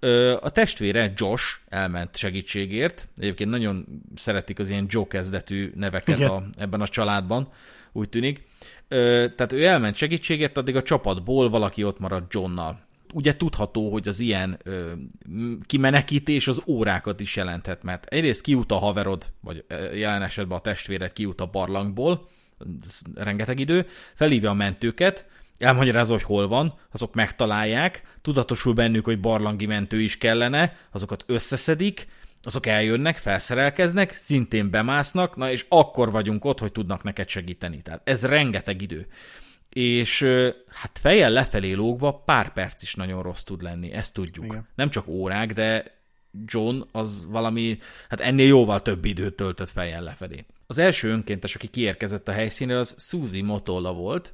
Ö, 0.00 0.36
a 0.40 0.50
testvére 0.50 1.12
Josh 1.16 1.44
elment 1.68 2.16
segítségért, 2.16 3.08
egyébként 3.16 3.50
nagyon 3.50 4.02
szeretik 4.16 4.58
az 4.58 4.70
ilyen 4.70 4.86
Joe 4.88 5.06
kezdetű 5.06 5.72
neveket 5.74 6.20
a, 6.20 6.42
ebben 6.58 6.80
a 6.80 6.88
családban, 6.88 7.48
úgy 7.92 8.08
tűnik. 8.08 8.46
Ö, 8.88 9.26
tehát 9.36 9.52
ő 9.52 9.64
elment 9.66 9.96
segítségért, 9.96 10.56
addig 10.56 10.76
a 10.76 10.82
csapatból 10.82 11.50
valaki 11.50 11.84
ott 11.84 11.98
maradt 11.98 12.32
Johnnal 12.32 12.83
ugye 13.14 13.36
tudható, 13.36 13.92
hogy 13.92 14.08
az 14.08 14.20
ilyen 14.20 14.58
ö, 14.62 14.92
kimenekítés 15.66 16.48
az 16.48 16.62
órákat 16.66 17.20
is 17.20 17.36
jelenthet, 17.36 17.82
mert 17.82 18.06
egyrészt 18.06 18.42
kiút 18.42 18.72
a 18.72 18.76
haverod, 18.76 19.30
vagy 19.40 19.64
jelen 19.94 20.22
esetben 20.22 20.58
a 20.58 20.60
testvéred 20.60 21.12
kiút 21.12 21.40
a 21.40 21.46
barlangból, 21.46 22.28
ez 22.84 23.00
rengeteg 23.14 23.60
idő, 23.60 23.86
felhívja 24.14 24.50
a 24.50 24.54
mentőket, 24.54 25.26
elmagyarázza, 25.58 26.12
hogy 26.12 26.22
hol 26.22 26.48
van, 26.48 26.74
azok 26.92 27.14
megtalálják, 27.14 28.02
tudatosul 28.22 28.72
bennük, 28.72 29.04
hogy 29.04 29.20
barlangi 29.20 29.66
mentő 29.66 30.00
is 30.00 30.18
kellene, 30.18 30.76
azokat 30.90 31.24
összeszedik, 31.26 32.06
azok 32.42 32.66
eljönnek, 32.66 33.16
felszerelkeznek, 33.16 34.12
szintén 34.12 34.70
bemásznak, 34.70 35.36
na 35.36 35.50
és 35.50 35.66
akkor 35.68 36.10
vagyunk 36.10 36.44
ott, 36.44 36.58
hogy 36.58 36.72
tudnak 36.72 37.02
neked 37.02 37.28
segíteni. 37.28 37.82
Tehát 37.82 38.00
ez 38.04 38.24
rengeteg 38.24 38.82
idő 38.82 39.06
és 39.74 40.22
hát 40.68 40.98
fejjel 40.98 41.30
lefelé 41.30 41.72
lógva 41.72 42.12
pár 42.12 42.52
perc 42.52 42.82
is 42.82 42.94
nagyon 42.94 43.22
rossz 43.22 43.42
tud 43.42 43.62
lenni, 43.62 43.92
ezt 43.92 44.14
tudjuk. 44.14 44.44
Igen. 44.44 44.68
Nem 44.74 44.90
csak 44.90 45.06
órák, 45.08 45.52
de 45.52 45.84
John 46.44 46.80
az 46.92 47.26
valami, 47.26 47.78
hát 48.08 48.20
ennél 48.20 48.46
jóval 48.46 48.82
több 48.82 49.04
időt 49.04 49.34
töltött 49.34 49.70
fejjel 49.70 50.02
lefelé. 50.02 50.44
Az 50.66 50.78
első 50.78 51.10
önkéntes, 51.10 51.54
aki 51.54 51.66
kiérkezett 51.66 52.28
a 52.28 52.32
helyszínre, 52.32 52.78
az 52.78 52.96
Suzy 52.98 53.40
Motola 53.40 53.92
volt. 53.92 54.32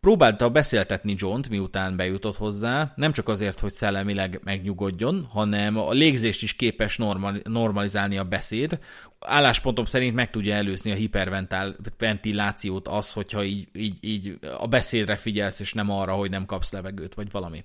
Próbálta 0.00 0.50
beszéltetni 0.50 1.14
John-t, 1.16 1.48
miután 1.48 1.96
bejutott 1.96 2.36
hozzá, 2.36 2.92
nem 2.96 3.12
csak 3.12 3.28
azért, 3.28 3.60
hogy 3.60 3.72
szellemileg 3.72 4.40
megnyugodjon, 4.44 5.26
hanem 5.30 5.76
a 5.76 5.90
légzést 5.90 6.42
is 6.42 6.52
képes 6.52 6.98
normalizálni 7.44 8.18
a 8.18 8.24
beszéd, 8.24 8.78
álláspontom 9.18 9.84
szerint 9.84 10.14
meg 10.14 10.30
tudja 10.30 10.54
előzni 10.54 10.90
a 10.90 10.94
hiperventilációt 10.94 12.88
az, 12.88 13.12
hogyha 13.12 13.44
így, 13.44 13.68
így, 13.72 13.96
így 14.00 14.38
a 14.58 14.66
beszédre 14.66 15.16
figyelsz, 15.16 15.60
és 15.60 15.72
nem 15.72 15.90
arra, 15.90 16.12
hogy 16.12 16.30
nem 16.30 16.46
kapsz 16.46 16.72
levegőt, 16.72 17.14
vagy 17.14 17.30
valami. 17.30 17.64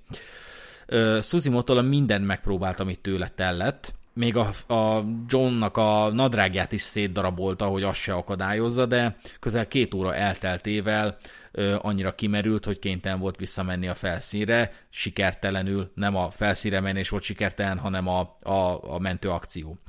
Suzy 1.21 1.49
Motola 1.49 1.81
mindent 1.81 2.25
megpróbált, 2.25 2.79
amit 2.79 2.99
tőle 2.99 3.27
tellett, 3.27 3.93
még 4.15 4.35
a, 4.35 4.73
a 4.73 5.03
Johnnak 5.27 5.77
a 5.77 6.09
nadrágját 6.13 6.71
is 6.71 6.81
szétdarabolta, 6.81 7.65
hogy 7.65 7.83
azt 7.83 7.99
se 7.99 8.13
akadályozza, 8.13 8.85
de 8.85 9.15
közel 9.39 9.67
két 9.67 9.93
óra 9.93 10.15
elteltével 10.15 11.17
ö, 11.51 11.75
annyira 11.81 12.15
kimerült, 12.15 12.65
hogy 12.65 12.79
kénytelen 12.79 13.19
volt 13.19 13.37
visszamenni 13.37 13.87
a 13.87 13.95
felszínre, 13.95 14.71
sikertelenül, 14.89 15.91
nem 15.95 16.15
a 16.15 16.29
felszínre 16.29 16.79
menés 16.79 17.09
volt 17.09 17.23
sikertelen, 17.23 17.77
hanem 17.77 18.07
a, 18.07 18.37
a, 18.41 18.93
a 18.93 18.99
mentőakció. 18.99 19.79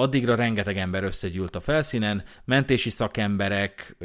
Addigra 0.00 0.34
rengeteg 0.34 0.76
ember 0.78 1.04
összegyűlt 1.04 1.56
a 1.56 1.60
felszínen, 1.60 2.22
mentési 2.44 2.90
szakemberek, 2.90 3.96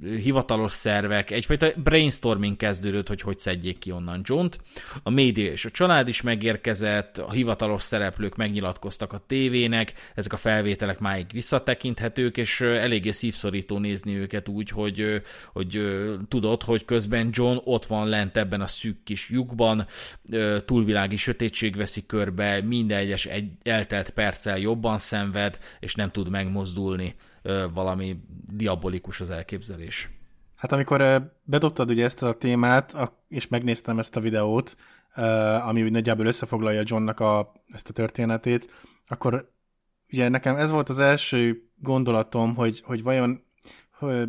hivatalos 0.00 0.72
szervek, 0.72 1.30
egyfajta 1.30 1.68
brainstorming 1.76 2.56
kezdődött, 2.56 3.08
hogy 3.08 3.20
hogy 3.20 3.38
szedjék 3.38 3.78
ki 3.78 3.90
onnan 3.90 4.20
John-t. 4.24 4.58
A 5.02 5.10
média 5.10 5.50
és 5.50 5.64
a 5.64 5.70
család 5.70 6.08
is 6.08 6.22
megérkezett, 6.22 7.18
a 7.18 7.30
hivatalos 7.30 7.82
szereplők 7.82 8.36
megnyilatkoztak 8.36 9.12
a 9.12 9.24
tévének, 9.26 9.92
ezek 10.14 10.32
a 10.32 10.36
felvételek 10.36 10.98
máig 10.98 11.26
visszatekinthetők, 11.32 12.36
és 12.36 12.60
eléggé 12.60 13.10
szívszorító 13.10 13.78
nézni 13.78 14.16
őket 14.16 14.48
úgy, 14.48 14.68
hogy, 14.68 15.22
hogy 15.52 15.82
tudod, 16.28 16.62
hogy 16.62 16.84
közben 16.84 17.28
John 17.32 17.58
ott 17.64 17.86
van 17.86 18.08
lent 18.08 18.36
ebben 18.36 18.60
a 18.60 18.66
szűk 18.66 19.02
kis 19.02 19.30
lyukban, 19.30 19.86
túlvilági 20.64 21.16
sötétség 21.16 21.76
veszi 21.76 22.06
körbe, 22.06 22.62
minden 22.62 22.98
egyes 22.98 23.26
egy 23.26 23.50
eltelt 23.62 24.10
perccel 24.10 24.58
jobban 24.58 24.98
szenved, 25.16 25.58
és 25.80 25.94
nem 25.94 26.10
tud 26.10 26.28
megmozdulni, 26.28 27.14
valami 27.72 28.16
diabolikus 28.52 29.20
az 29.20 29.30
elképzelés. 29.30 30.10
Hát 30.56 30.72
amikor 30.72 31.30
bedobtad 31.42 31.90
ugye 31.90 32.04
ezt 32.04 32.22
a 32.22 32.32
témát, 32.32 32.96
és 33.28 33.48
megnéztem 33.48 33.98
ezt 33.98 34.16
a 34.16 34.20
videót, 34.20 34.76
ami 35.66 35.82
úgy 35.82 35.90
nagyjából 35.90 36.26
összefoglalja 36.26 36.82
Johnnak 36.84 37.20
a, 37.20 37.52
ezt 37.72 37.88
a 37.88 37.92
történetét, 37.92 38.70
akkor 39.08 39.52
ugye 40.12 40.28
nekem 40.28 40.56
ez 40.56 40.70
volt 40.70 40.88
az 40.88 40.98
első 40.98 41.70
gondolatom, 41.76 42.54
hogy, 42.54 42.80
hogy 42.84 43.02
vajon 43.02 43.44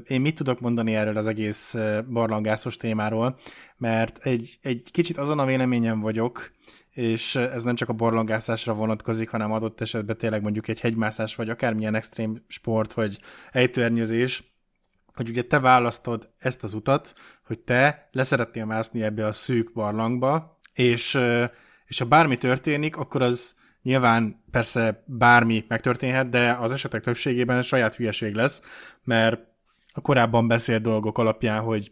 én 0.08 0.22
mit 0.22 0.36
tudok 0.36 0.60
mondani 0.60 0.96
erről 0.96 1.18
az 1.18 1.28
egész 1.28 1.76
barlangászos 2.10 2.78
témáról, 2.78 3.40
mert 3.78 4.26
egy, 4.26 4.58
egy 4.62 4.90
kicsit 4.92 5.18
azon 5.18 5.40
a 5.40 5.46
véleményem 5.46 6.00
vagyok, 6.00 6.52
és 6.98 7.36
ez 7.36 7.64
nem 7.64 7.76
csak 7.76 7.90
a 7.90 7.94
barlangászásra 7.94 8.74
vonatkozik, 8.74 9.30
hanem 9.30 9.52
adott 9.52 9.82
esetben 9.82 10.18
tényleg 10.18 10.42
mondjuk 10.42 10.68
egy 10.68 10.80
hegymászás, 10.80 11.36
vagy 11.36 11.50
akármilyen 11.50 11.96
extrém 11.96 12.44
sport, 12.48 12.94
vagy 12.94 13.20
ejtőernyőzés, 13.52 14.44
hogy 15.14 15.30
ugye 15.30 15.42
te 15.42 15.60
választod 15.60 16.30
ezt 16.38 16.64
az 16.64 16.74
utat, 16.74 17.14
hogy 17.46 17.60
te 17.60 18.10
leszeretnél 18.12 18.66
mászni 18.66 19.04
ebbe 19.04 19.26
a 19.26 19.32
szűk 19.32 19.74
barlangba, 19.74 20.60
és, 20.74 21.20
és 21.86 22.00
ha 22.00 22.06
bármi 22.06 22.38
történik, 22.38 22.98
akkor 22.98 23.22
az 23.22 23.56
nyilván 23.82 24.44
persze 24.52 25.04
bármi 25.06 25.66
megtörténhet, 25.68 26.30
de 26.30 26.52
az 26.52 26.72
esetek 26.72 27.04
többségében 27.04 27.62
saját 27.62 27.96
hülyeség 27.96 28.34
lesz, 28.34 28.62
mert 29.04 29.42
a 29.94 30.02
korábban 30.02 30.48
beszélt 30.48 30.82
dolgok 30.82 31.18
alapján, 31.18 31.62
hogy 31.62 31.92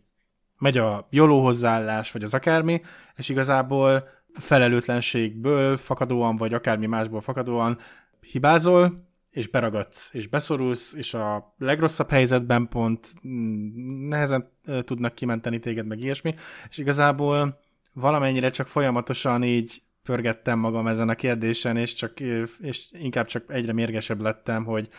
megy 0.57 0.77
a 0.77 1.07
jóló 1.09 1.43
hozzáállás, 1.43 2.11
vagy 2.11 2.23
az 2.23 2.33
akármi, 2.33 2.81
és 3.15 3.29
igazából 3.29 4.13
felelőtlenségből 4.35 5.77
fakadóan, 5.77 6.35
vagy 6.35 6.53
akármi 6.53 6.85
másból 6.85 7.21
fakadóan 7.21 7.77
hibázol, 8.21 9.03
és 9.29 9.47
beragadsz, 9.47 10.13
és 10.13 10.27
beszorulsz, 10.27 10.93
és 10.93 11.13
a 11.13 11.55
legrosszabb 11.57 12.09
helyzetben 12.09 12.67
pont 12.67 13.13
mm, 13.27 14.07
nehezen 14.07 14.51
tudnak 14.81 15.15
kimenteni 15.15 15.59
téged, 15.59 15.85
meg 15.85 15.99
ilyesmi, 15.99 16.33
és 16.69 16.77
igazából 16.77 17.59
valamennyire 17.93 18.49
csak 18.49 18.67
folyamatosan 18.67 19.43
így 19.43 19.81
pörgettem 20.03 20.59
magam 20.59 20.87
ezen 20.87 21.09
a 21.09 21.15
kérdésen, 21.15 21.77
és, 21.77 21.93
csak, 21.93 22.19
és 22.59 22.87
inkább 22.91 23.25
csak 23.25 23.43
egyre 23.47 23.73
mérgesebb 23.73 24.21
lettem, 24.21 24.63
hogy, 24.63 24.89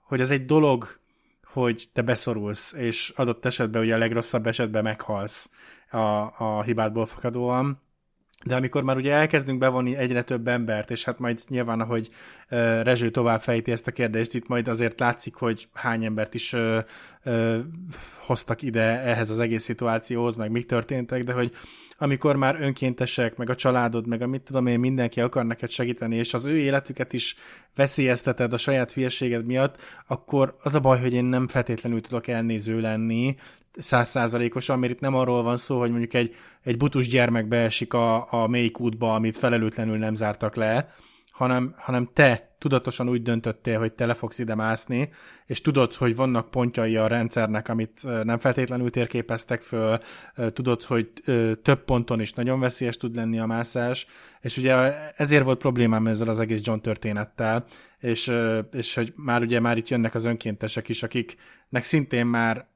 hogy 0.00 0.20
az 0.20 0.30
egy 0.30 0.44
dolog, 0.44 1.00
hogy 1.44 1.84
te 1.92 2.02
beszorulsz, 2.02 2.72
és 2.72 3.12
adott 3.16 3.44
esetben 3.44 3.82
ugye 3.82 3.94
a 3.94 3.98
legrosszabb 3.98 4.46
esetben 4.46 4.82
meghalsz 4.82 5.50
a, 5.90 5.98
a 6.38 6.62
hibádból 6.62 7.06
fakadóan, 7.06 7.82
de 8.44 8.54
amikor 8.54 8.82
már 8.82 8.96
ugye 8.96 9.12
elkezdünk 9.12 9.58
bevonni 9.58 9.96
egyre 9.96 10.22
több 10.22 10.48
embert, 10.48 10.90
és 10.90 11.04
hát 11.04 11.18
majd 11.18 11.40
nyilván, 11.48 11.80
ahogy 11.80 12.08
uh, 12.50 12.82
Rezső 12.82 13.10
tovább 13.10 13.40
fejti 13.40 13.72
ezt 13.72 13.86
a 13.86 13.92
kérdést, 13.92 14.34
itt 14.34 14.48
majd 14.48 14.68
azért 14.68 15.00
látszik, 15.00 15.34
hogy 15.34 15.68
hány 15.72 16.04
embert 16.04 16.34
is 16.34 16.52
uh, 16.52 16.78
uh, 17.24 17.56
hoztak 18.18 18.62
ide 18.62 19.00
ehhez 19.00 19.30
az 19.30 19.40
egész 19.40 19.62
szituációhoz, 19.62 20.34
meg 20.34 20.50
mik 20.50 20.66
történtek, 20.66 21.24
de 21.24 21.32
hogy 21.32 21.52
amikor 22.02 22.36
már 22.36 22.60
önkéntesek, 22.60 23.36
meg 23.36 23.50
a 23.50 23.54
családod, 23.54 24.06
meg 24.06 24.22
a 24.22 24.26
mit 24.26 24.42
tudom 24.42 24.66
én, 24.66 24.80
mindenki 24.80 25.20
akar 25.20 25.46
neked 25.46 25.70
segíteni, 25.70 26.16
és 26.16 26.34
az 26.34 26.46
ő 26.46 26.58
életüket 26.58 27.12
is 27.12 27.36
veszélyezteted 27.74 28.52
a 28.52 28.56
saját 28.56 28.92
hülyeséged 28.92 29.44
miatt, 29.44 29.82
akkor 30.06 30.56
az 30.62 30.74
a 30.74 30.80
baj, 30.80 31.00
hogy 31.00 31.12
én 31.12 31.24
nem 31.24 31.48
feltétlenül 31.48 32.00
tudok 32.00 32.26
elnéző 32.26 32.80
lenni, 32.80 33.36
százszázalékosan, 33.72 34.78
mert 34.78 34.92
itt 34.92 35.00
nem 35.00 35.14
arról 35.14 35.42
van 35.42 35.56
szó, 35.56 35.78
hogy 35.78 35.90
mondjuk 35.90 36.14
egy, 36.14 36.34
egy 36.62 36.76
butus 36.76 37.08
gyermek 37.08 37.48
beesik 37.48 37.94
a, 37.94 38.32
a 38.32 38.46
mély 38.46 38.70
kútba, 38.70 39.14
amit 39.14 39.36
felelőtlenül 39.36 39.98
nem 39.98 40.14
zártak 40.14 40.56
le, 40.56 40.92
hanem, 41.32 41.74
hanem 41.78 42.10
te 42.12 42.54
tudatosan 42.58 43.08
úgy 43.08 43.22
döntöttél, 43.22 43.78
hogy 43.78 43.92
te 43.92 44.06
le 44.06 44.14
fogsz 44.14 44.38
ide 44.38 44.54
mászni, 44.54 45.10
és 45.46 45.60
tudod, 45.60 45.94
hogy 45.94 46.16
vannak 46.16 46.50
pontjai 46.50 46.96
a 46.96 47.06
rendszernek, 47.06 47.68
amit 47.68 48.00
nem 48.22 48.38
feltétlenül 48.38 48.90
térképeztek 48.90 49.62
föl, 49.62 49.98
tudod, 50.52 50.82
hogy 50.82 51.12
több 51.62 51.84
ponton 51.84 52.20
is 52.20 52.32
nagyon 52.32 52.60
veszélyes 52.60 52.96
tud 52.96 53.14
lenni 53.14 53.38
a 53.38 53.46
mászás, 53.46 54.06
és 54.40 54.56
ugye 54.56 54.74
ezért 55.16 55.44
volt 55.44 55.58
problémám 55.58 56.06
ezzel 56.06 56.28
az 56.28 56.38
egész 56.38 56.60
John 56.64 56.80
történettel, 56.80 57.64
és, 57.98 58.32
és 58.72 58.94
hogy 58.94 59.12
már 59.16 59.42
ugye 59.42 59.60
már 59.60 59.76
itt 59.76 59.88
jönnek 59.88 60.14
az 60.14 60.24
önkéntesek 60.24 60.88
is, 60.88 61.02
akiknek 61.02 61.82
szintén 61.82 62.26
már 62.26 62.66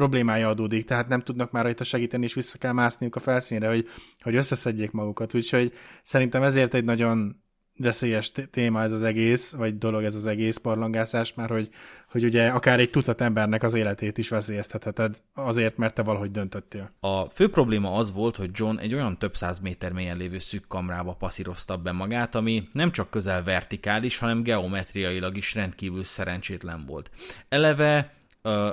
problémája 0.00 0.48
adódik, 0.48 0.84
tehát 0.84 1.08
nem 1.08 1.20
tudnak 1.20 1.50
már 1.50 1.64
rajta 1.64 1.84
segíteni, 1.84 2.24
és 2.24 2.34
vissza 2.34 2.58
kell 2.58 2.72
mászniuk 2.72 3.16
a 3.16 3.20
felszínre, 3.20 3.68
hogy, 3.68 3.88
hogy 4.20 4.34
összeszedjék 4.34 4.90
magukat. 4.90 5.34
Úgyhogy 5.34 5.72
szerintem 6.02 6.42
ezért 6.42 6.74
egy 6.74 6.84
nagyon 6.84 7.42
veszélyes 7.76 8.32
téma 8.50 8.82
ez 8.82 8.92
az 8.92 9.02
egész, 9.02 9.52
vagy 9.52 9.78
dolog 9.78 10.04
ez 10.04 10.14
az 10.14 10.26
egész 10.26 10.58
barlangászás, 10.58 11.34
már 11.34 11.48
hogy, 11.48 11.68
hogy 12.10 12.24
ugye 12.24 12.48
akár 12.48 12.80
egy 12.80 12.90
tucat 12.90 13.20
embernek 13.20 13.62
az 13.62 13.74
életét 13.74 14.18
is 14.18 14.28
veszélyeztetheted 14.28 15.16
azért, 15.34 15.76
mert 15.76 15.94
te 15.94 16.02
valahogy 16.02 16.30
döntöttél. 16.30 16.92
A 17.00 17.24
fő 17.24 17.50
probléma 17.50 17.94
az 17.94 18.12
volt, 18.12 18.36
hogy 18.36 18.50
John 18.52 18.78
egy 18.78 18.94
olyan 18.94 19.18
több 19.18 19.34
száz 19.34 19.58
méter 19.58 19.92
mélyen 19.92 20.16
lévő 20.16 20.38
szűk 20.38 20.66
kamrába 20.68 21.12
passzírozta 21.12 21.76
be 21.76 21.92
magát, 21.92 22.34
ami 22.34 22.68
nem 22.72 22.92
csak 22.92 23.10
közel 23.10 23.42
vertikális, 23.42 24.18
hanem 24.18 24.42
geometriailag 24.42 25.36
is 25.36 25.54
rendkívül 25.54 26.04
szerencsétlen 26.04 26.84
volt. 26.86 27.10
Eleve 27.48 28.18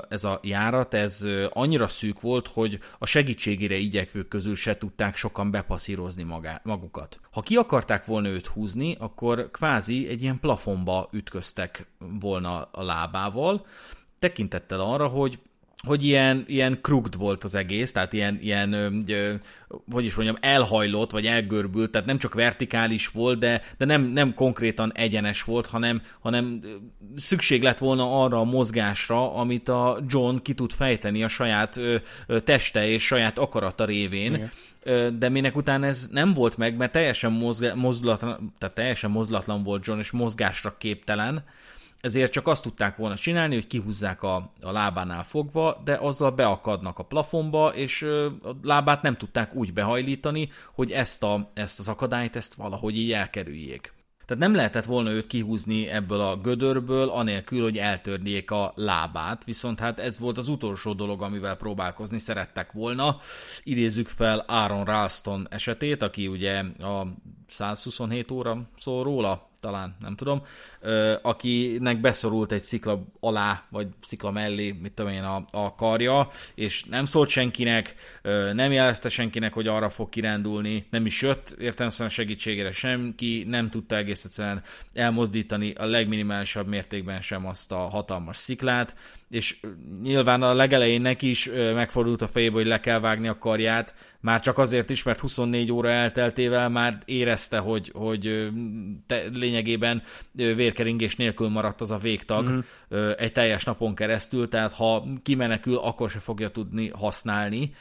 ez 0.10 0.24
a 0.24 0.40
járat, 0.44 0.94
ez 0.94 1.28
annyira 1.50 1.88
szűk 1.88 2.22
volt, 2.22 2.48
hogy 2.48 2.80
a 2.98 3.06
segítségére 3.06 3.76
igyekvők 3.76 4.28
közül 4.28 4.56
se 4.56 4.78
tudták 4.78 5.16
sokan 5.16 5.52
bepasszírozni 5.52 6.24
magá, 6.24 6.62
magukat. 6.64 7.20
Ha 7.32 7.42
ki 7.42 7.56
akarták 7.56 8.06
volna 8.06 8.28
őt 8.28 8.48
húzni, 8.48 8.96
akkor 9.00 9.52
kvázi 9.52 10.08
egy 10.08 10.22
ilyen 10.22 10.40
plafonba 10.40 11.10
ütköztek 11.12 11.88
volna 12.20 12.70
a 12.72 12.84
lábával, 12.84 13.66
tekintettel 14.20 14.80
arra, 14.80 15.08
hogy 15.08 15.40
hogy 15.86 16.04
ilyen, 16.04 16.44
ilyen 16.48 16.82
krugd 16.82 17.18
volt 17.18 17.44
az 17.44 17.56
egész, 17.56 17.92
tehát 17.92 18.14
ilyen, 18.14 18.40
ilyen 18.42 18.74
ö, 19.08 19.34
hogy 19.92 20.06
is 20.06 20.16
mondjam, 20.16 20.38
elhajlott, 20.42 21.12
vagy 21.12 21.26
elgörbült, 21.26 21.92
tehát 21.92 22.08
nem 22.08 22.18
csak 22.18 22.34
vertikális 22.34 23.08
volt, 23.08 23.40
de, 23.40 23.62
de 23.78 23.86
nem, 23.86 24.02
nem 24.02 24.34
konkrétan 24.34 24.92
egyenes 24.96 25.44
volt, 25.44 25.66
hanem, 25.66 26.02
hanem 26.20 26.62
szükség 27.16 27.64
lett 27.64 27.78
volna 27.78 28.24
arra 28.24 28.40
a 28.40 28.44
mozgásra, 28.44 29.34
amit 29.34 29.70
a 29.70 30.00
John 30.08 30.36
ki 30.42 30.54
tud 30.54 30.72
fejteni 30.72 31.24
a 31.24 31.28
saját 31.28 31.78
ö, 31.78 31.96
ö, 32.28 32.40
teste 32.40 32.88
és 32.88 33.06
saját 33.06 33.38
akarata 33.38 33.86
révén. 33.86 34.34
Igen 34.34 34.52
de 35.18 35.30
minek 35.30 35.56
után 35.56 35.84
ez 35.84 36.08
nem 36.12 36.34
volt 36.34 36.58
meg, 36.58 36.78
mert 36.78 36.92
teljesen, 36.92 37.32
mozga, 37.32 37.76
mozdulatlan, 37.76 38.54
tehát 38.58 38.76
teljesen 38.76 39.10
mozdulatlan 39.10 39.64
volt 39.64 39.86
John, 39.86 40.00
és 40.00 40.12
mozgásra 40.12 40.76
képtelen, 40.78 41.44
ezért 42.02 42.32
csak 42.32 42.48
azt 42.48 42.64
tudták 42.64 42.96
volna 42.96 43.16
csinálni, 43.16 43.54
hogy 43.54 43.68
kihúzzák 43.68 44.24
a, 44.24 44.52
a 44.62 44.72
lábánál 44.72 45.24
fogva, 45.24 45.82
de 45.84 45.96
azzal 45.96 46.32
beakadnak 46.32 47.00
a 47.00 47.04
plafonba, 47.04 47.74
és 47.76 48.02
a 48.42 48.56
lábát 48.62 49.02
nem 49.02 49.18
tudták 49.18 49.54
úgy 49.54 49.74
behajlítani, 49.74 50.50
hogy 50.74 50.92
ezt, 50.92 51.24
a, 51.24 51.50
ezt 51.54 51.80
az 51.80 51.88
akadályt 51.88 52.36
ezt 52.36 52.54
valahogy 52.54 52.98
így 52.98 53.12
elkerüljék. 53.12 53.96
Tehát 54.28 54.44
nem 54.44 54.56
lehetett 54.56 54.86
volna 54.86 55.10
őt 55.10 55.28
kihúzni 55.28 55.88
ebből 55.88 56.20
a 56.20 56.38
gödörből, 56.38 57.10
anélkül, 57.10 57.62
hogy 57.62 57.78
eltörniék 57.78 58.52
a 58.52 58.72
lábát, 58.76 59.44
viszont 59.44 59.80
hát 59.80 60.00
ez 60.00 60.20
volt 60.20 60.38
az 60.38 60.48
utolsó 60.48 60.94
dolog, 60.94 61.22
amivel 61.22 61.56
próbálkozni 61.56 62.20
szerettek 62.20 62.72
volna. 62.72 63.18
Idézzük 63.64 64.08
fel 64.08 64.44
Aaron 64.48 64.86
Ralston 64.86 65.48
esetét, 65.50 66.02
aki 66.02 66.28
ugye 66.28 66.64
a 66.80 67.08
127 67.48 68.32
óra 68.32 68.70
szól 68.78 69.04
róla, 69.04 69.50
talán, 69.60 69.96
nem 70.00 70.16
tudom, 70.16 70.42
akinek 71.22 72.00
beszorult 72.00 72.52
egy 72.52 72.62
szikla 72.62 73.04
alá, 73.20 73.64
vagy 73.70 73.88
szikla 74.02 74.32
mellé, 74.32 74.72
mit 74.72 74.92
tudom 74.92 75.12
én, 75.12 75.24
a, 75.24 75.46
a 75.52 75.76
karja, 75.76 76.30
és 76.56 76.84
nem 76.84 77.06
szólt 77.06 77.30
senkinek, 77.30 77.96
nem 78.54 78.72
jelezte 78.72 79.10
senkinek, 79.10 79.54
hogy 79.54 79.68
arra 79.68 79.90
fog 79.90 80.10
kirándulni, 80.10 80.88
nem 80.90 81.06
is 81.06 81.22
jött 81.22 81.56
értelemszerűen 81.60 82.10
segítségére 82.10 82.72
senki, 82.72 83.44
nem 83.48 83.70
tudta 83.70 83.96
egész 83.96 84.24
egyszerűen 84.24 84.64
elmozdítani 84.94 85.72
a 85.72 85.86
legminimálisabb 85.86 86.68
mértékben 86.68 87.22
sem 87.22 87.46
azt 87.46 87.72
a 87.72 87.78
hatalmas 87.78 88.38
sziklát, 88.38 88.96
és 89.30 89.60
nyilván 90.02 90.42
a 90.42 90.54
legelején 90.54 91.02
neki 91.02 91.30
is 91.30 91.50
megfordult 91.54 92.22
a 92.22 92.28
fejébe, 92.28 92.56
hogy 92.56 92.66
le 92.68 92.80
kell 92.80 93.00
vágni 93.00 93.28
a 93.28 93.38
karját, 93.38 93.96
már 94.20 94.40
csak 94.40 94.58
azért 94.58 94.90
is, 94.90 95.04
mert 95.04 95.20
24 95.20 95.72
óra 95.72 95.90
elteltével 95.90 96.70
már 96.70 96.98
érezte, 97.06 97.58
hogy, 97.58 97.92
hogy 97.94 98.50
te, 99.08 99.24
lényegében 99.48 100.04
vérkeringés 100.32 101.16
nélkül 101.16 101.48
maradt 101.48 101.82
az 101.82 101.92
a 101.92 101.98
végtag 101.98 102.50
mm. 102.50 102.60
egy 103.18 103.32
teljes 103.32 103.64
napon 103.64 103.96
keresztül, 103.96 104.50
tehát 104.50 104.74
ha 104.74 105.08
kimenekül, 105.24 105.78
akkor 105.78 106.10
se 106.10 106.20
fogja 106.20 106.50
tudni 106.50 106.90
használni 106.90 107.74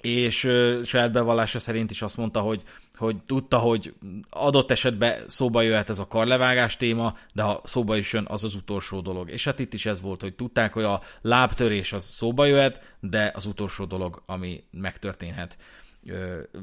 és 0.00 0.44
uh, 0.44 0.82
saját 0.84 1.12
bevallása 1.12 1.58
szerint 1.58 1.90
is 1.90 2.02
azt 2.02 2.16
mondta, 2.16 2.40
hogy, 2.40 2.62
hogy 2.94 3.16
tudta, 3.26 3.58
hogy 3.58 3.94
adott 4.30 4.70
esetben 4.70 5.24
szóba 5.26 5.62
jöhet 5.62 5.88
ez 5.88 5.98
a 5.98 6.06
karlevágás 6.06 6.76
téma, 6.76 7.16
de 7.32 7.42
ha 7.42 7.60
szóba 7.64 7.96
is 7.96 8.12
jön, 8.12 8.26
az 8.28 8.44
az 8.44 8.54
utolsó 8.54 9.00
dolog. 9.00 9.30
És 9.30 9.44
hát 9.44 9.58
itt 9.58 9.72
is 9.72 9.86
ez 9.86 10.00
volt, 10.00 10.20
hogy 10.20 10.34
tudták, 10.34 10.72
hogy 10.72 10.84
a 10.84 11.00
lábtörés 11.20 11.92
az 11.92 12.04
szóba 12.04 12.44
jöhet, 12.44 12.94
de 13.00 13.32
az 13.34 13.46
utolsó 13.46 13.84
dolog, 13.84 14.22
ami 14.26 14.64
megtörténhet. 14.70 15.58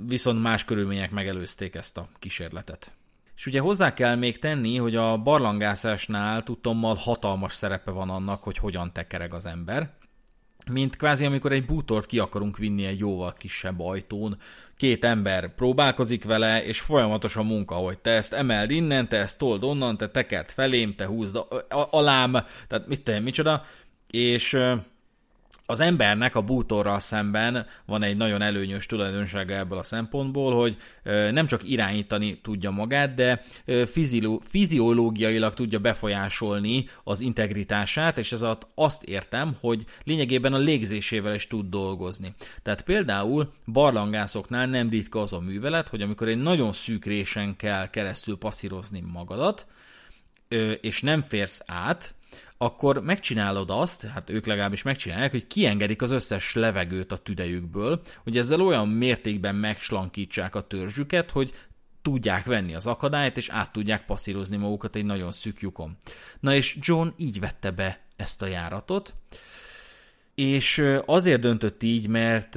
Viszont 0.06 0.42
más 0.42 0.66
körülmények 0.66 1.12
megelőzték 1.12 1.76
ezt 1.76 1.98
a 1.98 2.10
kísérletet. 2.20 2.92
És 3.38 3.46
ugye 3.46 3.60
hozzá 3.60 3.94
kell 3.94 4.16
még 4.16 4.40
tenni, 4.40 4.78
hogy 4.78 4.96
a 4.96 5.18
barlangászásnál 5.18 6.44
tudtommal 6.44 6.96
hatalmas 6.96 7.54
szerepe 7.54 7.92
van 7.92 8.10
annak, 8.10 8.44
hogy 8.44 8.58
hogyan 8.58 8.94
tekereg 8.94 9.34
az 9.34 9.46
ember. 9.46 9.90
Mint 10.72 10.96
kvázi 10.96 11.26
amikor 11.26 11.52
egy 11.52 11.66
bútort 11.66 12.06
ki 12.06 12.20
akarunk 12.20 12.58
vinni 12.58 12.86
egy 12.86 13.00
jóval 13.00 13.34
kisebb 13.34 13.80
ajtón, 13.80 14.38
két 14.78 15.06
ember 15.06 15.56
próbálkozik 15.56 16.24
vele, 16.24 16.66
és 16.66 16.80
folyamatos 16.80 17.36
a 17.36 17.44
munka, 17.44 17.76
hogy 17.76 18.00
te 18.00 18.12
ezt 18.12 18.34
emeld 18.34 18.72
innen, 18.72 19.08
te 19.08 19.18
ezt 19.18 19.38
told 19.38 19.64
onnan, 19.64 19.98
te 19.98 20.10
tekert 20.10 20.52
felém, 20.52 20.96
te 20.96 21.06
húzd 21.06 21.40
alám, 21.70 22.32
tehát 22.68 22.88
mit 22.88 23.04
te, 23.04 23.20
micsoda, 23.20 23.66
és 24.08 24.58
az 25.70 25.80
embernek 25.80 26.36
a 26.36 26.42
bútorral 26.42 27.00
szemben 27.00 27.66
van 27.86 28.04
egy 28.04 28.18
nagyon 28.18 28.42
előnyös 28.42 28.86
tulajdonsága 28.86 29.54
ebből 29.54 29.78
a 29.78 29.84
szempontból, 29.84 30.56
hogy 30.56 30.78
nem 31.32 31.48
csak 31.48 31.70
irányítani 31.70 32.40
tudja 32.42 32.72
magát, 32.72 33.16
de 33.16 33.42
fiziológiailag 34.42 35.54
tudja 35.54 35.80
befolyásolni 35.80 36.86
az 37.04 37.20
integritását, 37.20 38.18
és 38.18 38.32
ez 38.32 38.46
azt 38.76 39.04
értem, 39.04 39.56
hogy 39.60 39.86
lényegében 40.04 40.54
a 40.54 40.58
légzésével 40.58 41.34
is 41.34 41.48
tud 41.48 41.70
dolgozni. 41.70 42.34
Tehát 42.64 42.84
például 42.84 43.52
barlangászoknál 43.66 44.66
nem 44.68 44.90
ritka 44.90 45.22
az 45.22 45.34
a 45.34 45.40
művelet, 45.40 45.90
hogy 45.90 46.02
amikor 46.02 46.28
egy 46.28 46.42
nagyon 46.42 46.72
szűk 46.72 47.06
résen 47.06 47.56
kell 47.56 47.90
keresztül 47.90 48.38
passzírozni 48.38 49.04
magadat, 49.12 49.68
és 50.82 51.02
nem 51.02 51.22
férsz 51.22 51.64
át, 51.66 52.16
akkor 52.58 53.02
megcsinálod 53.02 53.70
azt, 53.70 54.06
hát 54.06 54.30
ők 54.30 54.46
legalábbis 54.46 54.82
megcsinálják, 54.82 55.32
hogy 55.32 55.48
kiengedik 55.48 56.02
az 56.02 56.12
összes 56.12 56.54
levegőt 56.54 57.12
a 57.12 57.18
tüdejükből, 57.18 58.02
hogy 58.24 58.38
ezzel 58.38 58.62
olyan 58.62 58.88
mértékben 58.88 59.56
megslankítsák 59.56 60.56
a 60.56 60.62
törzsüket, 60.62 61.32
hogy 61.32 61.54
tudják 62.02 62.46
venni 62.46 62.76
az 62.76 62.88
akadályt, 62.88 63.38
és 63.38 63.50
át 63.50 63.72
tudják 63.72 64.06
passzírozni 64.06 64.58
magukat 64.58 64.96
egy 64.96 65.06
nagyon 65.06 65.32
szűk 65.32 65.60
lyukon. 65.60 65.98
Na 66.40 66.54
és 66.54 66.78
John 66.82 67.08
így 67.18 67.40
vette 67.40 67.72
be 67.72 68.00
ezt 68.16 68.42
a 68.42 68.46
járatot, 68.46 69.16
és 70.38 70.84
azért 71.06 71.42
döntött 71.42 71.84
így, 71.84 72.08
mert, 72.08 72.56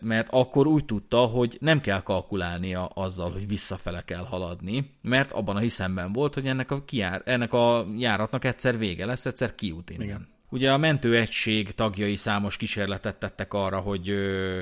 mert 0.00 0.28
akkor 0.30 0.66
úgy 0.66 0.84
tudta, 0.84 1.18
hogy 1.18 1.56
nem 1.60 1.80
kell 1.80 2.02
kalkulálnia 2.02 2.86
azzal, 2.86 3.30
hogy 3.30 3.48
visszafele 3.48 4.02
kell 4.04 4.24
haladni, 4.24 4.90
mert 5.02 5.32
abban 5.32 5.56
a 5.56 5.58
hiszemben 5.58 6.12
volt, 6.12 6.34
hogy 6.34 6.46
ennek 6.46 6.70
a, 6.70 6.84
kiár, 6.84 7.22
ennek 7.24 7.52
a 7.52 7.86
járatnak 7.96 8.44
egyszer 8.44 8.78
vége 8.78 9.06
lesz, 9.06 9.26
egyszer 9.26 9.54
kiút 9.54 9.90
innen. 9.90 10.06
Igen. 10.06 10.28
Ugye 10.50 10.72
a 10.72 10.76
mentőegység 10.76 11.70
tagjai 11.70 12.16
számos 12.16 12.56
kísérletet 12.56 13.16
tettek 13.16 13.54
arra, 13.54 13.80
hogy 13.80 14.14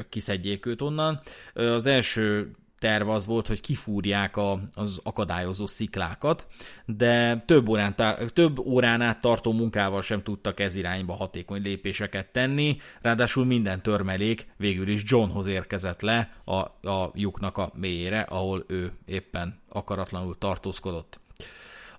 kiszedjék 0.09 0.67
őt 0.67 0.83
onnan. 0.83 1.21
Az 1.55 1.87
első 1.87 2.51
terv 2.85 3.09
az 3.09 3.27
volt, 3.27 3.47
hogy 3.47 3.61
kifúrják 3.61 4.37
a, 4.37 4.61
az 4.75 5.01
akadályozó 5.03 5.67
sziklákat, 5.67 6.47
de 6.87 7.43
több, 7.47 7.69
órán, 7.69 7.95
több 8.33 8.59
órán 8.59 9.01
át 9.01 9.21
tartó 9.21 9.53
munkával 9.53 10.03
sem 10.03 10.23
tudtak 10.23 10.61
ez 10.61 10.75
irányba 10.75 11.13
hatékony 11.13 11.63
lépéseket 11.63 12.27
tenni, 12.33 12.77
ráadásul 13.01 13.45
minden 13.45 13.83
törmelék 13.83 14.49
végül 14.57 14.89
is 14.89 15.03
Johnhoz 15.07 15.47
érkezett 15.47 16.01
le 16.01 16.33
a, 16.45 16.59
a 16.91 17.11
lyuknak 17.15 17.59
a 17.59 17.73
mélyére, 17.75 18.21
ahol 18.21 18.65
ő 18.67 18.93
éppen 19.05 19.61
akaratlanul 19.69 20.39
tartózkodott. 20.39 21.24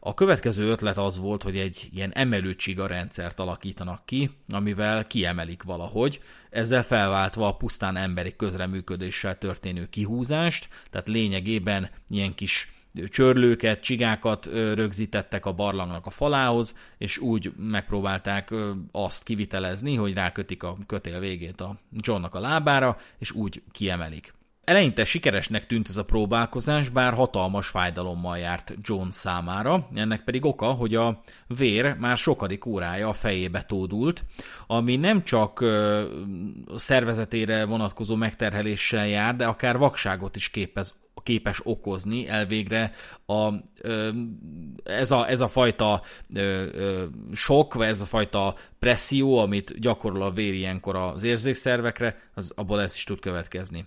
A 0.08 0.14
következő 0.14 0.70
ötlet 0.70 0.98
az 0.98 1.20
volt, 1.20 1.44
hogy 1.44 1.58
egy 1.58 1.90
ilyen 1.94 2.14
emelőcsiga 2.14 2.88
rendszert 2.88 3.40
alakítanak 3.40 4.06
ki, 4.06 4.30
amivel 4.48 5.08
kiemelik 5.08 5.64
valahogy, 5.64 6.22
ezzel 6.50 6.84
felváltva 6.84 7.48
a 7.48 7.56
pusztán 7.56 7.96
emberi 7.98 8.36
közreműködéssel 8.36 9.38
történő 9.38 9.90
kihúzást, 9.90 10.68
tehát 10.90 11.08
lényegében 11.08 11.90
ilyen 12.10 12.36
kis 12.36 12.74
csörlőket, 13.10 13.82
csigákat 13.82 14.46
rögzítettek 14.52 15.46
a 15.46 15.54
barlangnak 15.54 16.06
a 16.06 16.10
falához, 16.10 16.76
és 16.98 17.18
úgy 17.18 17.54
megpróbálták 17.58 18.54
azt 18.92 19.24
kivitelezni, 19.24 19.96
hogy 19.96 20.14
rákötik 20.14 20.64
a 20.64 20.78
kötél 20.88 21.20
végét 21.20 21.62
a 21.62 21.80
Johnnak 21.92 22.36
a 22.36 22.40
lábára, 22.40 22.98
és 23.18 23.32
úgy 23.32 23.62
kiemelik. 23.72 24.35
Eleinte 24.66 25.06
sikeresnek 25.06 25.66
tűnt 25.66 25.90
ez 25.90 25.98
a 25.98 26.06
próbálkozás, 26.06 26.90
bár 26.90 27.14
hatalmas 27.14 27.68
fájdalommal 27.68 28.38
járt 28.38 28.74
John 28.82 29.10
számára, 29.10 29.88
ennek 29.94 30.24
pedig 30.24 30.46
oka, 30.46 30.66
hogy 30.66 30.96
a 30.96 31.22
vér 31.48 31.96
már 31.98 32.18
sokadik 32.18 32.66
órája 32.66 33.08
a 33.08 33.14
fejébe 33.14 33.62
tódult, 33.62 34.24
ami 34.68 34.96
nem 34.96 35.24
csak 35.24 35.60
a 35.60 36.78
szervezetére 36.78 37.66
vonatkozó 37.66 38.16
megterheléssel 38.16 39.08
jár, 39.08 39.36
de 39.36 39.46
akár 39.46 39.78
vakságot 39.78 40.36
is 40.36 40.50
képez 40.50 40.94
képes 41.24 41.60
okozni 41.64 42.28
elvégre 42.28 42.92
a, 43.26 43.54
ez, 44.84 45.12
a, 45.12 45.30
ez 45.30 45.42
a 45.42 45.48
fajta 45.48 46.02
sok, 47.34 47.74
vagy 47.74 47.88
ez 47.88 48.02
a 48.02 48.06
fajta 48.06 48.56
presszió, 48.80 49.38
amit 49.38 49.80
gyakorol 49.80 50.22
a 50.22 50.32
vér 50.32 50.54
ilyenkor 50.54 50.96
az 50.96 51.24
érzékszervekre, 51.24 52.18
az 52.34 52.54
abból 52.56 52.82
ez 52.82 52.96
is 52.96 53.04
tud 53.04 53.20
következni. 53.20 53.86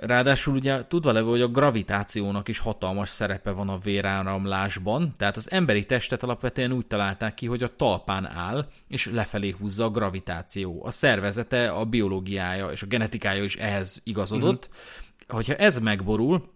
Ráadásul 0.00 0.54
ugye 0.54 0.86
tudva 0.86 1.12
levő, 1.12 1.28
hogy 1.28 1.40
a 1.40 1.48
gravitációnak 1.48 2.48
is 2.48 2.58
hatalmas 2.58 3.08
szerepe 3.08 3.50
van 3.50 3.68
a 3.68 3.78
véráramlásban, 3.78 5.14
tehát 5.16 5.36
az 5.36 5.50
emberi 5.50 5.84
testet 5.84 6.22
alapvetően 6.22 6.72
úgy 6.72 6.86
találták 6.86 7.34
ki, 7.34 7.46
hogy 7.46 7.62
a 7.62 7.76
talpán 7.76 8.26
áll, 8.26 8.68
és 8.88 9.10
lefelé 9.12 9.54
húzza 9.58 9.84
a 9.84 9.90
gravitáció. 9.90 10.84
A 10.84 10.90
szervezete, 10.90 11.70
a 11.70 11.84
biológiája 11.84 12.70
és 12.70 12.82
a 12.82 12.86
genetikája 12.86 13.44
is 13.44 13.56
ehhez 13.56 14.00
igazodott. 14.04 14.68
Uh-huh. 14.70 14.82
Hogyha 15.28 15.54
ez 15.54 15.78
megborul, 15.78 16.52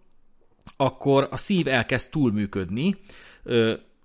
akkor 0.77 1.27
a 1.31 1.37
szív 1.37 1.67
elkezd 1.67 2.11
túlműködni, 2.11 2.95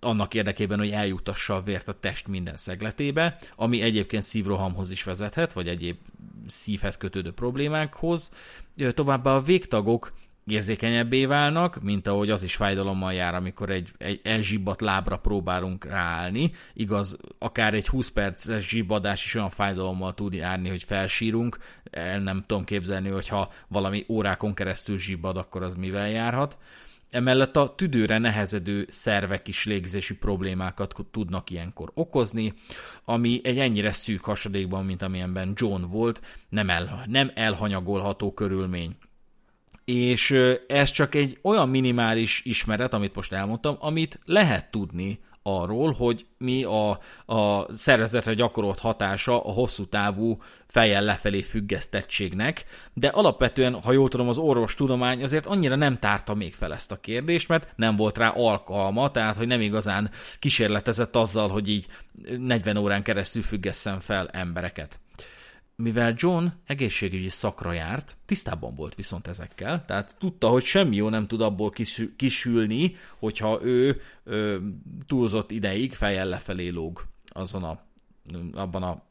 annak 0.04 0.34
érdekében, 0.34 0.78
hogy 0.78 0.90
eljutassa 0.90 1.54
a 1.54 1.62
vért 1.62 1.88
a 1.88 1.98
test 2.00 2.28
minden 2.28 2.56
szegletébe, 2.56 3.36
ami 3.56 3.80
egyébként 3.80 4.22
szívrohamhoz 4.22 4.90
is 4.90 5.02
vezethet, 5.02 5.52
vagy 5.52 5.68
egyéb 5.68 5.96
szívhez 6.46 6.96
kötődő 6.96 7.32
problémákhoz. 7.32 8.30
Továbbá 8.94 9.34
a 9.34 9.40
végtagok 9.40 10.12
érzékenyebbé 10.46 11.24
válnak, 11.24 11.82
mint 11.82 12.06
ahogy 12.06 12.30
az 12.30 12.42
is 12.42 12.56
fájdalommal 12.56 13.12
jár, 13.12 13.34
amikor 13.34 13.70
egy, 13.70 13.90
egy 13.98 14.20
elzsibbat 14.24 14.80
lábra 14.80 15.16
próbálunk 15.16 15.84
ráállni. 15.84 16.52
Igaz, 16.74 17.20
akár 17.38 17.74
egy 17.74 17.88
20 17.88 18.08
perces 18.08 18.68
zsibbadás 18.68 19.24
is 19.24 19.34
olyan 19.34 19.50
fájdalommal 19.50 20.14
tud 20.14 20.32
járni, 20.32 20.68
hogy 20.68 20.82
felsírunk. 20.82 21.58
El 21.90 22.20
nem 22.20 22.44
tudom 22.46 22.64
képzelni, 22.64 23.08
hogyha 23.08 23.52
valami 23.68 24.04
órákon 24.08 24.54
keresztül 24.54 24.98
zsibbad, 24.98 25.36
akkor 25.36 25.62
az 25.62 25.74
mivel 25.74 26.08
járhat. 26.08 26.58
Emellett 27.14 27.56
a 27.56 27.74
tüdőre 27.74 28.18
nehezedő 28.18 28.86
szervek 28.88 29.48
is 29.48 29.64
légzési 29.64 30.16
problémákat 30.16 30.94
tudnak 31.10 31.50
ilyenkor 31.50 31.90
okozni, 31.94 32.52
ami 33.04 33.40
egy 33.44 33.58
ennyire 33.58 33.90
szűk 33.90 34.24
hasadékban, 34.24 34.84
mint 34.84 35.02
amilyenben 35.02 35.52
John 35.54 35.82
volt, 35.82 36.22
nem, 36.48 36.70
el, 36.70 37.04
nem 37.06 37.30
elhanyagolható 37.34 38.32
körülmény. 38.32 38.96
És 39.84 40.30
ez 40.66 40.90
csak 40.90 41.14
egy 41.14 41.38
olyan 41.42 41.68
minimális 41.68 42.42
ismeret, 42.44 42.92
amit 42.92 43.14
most 43.14 43.32
elmondtam, 43.32 43.76
amit 43.78 44.18
lehet 44.24 44.70
tudni 44.70 45.18
arról, 45.46 45.92
hogy 45.92 46.26
mi 46.38 46.64
a, 46.64 46.90
a 47.26 47.74
szervezetre 47.74 48.34
gyakorolt 48.34 48.78
hatása 48.78 49.44
a 49.44 49.52
hosszú 49.52 49.84
távú 49.84 50.42
fejjel 50.66 51.02
lefelé 51.02 51.42
függesztettségnek, 51.42 52.64
de 52.92 53.08
alapvetően, 53.08 53.82
ha 53.82 53.92
jól 53.92 54.08
tudom, 54.08 54.28
az 54.28 54.38
orvostudomány 54.38 55.22
azért 55.22 55.46
annyira 55.46 55.76
nem 55.76 55.98
tárta 55.98 56.34
még 56.34 56.54
fel 56.54 56.74
ezt 56.74 56.92
a 56.92 57.00
kérdést, 57.00 57.48
mert 57.48 57.68
nem 57.76 57.96
volt 57.96 58.18
rá 58.18 58.28
alkalma, 58.28 59.10
tehát 59.10 59.36
hogy 59.36 59.46
nem 59.46 59.60
igazán 59.60 60.10
kísérletezett 60.38 61.16
azzal, 61.16 61.48
hogy 61.48 61.68
így 61.68 61.86
40 62.38 62.76
órán 62.76 63.02
keresztül 63.02 63.42
függesszen 63.42 64.00
fel 64.00 64.28
embereket 64.28 64.98
mivel 65.76 66.14
John 66.16 66.46
egészségügyi 66.66 67.28
szakra 67.28 67.72
járt, 67.72 68.16
tisztában 68.26 68.74
volt 68.74 68.94
viszont 68.94 69.26
ezekkel, 69.26 69.84
tehát 69.84 70.16
tudta, 70.18 70.48
hogy 70.48 70.64
semmi 70.64 70.96
jó 70.96 71.08
nem 71.08 71.26
tud 71.26 71.40
abból 71.40 71.72
kisülni, 72.16 72.96
hogyha 73.18 73.60
ő 73.62 74.00
ö, 74.24 74.56
túlzott 75.06 75.50
ideig 75.50 75.92
fejjel 75.92 76.26
lefelé 76.26 76.68
lóg 76.68 77.04
azon 77.26 77.62
a, 77.62 77.80
abban 78.54 78.82
a 78.82 79.02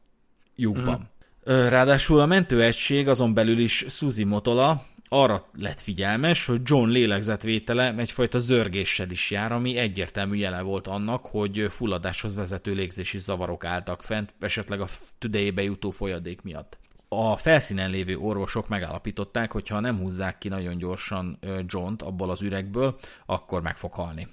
lyukban. 0.56 0.98
Mm. 0.98 1.66
Ráadásul 1.68 2.20
a 2.20 2.26
mentőegység 2.26 3.08
azon 3.08 3.34
belül 3.34 3.58
is 3.58 3.84
Suzy 3.88 4.24
Motola, 4.24 4.84
arra 5.14 5.48
lett 5.58 5.80
figyelmes, 5.80 6.46
hogy 6.46 6.60
John 6.64 6.88
lélegzetvétele 6.88 7.94
egyfajta 7.96 8.38
zörgéssel 8.38 9.10
is 9.10 9.30
jár, 9.30 9.52
ami 9.52 9.76
egyértelmű 9.76 10.36
jele 10.36 10.60
volt 10.60 10.86
annak, 10.86 11.26
hogy 11.26 11.66
fulladáshoz 11.68 12.34
vezető 12.34 12.72
légzési 12.72 13.18
zavarok 13.18 13.64
álltak 13.64 14.02
fent, 14.02 14.34
esetleg 14.40 14.80
a 14.80 14.86
tüdejébe 15.18 15.62
jutó 15.62 15.90
folyadék 15.90 16.42
miatt. 16.42 16.78
A 17.08 17.36
felszínen 17.36 17.90
lévő 17.90 18.16
orvosok 18.16 18.68
megállapították, 18.68 19.52
hogy 19.52 19.68
ha 19.68 19.80
nem 19.80 19.98
húzzák 19.98 20.38
ki 20.38 20.48
nagyon 20.48 20.78
gyorsan 20.78 21.38
John-t 21.66 22.02
abból 22.02 22.30
az 22.30 22.42
üregből, 22.42 22.96
akkor 23.26 23.62
meg 23.62 23.76
fog 23.76 23.92
halni. 23.92 24.28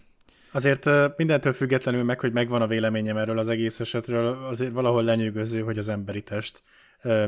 Azért 0.52 0.90
mindentől 1.18 1.54
függetlenül 1.54 2.04
meg, 2.04 2.20
hogy 2.20 2.32
megvan 2.32 2.62
a 2.62 2.68
véleményem 2.68 3.18
erről 3.18 3.38
az 3.38 3.50
egész 3.50 3.80
esetről, 3.80 4.46
azért 4.46 4.72
valahol 4.72 5.04
lenyűgöző, 5.04 5.62
hogy 5.62 5.78
az 5.78 5.90
emberi 5.90 6.22
test 6.22 6.62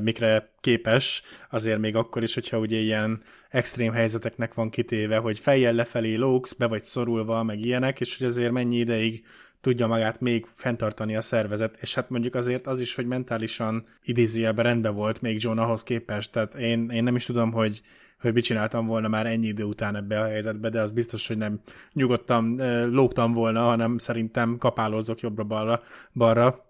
mikre 0.02 0.50
képes, 0.60 1.22
azért 1.50 1.80
még 1.80 1.96
akkor 1.96 2.24
is, 2.24 2.34
hogyha 2.34 2.58
ugye 2.58 2.78
ilyen 2.78 3.22
extrém 3.50 3.92
helyzeteknek 3.92 4.54
van 4.54 4.70
kitéve, 4.70 5.18
hogy 5.18 5.40
fejjel 5.40 5.74
lefelé 5.74 6.16
lógsz, 6.16 6.54
be 6.54 6.68
vagy 6.68 6.84
szorulva, 6.84 7.44
meg 7.44 7.60
ilyenek, 7.60 8.00
és 8.00 8.18
hogy 8.18 8.28
azért 8.28 8.52
mennyi 8.52 8.78
ideig 8.78 9.26
tudja 9.62 9.88
magát 9.88 10.22
még 10.22 10.48
fenntartani 10.54 11.16
a 11.16 11.22
szervezet, 11.22 11.78
és 11.82 11.94
hát 11.94 12.10
mondjuk 12.10 12.36
azért 12.36 12.68
az 12.68 12.80
is, 12.80 12.96
hogy 12.96 13.06
mentálisan 13.06 13.86
idézőjelben 14.04 14.66
rendben 14.66 14.96
volt 14.96 15.22
még 15.22 15.44
John 15.44 15.58
ahhoz 15.58 15.84
képest, 15.84 16.32
tehát 16.32 16.54
én, 16.54 16.90
én 16.90 17.04
nem 17.04 17.16
is 17.16 17.26
tudom, 17.26 17.52
hogy 17.52 17.82
hogy 18.24 18.34
mit 18.34 18.44
csináltam 18.44 18.86
volna 18.86 19.08
már 19.08 19.26
ennyi 19.26 19.48
idő 19.48 19.64
után 19.64 19.96
ebbe 19.96 20.20
a 20.20 20.26
helyzetbe, 20.26 20.70
de 20.70 20.82
az 20.82 20.92
biztos, 20.92 21.28
hogy 21.28 21.38
nem 21.38 21.60
nyugodtan 21.94 22.56
lógtam 22.92 23.34
volna, 23.34 23.62
hanem 23.62 23.98
szerintem 23.98 24.58
kapálózok 24.58 25.20
jobbra-balra, 25.20 25.82
balra, 26.14 26.66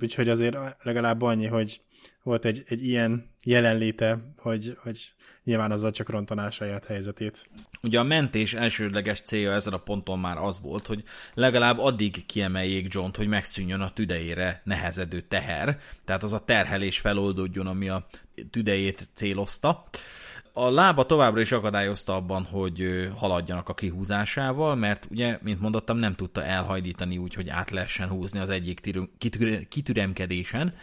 úgyhogy 0.00 0.28
azért 0.28 0.56
legalább 0.82 1.22
annyi, 1.22 1.46
hogy 1.46 1.80
volt 2.28 2.44
egy, 2.44 2.62
egy 2.66 2.86
ilyen 2.86 3.30
jelenléte, 3.44 4.18
hogy, 4.36 4.76
hogy 4.82 4.98
nyilván 5.44 5.70
azzal 5.70 5.90
csak 5.90 6.10
rontaná 6.10 6.50
saját 6.50 6.84
helyzetét. 6.84 7.48
Ugye 7.82 7.98
a 7.98 8.02
mentés 8.02 8.54
elsődleges 8.54 9.20
célja 9.20 9.52
ezen 9.52 9.72
a 9.72 9.78
ponton 9.78 10.18
már 10.18 10.36
az 10.36 10.60
volt, 10.60 10.86
hogy 10.86 11.02
legalább 11.34 11.78
addig 11.78 12.26
kiemeljék 12.26 12.94
john 12.94 13.10
hogy 13.16 13.28
megszűnjön 13.28 13.80
a 13.80 13.90
tüdejére 13.90 14.62
nehezedő 14.64 15.20
teher, 15.20 15.78
tehát 16.04 16.22
az 16.22 16.32
a 16.32 16.44
terhelés 16.44 16.98
feloldódjon, 16.98 17.66
ami 17.66 17.88
a 17.88 18.06
tüdejét 18.50 19.08
célozta. 19.14 19.84
A 20.52 20.70
lába 20.70 21.06
továbbra 21.06 21.40
is 21.40 21.52
akadályozta 21.52 22.14
abban, 22.14 22.42
hogy 22.44 23.08
haladjanak 23.16 23.68
a 23.68 23.74
kihúzásával, 23.74 24.74
mert 24.74 25.06
ugye, 25.10 25.38
mint 25.42 25.60
mondottam, 25.60 25.98
nem 25.98 26.14
tudta 26.14 26.44
elhajlítani 26.44 27.18
úgy, 27.18 27.34
hogy 27.34 27.48
át 27.48 27.70
lehessen 27.70 28.08
húzni 28.08 28.40
az 28.40 28.50
egyik 28.50 28.80
kitüremkedésen, 29.68 30.74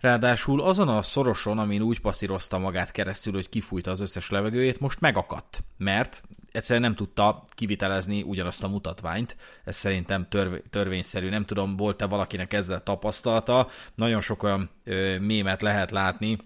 ráadásul 0.00 0.60
azon 0.60 0.88
a 0.88 1.02
szoroson, 1.02 1.58
amin 1.58 1.82
úgy 1.82 2.00
passzírozta 2.00 2.58
magát 2.58 2.90
keresztül, 2.90 3.32
hogy 3.32 3.48
kifújta 3.48 3.90
az 3.90 4.00
összes 4.00 4.30
levegőjét, 4.30 4.80
most 4.80 5.00
megakadt, 5.00 5.64
mert 5.76 6.22
egyszerűen 6.52 6.84
nem 6.84 6.94
tudta 6.94 7.42
kivitelezni 7.48 8.22
ugyanazt 8.22 8.64
a 8.64 8.68
mutatványt. 8.68 9.36
Ez 9.64 9.76
szerintem 9.76 10.26
törv- 10.28 10.70
törvényszerű. 10.70 11.28
Nem 11.28 11.44
tudom, 11.44 11.76
volt-e 11.76 12.06
valakinek 12.06 12.52
ezzel 12.52 12.82
tapasztalata. 12.82 13.68
Nagyon 13.94 14.20
sok 14.20 14.42
olyan 14.42 14.70
ö, 14.84 15.18
mémet 15.18 15.62
lehet 15.62 15.90
látni, 15.90 16.38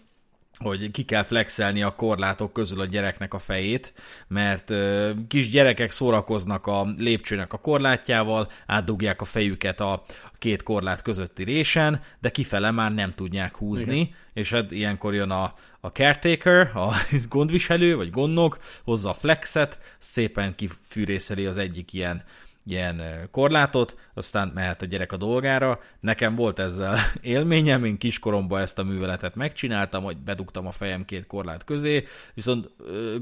hogy 0.63 0.91
ki 0.91 1.05
kell 1.05 1.23
flexelni 1.23 1.83
a 1.83 1.95
korlátok 1.95 2.53
közül 2.53 2.81
a 2.81 2.85
gyereknek 2.85 3.35
a 3.35 3.39
fejét, 3.39 3.95
mert 4.29 4.71
ö, 4.71 5.11
kis 5.29 5.51
gyerekek 5.51 5.91
szórakoznak 5.91 6.67
a 6.67 6.87
lépcsőnek 6.99 7.53
a 7.53 7.59
korlátjával, 7.59 8.51
átdugják 8.67 9.21
a 9.21 9.25
fejüket 9.25 9.81
a 9.81 10.03
két 10.39 10.63
korlát 10.63 11.03
közötti 11.03 11.45
résen, 11.45 12.01
de 12.21 12.31
kifele 12.31 12.71
már 12.71 12.93
nem 12.93 13.15
tudják 13.15 13.57
húzni, 13.57 14.01
Igen. 14.01 14.15
és 14.33 14.51
hát 14.51 14.71
ilyenkor 14.71 15.15
jön 15.15 15.31
a, 15.31 15.55
a 15.81 15.89
caretaker, 15.89 16.77
a 16.77 16.95
gondviselő, 17.29 17.97
vagy 17.97 18.11
gondnok, 18.11 18.59
hozza 18.85 19.11
a 19.11 19.15
flexet, 19.15 19.79
szépen 19.99 20.55
kifűrészeli 20.55 21.47
az 21.47 21.57
egyik 21.57 21.93
ilyen 21.93 22.25
ilyen 22.65 23.03
korlátot, 23.31 23.97
aztán 24.15 24.51
mehet 24.55 24.83
a 24.83 24.87
gyerek 24.87 25.13
a 25.13 25.17
dolgára. 25.17 25.81
Nekem 26.01 26.35
volt 26.35 26.59
ezzel 26.59 26.99
élményem, 27.21 27.85
én 27.85 27.99
kiskoromban 27.99 28.61
ezt 28.61 28.79
a 28.79 28.85
műveletet 28.85 29.35
megcsináltam, 29.35 30.05
hogy 30.05 30.17
bedugtam 30.17 30.67
a 30.67 30.71
fejem 30.71 31.05
két 31.05 31.27
korlát 31.27 31.65
közé, 31.65 32.05
viszont 32.35 32.71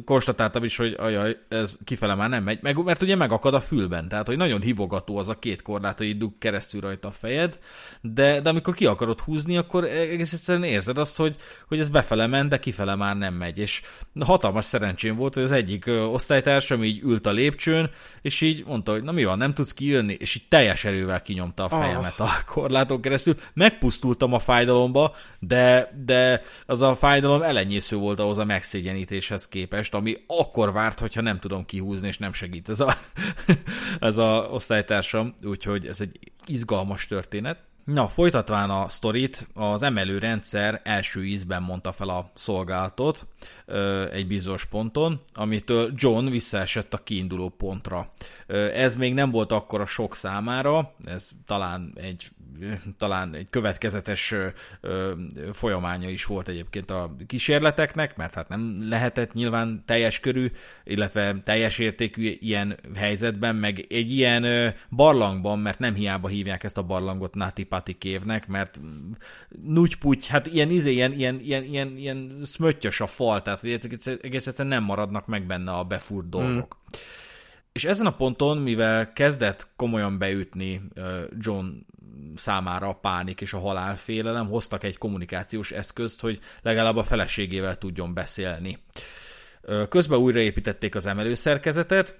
konstatáltam 0.05 0.64
is, 0.64 0.76
hogy 0.76 0.97
ajaj, 0.99 1.36
ez 1.49 1.78
kifele 1.84 2.14
már 2.14 2.28
nem 2.28 2.43
megy, 2.43 2.59
meg, 2.62 2.84
mert 2.84 3.03
ugye 3.03 3.16
megakad 3.16 3.55
a 3.55 3.61
fülben, 3.61 4.09
tehát 4.09 4.26
hogy 4.26 4.36
nagyon 4.36 4.61
hivogató 4.61 5.16
az 5.16 5.28
a 5.28 5.38
két 5.38 5.62
korlát, 5.62 5.99
hogy 5.99 6.18
dug 6.18 6.38
keresztül 6.38 6.80
rajta 6.80 7.09
a 7.09 7.11
fejed, 7.11 7.59
de, 8.01 8.41
de 8.41 8.49
amikor 8.49 8.74
ki 8.74 8.86
akarod 8.86 9.20
húzni, 9.20 9.57
akkor 9.57 9.84
egész 9.84 10.32
egyszerűen 10.32 10.64
érzed 10.64 10.99
azt, 10.99 11.16
hogy, 11.16 11.36
hogy 11.68 11.80
ez 11.80 11.88
befele 11.88 12.26
ment, 12.26 12.49
de 12.49 12.59
kifele 12.59 12.95
már 12.95 13.16
nem 13.16 13.34
megy, 13.34 13.59
és 13.59 13.82
hatalmas 14.20 14.64
szerencsém 14.64 15.16
volt, 15.16 15.34
hogy 15.34 15.43
az 15.43 15.53
egyik 15.53 15.86
osztálytársam 15.86 16.84
így 16.84 17.03
ült 17.03 17.26
a 17.26 17.30
lépcsőn, 17.30 17.91
és 18.22 18.41
így 18.41 18.64
mondta, 18.66 18.93
hogy 18.93 19.03
na 19.03 19.12
mi 19.12 19.24
van, 19.24 19.30
nem 19.37 19.55
tudsz 19.55 19.74
kijönni, 19.74 20.16
és 20.18 20.35
így 20.35 20.49
teljes 20.49 20.85
erővel 20.85 21.22
kinyomta 21.22 21.64
a 21.64 21.68
fejemet 21.68 22.20
oh. 22.20 22.26
a 22.26 22.45
korlátok 22.47 23.01
keresztül. 23.01 23.37
Megpusztultam 23.55 24.33
a 24.33 24.39
fájdalomba, 24.39 25.14
de, 25.39 25.93
de 26.05 26.43
az 26.66 26.81
a 26.81 26.95
fájdalom 26.95 27.43
elenyésző 27.43 27.97
volt 27.97 28.20
ahhoz 28.20 28.39
a 28.39 28.45
megszégyenítéshez 28.45 29.49
képest, 29.49 29.95
ami 29.95 30.16
akkor 30.26 30.72
várt, 30.72 31.01
hogyha 31.01 31.20
nem 31.20 31.39
tudom 31.39 31.64
kihúzni, 31.64 32.09
és 32.09 32.18
nem 32.18 32.33
segít 32.33 32.68
ez 32.68 32.81
a, 32.81 32.95
ez 34.01 34.16
a 34.16 34.49
osztálytársam, 34.51 35.35
úgyhogy 35.45 35.87
ez 35.87 36.01
egy 36.01 36.18
izgalmas 36.47 37.07
történet. 37.07 37.62
Na, 37.93 38.09
folytatván 38.09 38.70
a 38.70 38.88
sztorit, 38.88 39.49
az 39.55 39.82
emelőrendszer 39.82 40.80
első 40.84 41.24
ízben 41.24 41.62
mondta 41.62 41.93
fel 41.93 42.09
a 42.09 42.30
szolgálatot 42.34 43.26
egy 44.12 44.26
bizonyos 44.26 44.64
ponton, 44.64 45.20
amitől 45.34 45.93
John 45.95 46.26
visszaesett 46.26 46.95
a 46.95 47.03
kiinduló 47.03 47.49
pontra. 47.49 48.12
Ez 48.74 48.97
még 48.97 49.14
nem 49.14 49.30
volt 49.30 49.53
akkor 49.53 49.80
a 49.80 49.86
sok 49.86 50.16
számára, 50.16 50.95
ez 51.05 51.30
talán 51.47 51.93
egy 51.95 52.28
talán 52.96 53.34
egy 53.34 53.46
következetes 53.51 54.34
folyamánya 55.53 56.09
is 56.09 56.24
volt 56.24 56.48
egyébként 56.48 56.90
a 56.90 57.16
kísérleteknek, 57.26 58.16
mert 58.16 58.34
hát 58.34 58.48
nem 58.48 58.76
lehetett 58.88 59.32
nyilván 59.32 59.82
teljes 59.86 60.20
körű, 60.20 60.51
illetve 60.84 61.40
teljes 61.44 61.78
értékű 61.78 62.36
ilyen 62.40 62.78
helyzetben, 62.94 63.57
meg 63.57 63.86
egy 63.88 64.11
ilyen 64.11 64.74
barlangban, 64.90 65.59
mert 65.59 65.78
nem 65.78 65.94
hiába 65.94 66.28
hívják 66.28 66.64
ezt 66.64 66.78
a 66.78 66.82
barlangot 66.82 67.34
Nati 67.34 67.64
Pati 67.64 67.98
kévnek, 67.98 68.48
mert 68.48 68.80
nutyputy, 69.62 70.26
hát 70.28 70.46
ilyen 70.46 70.70
izé, 70.70 70.92
ilyen, 70.92 71.12
ilyen, 71.12 71.40
ilyen, 71.40 71.64
ilyen, 71.64 71.96
ilyen 71.96 72.38
szmöttyös 72.42 73.01
a 73.01 73.07
fal, 73.07 73.42
tehát 73.42 73.64
egész 74.22 74.46
egyszerűen 74.46 74.74
nem 74.74 74.84
maradnak 74.84 75.26
meg 75.26 75.46
benne 75.46 75.72
a 75.72 75.84
befúrt 75.84 76.28
dolgok. 76.28 76.76
Mm. 76.76 76.98
És 77.72 77.84
ezen 77.84 78.07
a 78.07 78.16
ponton, 78.16 78.59
mivel 78.59 79.12
kezdett 79.12 79.68
komolyan 79.76 80.18
beütni 80.18 80.82
John 81.38 81.66
számára 82.34 82.88
a 82.88 82.98
pánik 82.98 83.40
és 83.40 83.52
a 83.52 83.58
halálfélelem, 83.58 84.48
hoztak 84.48 84.84
egy 84.84 84.98
kommunikációs 84.98 85.72
eszközt, 85.72 86.20
hogy 86.20 86.40
legalább 86.62 86.96
a 86.96 87.02
feleségével 87.02 87.78
tudjon 87.78 88.14
beszélni. 88.14 88.78
Közben 89.88 90.18
újraépítették 90.18 90.94
az 90.94 91.06
emelőszerkezetet, 91.06 92.18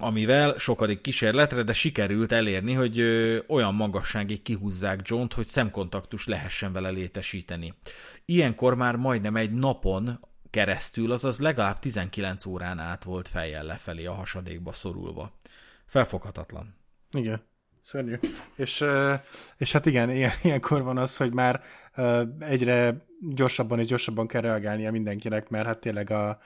amivel 0.00 0.58
sokadik 0.58 1.00
kísérletre, 1.00 1.62
de 1.62 1.72
sikerült 1.72 2.32
elérni, 2.32 2.72
hogy 2.72 3.00
olyan 3.46 3.74
magasságig 3.74 4.42
kihúzzák 4.42 5.00
John-t, 5.02 5.32
hogy 5.32 5.46
szemkontaktus 5.46 6.26
lehessen 6.26 6.72
vele 6.72 6.90
létesíteni. 6.90 7.74
Ilyenkor 8.24 8.74
már 8.74 8.96
majdnem 8.96 9.36
egy 9.36 9.52
napon 9.52 10.20
keresztül, 10.50 11.12
azaz 11.12 11.40
legalább 11.40 11.78
19 11.78 12.46
órán 12.46 12.78
át 12.78 13.04
volt 13.04 13.28
fejjel 13.28 13.64
lefelé 13.64 14.04
a 14.04 14.12
hasadékba 14.12 14.72
szorulva. 14.72 15.40
Felfoghatatlan. 15.86 16.74
Igen. 17.10 17.42
Szörnyű. 17.88 18.18
És, 18.54 18.84
és 19.56 19.72
hát 19.72 19.86
igen, 19.86 20.10
ilyen, 20.10 20.32
ilyenkor 20.42 20.82
van 20.82 20.98
az, 20.98 21.16
hogy 21.16 21.32
már 21.32 21.62
egyre 22.38 23.06
gyorsabban 23.20 23.78
és 23.78 23.86
gyorsabban 23.86 24.26
kell 24.26 24.40
reagálnia 24.40 24.90
mindenkinek, 24.90 25.48
mert 25.48 25.66
hát 25.66 25.78
tényleg 25.78 26.10
a, 26.10 26.38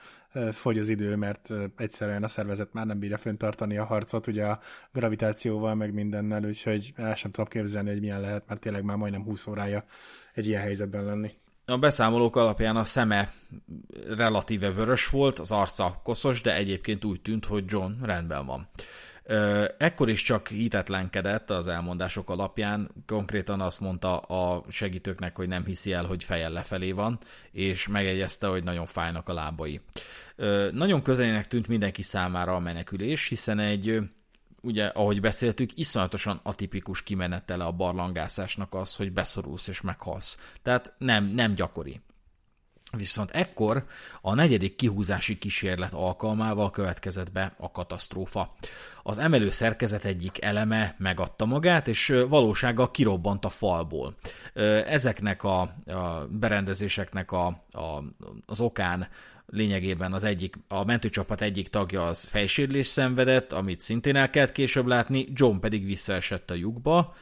fogy 0.51 0.77
az 0.77 0.89
idő, 0.89 1.15
mert 1.15 1.49
egyszerűen 1.77 2.23
a 2.23 2.27
szervezet 2.27 2.73
már 2.73 2.85
nem 2.85 2.99
bírja 2.99 3.17
föntartani 3.17 3.77
a 3.77 3.85
harcot, 3.85 4.27
ugye 4.27 4.45
a 4.45 4.59
gravitációval, 4.93 5.75
meg 5.75 5.93
mindennel, 5.93 6.43
úgyhogy 6.45 6.93
el 6.95 7.15
sem 7.15 7.31
tudom 7.31 7.49
képzelni, 7.49 7.89
hogy 7.89 7.99
milyen 7.99 8.21
lehet, 8.21 8.43
mert 8.47 8.59
tényleg 8.59 8.83
már 8.83 8.97
majdnem 8.97 9.23
20 9.23 9.47
órája 9.47 9.83
egy 10.33 10.47
ilyen 10.47 10.61
helyzetben 10.61 11.05
lenni. 11.05 11.31
A 11.65 11.77
beszámolók 11.77 12.35
alapján 12.35 12.75
a 12.75 12.83
szeme 12.83 13.33
relatíve 14.07 14.71
vörös 14.71 15.07
volt, 15.07 15.39
az 15.39 15.51
arca 15.51 15.99
koszos, 16.03 16.41
de 16.41 16.55
egyébként 16.55 17.05
úgy 17.05 17.21
tűnt, 17.21 17.45
hogy 17.45 17.63
John 17.67 17.91
rendben 18.03 18.45
van. 18.45 18.69
Ekkor 19.77 20.09
is 20.09 20.21
csak 20.21 20.47
hitetlenkedett 20.47 21.49
az 21.49 21.67
elmondások 21.67 22.29
alapján, 22.29 22.89
konkrétan 23.05 23.61
azt 23.61 23.79
mondta 23.79 24.17
a 24.17 24.63
segítőknek, 24.69 25.35
hogy 25.35 25.47
nem 25.47 25.65
hiszi 25.65 25.93
el, 25.93 26.05
hogy 26.05 26.23
fejjel 26.23 26.51
lefelé 26.51 26.91
van, 26.91 27.17
és 27.51 27.87
megegyezte, 27.87 28.47
hogy 28.47 28.63
nagyon 28.63 28.85
fájnak 28.85 29.29
a 29.29 29.33
lábai. 29.33 29.81
Nagyon 30.71 31.01
közelének 31.01 31.47
tűnt 31.47 31.67
mindenki 31.67 32.01
számára 32.01 32.55
a 32.55 32.59
menekülés, 32.59 33.27
hiszen 33.27 33.59
egy 33.59 34.01
ugye, 34.61 34.85
ahogy 34.85 35.21
beszéltük, 35.21 35.77
iszonyatosan 35.77 36.39
atipikus 36.43 37.03
kimenetele 37.03 37.63
a 37.63 37.71
barlangászásnak 37.71 38.73
az, 38.73 38.95
hogy 38.95 39.11
beszorulsz 39.11 39.67
és 39.67 39.81
meghalsz. 39.81 40.37
Tehát 40.61 40.93
nem, 40.97 41.25
nem 41.25 41.53
gyakori. 41.53 42.01
Viszont 42.97 43.31
ekkor 43.31 43.85
a 44.21 44.33
negyedik 44.33 44.75
kihúzási 44.75 45.37
kísérlet 45.37 45.93
alkalmával 45.93 46.71
következett 46.71 47.31
be 47.31 47.53
a 47.57 47.71
katasztrófa. 47.71 48.53
Az 49.03 49.17
emelő 49.17 49.49
szerkezet 49.49 50.05
egyik 50.05 50.43
eleme 50.43 50.95
megadta 50.97 51.45
magát, 51.45 51.87
és 51.87 52.23
valósággal 52.29 52.91
kirobbant 52.91 53.45
a 53.45 53.49
falból. 53.49 54.15
Ezeknek 54.85 55.43
a, 55.43 55.61
a 55.85 56.27
berendezéseknek 56.29 57.31
a, 57.31 57.45
a, 57.71 58.03
az 58.45 58.59
okán 58.59 59.07
lényegében 59.45 60.13
az 60.13 60.23
egyik, 60.23 60.55
a 60.67 60.83
mentőcsapat 60.83 61.41
egyik 61.41 61.67
tagja 61.67 62.03
az 62.03 62.23
fejsérlés 62.23 62.87
szenvedett, 62.87 63.51
amit 63.51 63.81
szintén 63.81 64.15
el 64.15 64.29
kellett 64.29 64.51
később 64.51 64.85
látni, 64.85 65.27
John 65.33 65.59
pedig 65.59 65.85
visszaesett 65.85 66.49
a 66.49 66.53
lyukba, 66.53 67.15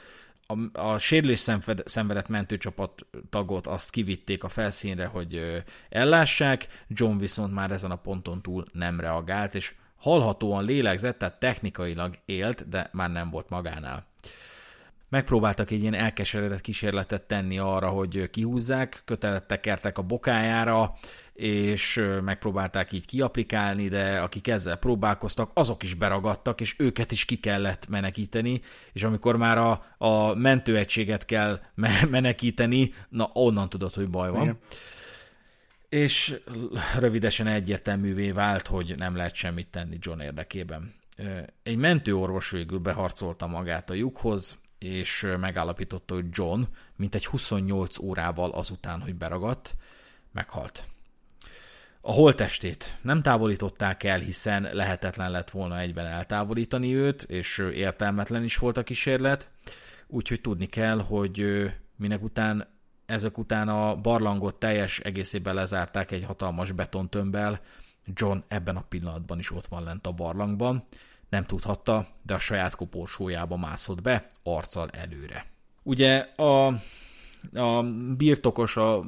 a, 0.51 0.79
a 0.81 0.97
sérülés 0.97 1.39
szenvedett 1.85 2.27
mentőcsapat 2.27 3.05
tagot 3.29 3.67
azt 3.67 3.89
kivitték 3.89 4.43
a 4.43 4.49
felszínre, 4.49 5.05
hogy 5.05 5.63
ellássák, 5.89 6.67
John 6.87 7.17
viszont 7.17 7.53
már 7.53 7.71
ezen 7.71 7.91
a 7.91 7.95
ponton 7.95 8.41
túl 8.41 8.65
nem 8.71 8.99
reagált, 8.99 9.55
és 9.55 9.75
hallhatóan 9.97 10.65
lélegzett, 10.65 11.17
tehát 11.17 11.39
technikailag 11.39 12.15
élt, 12.25 12.69
de 12.69 12.89
már 12.91 13.11
nem 13.11 13.29
volt 13.29 13.49
magánál. 13.49 14.05
Megpróbáltak 15.11 15.71
egy 15.71 15.81
ilyen 15.81 15.93
elkeseredett 15.93 16.61
kísérletet 16.61 17.21
tenni 17.21 17.57
arra, 17.57 17.89
hogy 17.89 18.29
kihúzzák, 18.29 19.01
kötelettek 19.05 19.97
a 19.97 20.01
bokájára, 20.01 20.93
és 21.33 22.03
megpróbálták 22.23 22.91
így 22.91 23.05
kiaplikálni, 23.05 23.87
de 23.87 24.19
akik 24.19 24.47
ezzel 24.47 24.75
próbálkoztak, 24.75 25.51
azok 25.53 25.83
is 25.83 25.93
beragadtak, 25.93 26.61
és 26.61 26.75
őket 26.77 27.11
is 27.11 27.25
ki 27.25 27.39
kellett 27.39 27.87
menekíteni, 27.87 28.61
és 28.93 29.03
amikor 29.03 29.37
már 29.37 29.57
a, 29.57 29.85
a 29.97 30.33
mentőegységet 30.35 31.25
kell 31.25 31.59
menekíteni, 32.09 32.93
na 33.09 33.29
onnan 33.33 33.69
tudod, 33.69 33.93
hogy 33.93 34.09
baj 34.09 34.29
van. 34.29 34.41
Igen. 34.41 34.57
És 35.89 36.39
rövidesen 36.99 37.47
egyértelművé 37.47 38.31
vált, 38.31 38.67
hogy 38.67 38.95
nem 38.97 39.15
lehet 39.15 39.35
semmit 39.35 39.67
tenni 39.67 39.97
John 39.99 40.19
érdekében. 40.19 40.93
Egy 41.63 41.77
mentőorvos 41.77 42.49
végül 42.49 42.79
beharcolta 42.79 43.47
magát 43.47 43.89
a 43.89 43.93
lyukhoz, 43.93 44.60
és 44.83 45.27
megállapította, 45.39 46.13
hogy 46.13 46.25
John, 46.31 46.61
mint 46.95 47.15
egy 47.15 47.25
28 47.25 47.99
órával 47.99 48.51
azután, 48.51 49.01
hogy 49.01 49.15
beragadt, 49.15 49.75
meghalt. 50.31 50.85
A 52.01 52.11
holtestét 52.11 52.97
nem 53.01 53.21
távolították 53.21 54.03
el, 54.03 54.19
hiszen 54.19 54.69
lehetetlen 54.71 55.31
lett 55.31 55.49
volna 55.49 55.79
egyben 55.79 56.05
eltávolítani 56.05 56.95
őt, 56.95 57.23
és 57.23 57.57
értelmetlen 57.73 58.43
is 58.43 58.57
volt 58.57 58.77
a 58.77 58.83
kísérlet, 58.83 59.49
úgyhogy 60.07 60.41
tudni 60.41 60.65
kell, 60.65 60.99
hogy 60.99 61.45
minek 61.95 62.23
után 62.23 62.67
ezek 63.05 63.37
után 63.37 63.69
a 63.69 63.95
barlangot 63.95 64.55
teljes 64.55 64.99
egészében 64.99 65.53
lezárták 65.53 66.11
egy 66.11 66.23
hatalmas 66.23 66.71
betontömbbel. 66.71 67.61
John 68.05 68.37
ebben 68.47 68.75
a 68.75 68.85
pillanatban 68.89 69.39
is 69.39 69.51
ott 69.51 69.65
van 69.65 69.83
lent 69.83 70.07
a 70.07 70.11
barlangban. 70.11 70.83
Nem 71.31 71.43
tudhatta, 71.43 72.07
de 72.23 72.33
a 72.33 72.39
saját 72.39 72.75
koporsójába 72.75 73.57
mászott 73.57 74.01
be, 74.01 74.25
arccal 74.43 74.89
előre. 74.89 75.45
Ugye 75.83 76.17
a, 76.35 76.65
a 77.53 77.83
birtokos, 78.17 78.77
a 78.77 79.03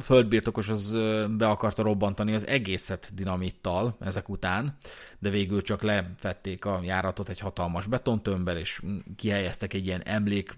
földbirtokos 0.00 0.68
az 0.68 0.92
be 1.30 1.48
akarta 1.48 1.82
robbantani 1.82 2.34
az 2.34 2.46
egészet 2.46 3.10
dinamittal 3.14 3.96
ezek 4.00 4.28
után, 4.28 4.76
de 5.18 5.30
végül 5.30 5.62
csak 5.62 5.82
lefették 5.82 6.64
a 6.64 6.80
járatot 6.82 7.28
egy 7.28 7.38
hatalmas 7.38 7.86
betontömbbel, 7.86 8.56
és 8.56 8.82
kihelyeztek 9.16 9.74
egy 9.74 9.86
ilyen 9.86 10.02
emlék 10.04 10.54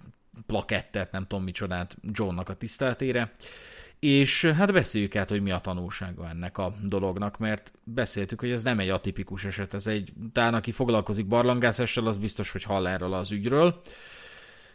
plakettet, 0.46 1.12
nem 1.12 1.26
tudom 1.26 1.44
micsodát 1.44 1.96
Johnnak 2.02 2.48
a 2.48 2.54
tiszteletére, 2.54 3.32
és 3.98 4.44
hát 4.44 4.72
beszéljük 4.72 5.16
át, 5.16 5.30
hogy 5.30 5.42
mi 5.42 5.50
a 5.50 5.58
tanulsága 5.58 6.28
ennek 6.28 6.58
a 6.58 6.74
dolognak, 6.82 7.38
mert 7.38 7.72
beszéltük, 7.84 8.40
hogy 8.40 8.50
ez 8.50 8.64
nem 8.64 8.78
egy 8.78 8.88
atipikus 8.88 9.44
eset, 9.44 9.74
ez 9.74 9.86
egy, 9.86 10.12
talán 10.32 10.54
aki 10.54 10.72
foglalkozik 10.72 11.26
barlangászással, 11.26 12.06
az 12.06 12.16
biztos, 12.16 12.52
hogy 12.52 12.62
hall 12.62 12.86
erről 12.86 13.12
az 13.12 13.30
ügyről, 13.30 13.80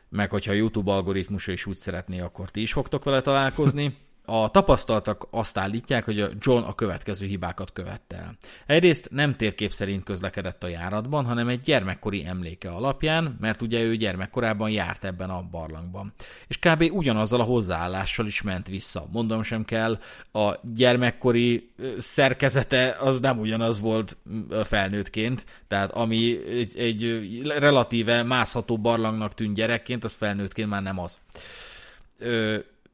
meg 0.09 0.29
hogyha 0.29 0.51
a 0.51 0.55
YouTube 0.55 0.91
algoritmusa 0.91 1.51
is 1.51 1.65
úgy 1.65 1.75
szeretné, 1.75 2.19
akkor 2.19 2.49
ti 2.51 2.61
is 2.61 2.71
fogtok 2.71 3.03
vele 3.03 3.21
találkozni. 3.21 3.97
A 4.31 4.49
tapasztaltak 4.49 5.27
azt 5.31 5.57
állítják, 5.57 6.05
hogy 6.05 6.29
John 6.39 6.63
a 6.63 6.75
következő 6.75 7.25
hibákat 7.25 7.73
követte 7.73 8.15
el. 8.15 8.37
Egyrészt 8.65 9.09
nem 9.11 9.35
térkép 9.35 9.71
szerint 9.71 10.03
közlekedett 10.03 10.63
a 10.63 10.67
járatban, 10.67 11.25
hanem 11.25 11.47
egy 11.47 11.59
gyermekkori 11.59 12.25
emléke 12.25 12.69
alapján, 12.69 13.37
mert 13.39 13.61
ugye 13.61 13.81
ő 13.81 13.95
gyermekkorában 13.95 14.69
járt 14.69 15.03
ebben 15.03 15.29
a 15.29 15.41
barlangban. 15.51 16.13
És 16.47 16.59
kb. 16.59 16.89
ugyanazzal 16.91 17.39
a 17.39 17.43
hozzáállással 17.43 18.25
is 18.25 18.41
ment 18.41 18.67
vissza. 18.67 19.07
Mondom 19.11 19.43
sem 19.43 19.65
kell, 19.65 19.99
a 20.31 20.55
gyermekkori 20.75 21.71
szerkezete 21.97 22.97
az 22.99 23.19
nem 23.19 23.39
ugyanaz 23.39 23.79
volt 23.79 24.17
felnőttként, 24.63 25.45
tehát 25.67 25.91
ami 25.91 26.37
egy, 26.47 26.77
egy 26.77 27.41
relatíve 27.47 28.23
mászható 28.23 28.77
barlangnak 28.77 29.33
tűnt 29.33 29.55
gyerekként, 29.55 30.03
az 30.03 30.13
felnőttként 30.13 30.69
már 30.69 30.81
nem 30.81 30.99
az 30.99 31.19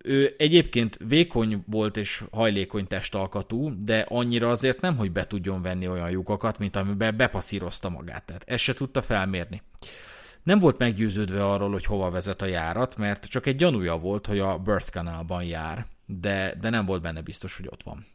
ő 0.05 0.35
egyébként 0.37 0.97
vékony 1.07 1.63
volt 1.67 1.97
és 1.97 2.23
hajlékony 2.31 2.87
testalkatú, 2.87 3.77
de 3.83 4.05
annyira 4.09 4.49
azért 4.49 4.81
nem, 4.81 4.97
hogy 4.97 5.11
be 5.11 5.27
tudjon 5.27 5.61
venni 5.61 5.87
olyan 5.87 6.09
lyukakat, 6.09 6.59
mint 6.59 6.75
amiben 6.75 7.17
bepaszírozta 7.17 7.89
magát. 7.89 8.25
Tehát 8.25 8.43
ezt 8.45 8.63
se 8.63 8.73
tudta 8.73 9.01
felmérni. 9.01 9.61
Nem 10.43 10.59
volt 10.59 10.77
meggyőződve 10.77 11.45
arról, 11.45 11.71
hogy 11.71 11.85
hova 11.85 12.09
vezet 12.09 12.41
a 12.41 12.45
járat, 12.45 12.97
mert 12.97 13.25
csak 13.25 13.45
egy 13.45 13.55
gyanúja 13.55 13.97
volt, 13.97 14.27
hogy 14.27 14.39
a 14.39 14.57
Birth 14.57 14.89
Canalban 14.89 15.43
jár, 15.43 15.85
de, 16.05 16.55
de 16.61 16.69
nem 16.69 16.85
volt 16.85 17.01
benne 17.01 17.21
biztos, 17.21 17.57
hogy 17.57 17.67
ott 17.67 17.83
van. 17.83 18.05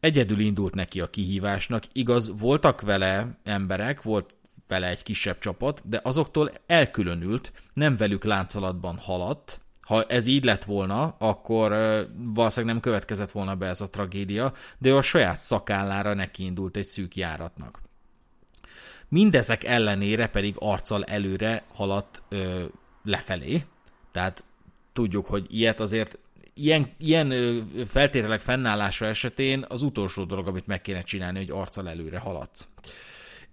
Egyedül 0.00 0.38
indult 0.38 0.74
neki 0.74 1.00
a 1.00 1.10
kihívásnak, 1.10 1.84
igaz, 1.92 2.38
voltak 2.38 2.80
vele 2.80 3.38
emberek, 3.42 4.02
volt 4.02 4.34
vele 4.68 4.88
egy 4.88 5.02
kisebb 5.02 5.38
csapat, 5.38 5.82
de 5.84 6.00
azoktól 6.02 6.52
elkülönült, 6.66 7.52
nem 7.72 7.96
velük 7.96 8.24
láncolatban 8.24 8.96
haladt, 8.98 9.60
ha 9.84 10.02
ez 10.04 10.26
így 10.26 10.44
lett 10.44 10.64
volna, 10.64 11.14
akkor 11.18 11.70
valószínűleg 12.16 12.74
nem 12.74 12.82
következett 12.82 13.30
volna 13.30 13.54
be 13.54 13.66
ez 13.66 13.80
a 13.80 13.90
tragédia, 13.90 14.52
de 14.78 14.88
ő 14.88 14.96
a 14.96 15.02
saját 15.02 15.38
szakállára 15.38 16.14
nekiindult 16.14 16.76
egy 16.76 16.84
szűk 16.84 17.16
járatnak. 17.16 17.82
Mindezek 19.08 19.64
ellenére 19.64 20.26
pedig 20.26 20.54
arccal 20.58 21.04
előre 21.04 21.64
haladt 21.74 22.22
ö, 22.28 22.64
lefelé, 23.04 23.64
tehát 24.12 24.44
tudjuk, 24.92 25.26
hogy 25.26 25.46
ilyet 25.48 25.80
azért 25.80 26.18
ilyen, 26.54 26.92
ilyen 26.98 27.32
feltételek 27.86 28.40
fennállása 28.40 29.06
esetén 29.06 29.64
az 29.68 29.82
utolsó 29.82 30.24
dolog, 30.24 30.46
amit 30.46 30.66
meg 30.66 30.80
kéne 30.80 31.00
csinálni, 31.00 31.38
hogy 31.38 31.50
arccal 31.50 31.88
előre 31.88 32.18
haladsz 32.18 32.68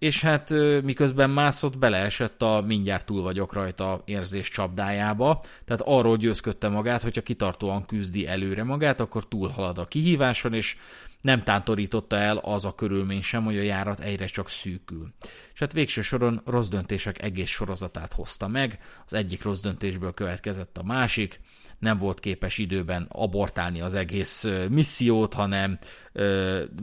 és 0.02 0.22
hát 0.22 0.50
miközben 0.84 1.30
mászott, 1.30 1.78
beleesett 1.78 2.42
a 2.42 2.64
mindjárt 2.68 3.06
túl 3.06 3.22
vagyok 3.22 3.54
rajta 3.54 4.02
érzés 4.06 4.50
csapdájába, 4.50 5.42
tehát 5.66 5.82
arról 5.86 6.18
győzködte 6.18 6.68
magát, 6.68 7.02
hogyha 7.02 7.22
kitartóan 7.22 7.86
küzdi 7.86 8.28
előre 8.28 8.64
magát, 8.64 9.00
akkor 9.00 9.28
túlhalad 9.28 9.78
a 9.78 9.86
kihíváson, 9.86 10.54
és 10.54 10.78
nem 11.22 11.44
tántorította 11.44 12.16
el 12.16 12.38
az 12.38 12.66
a 12.66 12.76
körülmény 12.76 13.22
sem, 13.22 13.44
hogy 13.44 13.58
a 13.58 13.62
járat 13.62 14.00
egyre 14.00 14.26
csak 14.26 14.50
szűkül. 14.50 15.14
És 15.54 15.60
hát 15.60 15.74
végső 15.74 16.02
soron 16.02 16.42
rossz 16.46 16.68
döntések 16.68 17.22
egész 17.22 17.50
sorozatát 17.50 18.14
hozta 18.14 18.48
meg, 18.48 18.80
az 19.06 19.14
egyik 19.14 19.44
rossz 19.44 19.60
döntésből 19.60 20.14
következett 20.14 20.78
a 20.78 20.84
másik, 20.84 21.40
nem 21.80 21.98
volt 21.98 22.20
képes 22.20 22.58
időben 22.58 23.06
abortálni 23.10 23.82
az 23.82 23.94
egész 23.94 24.48
missziót, 24.70 25.34
hanem 25.34 25.78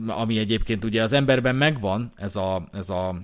ami 0.07 0.37
egyébként 0.37 0.85
ugye 0.85 1.03
az 1.03 1.13
emberben 1.13 1.55
megvan, 1.55 2.11
ez 2.15 2.35
a, 2.35 2.67
ez 2.71 2.89
a 2.89 3.21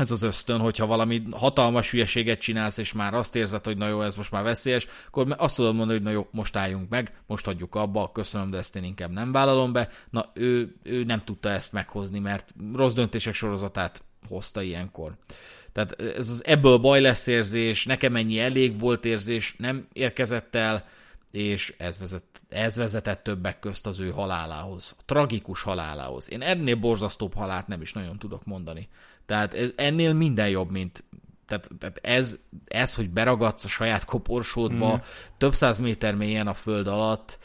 ez 0.00 0.10
az 0.10 0.22
ösztön, 0.22 0.58
hogyha 0.58 0.86
valami 0.86 1.22
hatalmas 1.30 1.90
hülyeséget 1.90 2.40
csinálsz, 2.40 2.78
és 2.78 2.92
már 2.92 3.14
azt 3.14 3.36
érzed, 3.36 3.64
hogy 3.64 3.76
na 3.76 3.88
jó, 3.88 4.02
ez 4.02 4.14
most 4.14 4.30
már 4.30 4.42
veszélyes, 4.42 4.86
akkor 5.06 5.34
azt 5.38 5.56
tudod 5.56 5.74
mondani, 5.74 5.98
hogy 5.98 6.06
na 6.06 6.12
jó, 6.12 6.28
most 6.30 6.56
álljunk 6.56 6.88
meg, 6.88 7.12
most 7.26 7.44
hagyjuk 7.44 7.74
abba, 7.74 8.10
köszönöm, 8.12 8.50
de 8.50 8.58
ezt 8.58 8.76
én 8.76 8.84
inkább 8.84 9.10
nem 9.10 9.32
vállalom 9.32 9.72
be. 9.72 9.88
Na, 10.10 10.30
ő, 10.34 10.74
ő 10.82 11.04
nem 11.04 11.24
tudta 11.24 11.50
ezt 11.50 11.72
meghozni, 11.72 12.18
mert 12.18 12.54
rossz 12.72 12.94
döntések 12.94 13.34
sorozatát 13.34 14.02
hozta 14.28 14.62
ilyenkor. 14.62 15.16
Tehát 15.72 16.00
ez 16.00 16.28
az 16.28 16.44
ebből 16.46 16.78
baj 16.78 17.00
lesz 17.00 17.26
érzés, 17.26 17.86
nekem 17.86 18.16
ennyi 18.16 18.38
elég 18.38 18.78
volt 18.78 19.04
érzés, 19.04 19.54
nem 19.58 19.86
érkezett 19.92 20.54
el, 20.54 20.84
és 21.30 21.74
ez, 21.78 21.98
vezet, 21.98 22.24
ez 22.48 22.76
vezetett 22.76 23.22
többek 23.22 23.58
közt 23.58 23.86
az 23.86 24.00
ő 24.00 24.10
halálához, 24.10 24.94
a 24.98 25.02
tragikus 25.04 25.62
halálához. 25.62 26.30
Én 26.30 26.42
ennél 26.42 26.74
borzasztóbb 26.74 27.34
halált 27.34 27.66
nem 27.66 27.80
is 27.80 27.92
nagyon 27.92 28.18
tudok 28.18 28.44
mondani. 28.44 28.88
Tehát 29.30 29.54
ez, 29.54 29.70
ennél 29.76 30.12
minden 30.12 30.48
jobb, 30.48 30.70
mint 30.70 31.04
tehát, 31.46 31.70
tehát 31.78 31.98
ez, 32.02 32.40
ez, 32.66 32.94
hogy 32.94 33.10
beragadsz 33.10 33.64
a 33.64 33.68
saját 33.68 34.04
koporsódba, 34.04 34.96
mm. 34.96 35.00
több 35.36 35.54
száz 35.54 35.78
méter 35.78 36.14
mélyen 36.14 36.46
a 36.46 36.54
föld 36.54 36.86
alatt, 36.86 37.38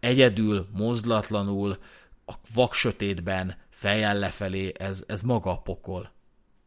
egyedül, 0.00 0.68
mozdulatlanul, 0.72 1.78
a 2.26 2.34
vak 2.54 2.74
sötétben, 2.74 3.56
fejjel 3.68 4.18
lefelé, 4.18 4.72
ez, 4.78 5.04
ez 5.06 5.22
maga 5.22 5.50
a 5.50 5.60
pokol. 5.60 6.12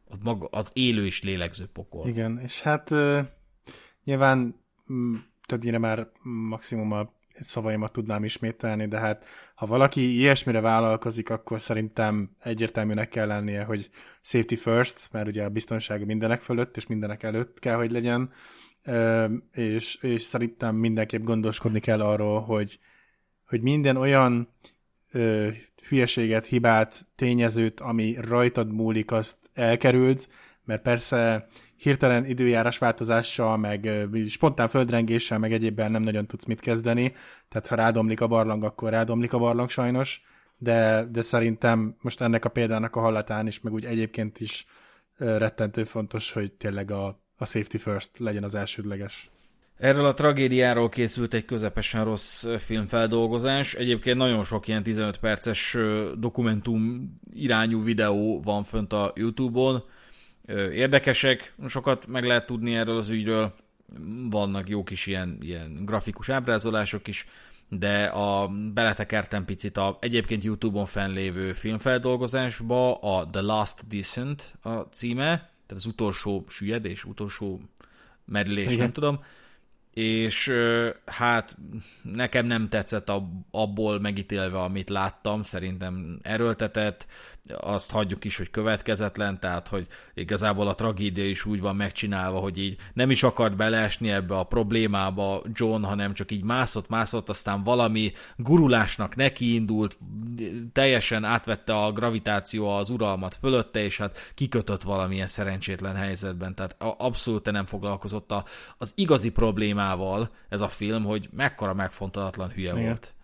Az, 0.08 0.18
maga, 0.24 0.48
az 0.52 0.70
élő 0.74 1.06
és 1.06 1.24
lélegző 1.24 1.66
pokol. 1.66 2.08
Igen, 2.08 2.40
és 2.40 2.62
hát 2.62 2.90
nyilván 4.04 4.56
többnyire 5.46 5.78
már 5.78 6.08
maximum 6.24 6.92
a 6.92 7.14
szavaimat 7.36 7.92
tudnám 7.92 8.24
ismételni, 8.24 8.88
de 8.88 9.00
hát 9.00 9.26
ha 9.56 9.66
valaki 9.66 10.18
ilyesmire 10.18 10.60
vállalkozik, 10.60 11.30
akkor 11.30 11.62
szerintem 11.62 12.30
egyértelműnek 12.44 13.10
kell 13.10 13.28
lennie, 13.28 13.64
hogy 13.64 13.90
safety 14.22 14.56
first, 14.56 15.10
mert 15.12 15.28
ugye 15.28 15.44
a 15.44 15.50
biztonság 15.50 16.06
mindenek 16.06 16.42
fölött 16.42 16.78
és 16.78 16.88
mindenek 16.88 17.24
előtt 17.24 17.60
kell, 17.60 17.76
hogy 17.76 17.92
legyen, 17.92 18.32
és, 19.52 19.96
és 19.96 20.22
szerintem 20.22 20.76
mindenképp 20.76 21.24
gondoskodni 21.24 21.80
kell 21.80 22.02
arról, 22.02 22.42
hogy, 22.42 22.80
hogy 23.46 23.62
minden 23.62 23.98
olyan 23.98 24.54
ö, 25.12 25.50
hülyeséget, 25.88 26.46
hibát, 26.46 27.06
tényezőt, 27.16 27.80
ami 27.80 28.16
rajtad 28.22 28.74
múlik, 28.74 29.12
azt 29.12 29.38
elkerült, 29.54 30.30
mert 30.64 30.82
persze 30.82 31.48
hirtelen 31.86 32.26
időjárás 32.26 32.78
változással, 32.78 33.58
meg 33.58 34.08
spontán 34.28 34.70
földrengéssel, 34.70 35.40
meg 35.40 35.54
egyébben 35.54 35.92
nem 35.92 36.02
nagyon 36.02 36.26
tudsz 36.26 36.46
mit 36.46 36.60
kezdeni, 36.60 37.14
tehát 37.50 37.68
ha 37.68 37.76
rádomlik 37.76 38.22
a 38.22 38.28
barlang, 38.28 38.64
akkor 38.64 38.90
rádomlik 38.90 39.34
a 39.34 39.38
barlang 39.38 39.70
sajnos, 39.70 40.22
de, 40.58 41.08
de 41.12 41.22
szerintem 41.22 41.96
most 42.02 42.22
ennek 42.22 42.46
a 42.46 42.50
példának 42.50 42.96
a 42.96 43.00
hallatán 43.00 43.48
is, 43.48 43.60
meg 43.60 43.74
úgy 43.74 43.86
egyébként 43.86 44.40
is 44.40 44.66
rettentő 45.18 45.84
fontos, 45.84 46.32
hogy 46.32 46.52
tényleg 46.52 46.92
a, 46.92 47.06
a 47.38 47.46
safety 47.46 47.78
first 47.78 48.20
legyen 48.20 48.44
az 48.44 48.56
elsődleges. 48.56 49.30
Erről 49.78 50.06
a 50.06 50.14
tragédiáról 50.14 50.90
készült 50.90 51.34
egy 51.34 51.46
közepesen 51.46 52.04
rossz 52.04 52.46
filmfeldolgozás. 52.58 53.74
Egyébként 53.74 54.18
nagyon 54.18 54.44
sok 54.44 54.68
ilyen 54.68 54.84
15 54.84 55.18
perces 55.18 55.78
dokumentum 56.18 57.10
irányú 57.34 57.84
videó 57.84 58.42
van 58.42 58.64
fönt 58.64 58.94
a 58.94 59.14
YouTube-on 59.16 59.84
érdekesek, 60.72 61.54
sokat 61.68 62.08
meg 62.08 62.24
lehet 62.24 62.46
tudni 62.46 62.76
erről 62.76 62.98
az 62.98 63.10
ügyről, 63.10 63.54
vannak 64.30 64.70
jó 64.70 64.84
kis 64.84 65.06
ilyen, 65.06 65.38
ilyen 65.41 65.86
grafikus 65.86 66.30
ábrázolások 66.30 67.08
is, 67.08 67.28
de 67.70 68.04
a 68.04 68.48
beletekertem 68.74 69.46
picit 69.46 69.78
a 69.78 69.98
egyébként 70.02 70.43
YouTube-on 70.43 70.86
fennlévő 70.86 71.54
filmfeldolgozásba 71.54 72.96
a 72.96 73.30
The 73.30 73.41
Last 73.41 73.88
Descent 73.88 74.54
a 74.62 74.70
címe, 74.70 75.26
tehát 75.26 75.84
az 75.84 75.86
utolsó 75.86 76.46
süllyedés, 76.48 77.04
utolsó 77.04 77.62
merülés, 78.26 78.66
Igen. 78.66 78.78
nem 78.78 78.91
tudom, 78.91 79.24
és 79.96 80.52
hát 81.06 81.58
nekem 82.02 82.46
nem 82.46 82.70
tetszett 82.70 83.12
abból 83.52 84.00
megítélve, 84.00 84.60
amit 84.60 84.89
láttam, 84.89 85.43
szerintem 85.43 86.20
erőltetett, 86.22 87.08
azt 87.58 87.91
hagyjuk 87.91 88.26
is, 88.26 88.38
hogy 88.38 88.50
következetlen, 88.50 89.39
tehát 89.39 89.68
hogy 89.68 89.88
igazából 90.14 90.68
a 90.68 90.76
tragédia 90.76 91.30
is 91.30 91.46
úgy 91.46 91.62
van 91.62 91.76
megcsinálva, 91.76 92.39
hogy 92.39 92.58
így 92.58 92.78
nem 92.93 93.10
is 93.12 93.24
akart 93.24 93.56
beleesni 93.56 94.12
ebbe 94.12 94.38
a 94.38 94.43
problémába 94.43 95.41
John, 95.54 95.84
hanem 95.84 96.14
csak 96.14 96.32
így 96.32 96.43
mászott, 96.43 96.89
mászott, 96.89 97.30
aztán 97.30 97.64
valami 97.64 98.14
gurulásnak 98.36 99.16
nekiindult, 99.16 99.98
teljesen 100.74 101.24
átvette 101.24 101.76
a 101.76 101.91
gravitáció 101.91 102.70
az 102.76 102.89
uralmat 102.89 103.36
fölötte, 103.36 103.84
és 103.84 103.98
hát 103.98 104.32
kikötött 104.34 104.82
valamilyen 104.82 105.28
szerencsétlen 105.28 105.96
helyzetben, 105.96 106.56
tehát 106.56 106.76
abszolút 106.80 107.52
nem 107.52 107.66
foglalkozott 107.66 108.34
az 108.78 108.91
igazi 108.96 109.30
problémával 109.30 109.85
ez 110.50 110.62
a 110.62 110.68
film, 110.68 111.04
hogy 111.04 111.30
mekkora 111.32 111.74
megfontolatlan 111.74 112.50
hülye 112.50 112.72
Igen. 112.72 112.86
volt 112.86 113.16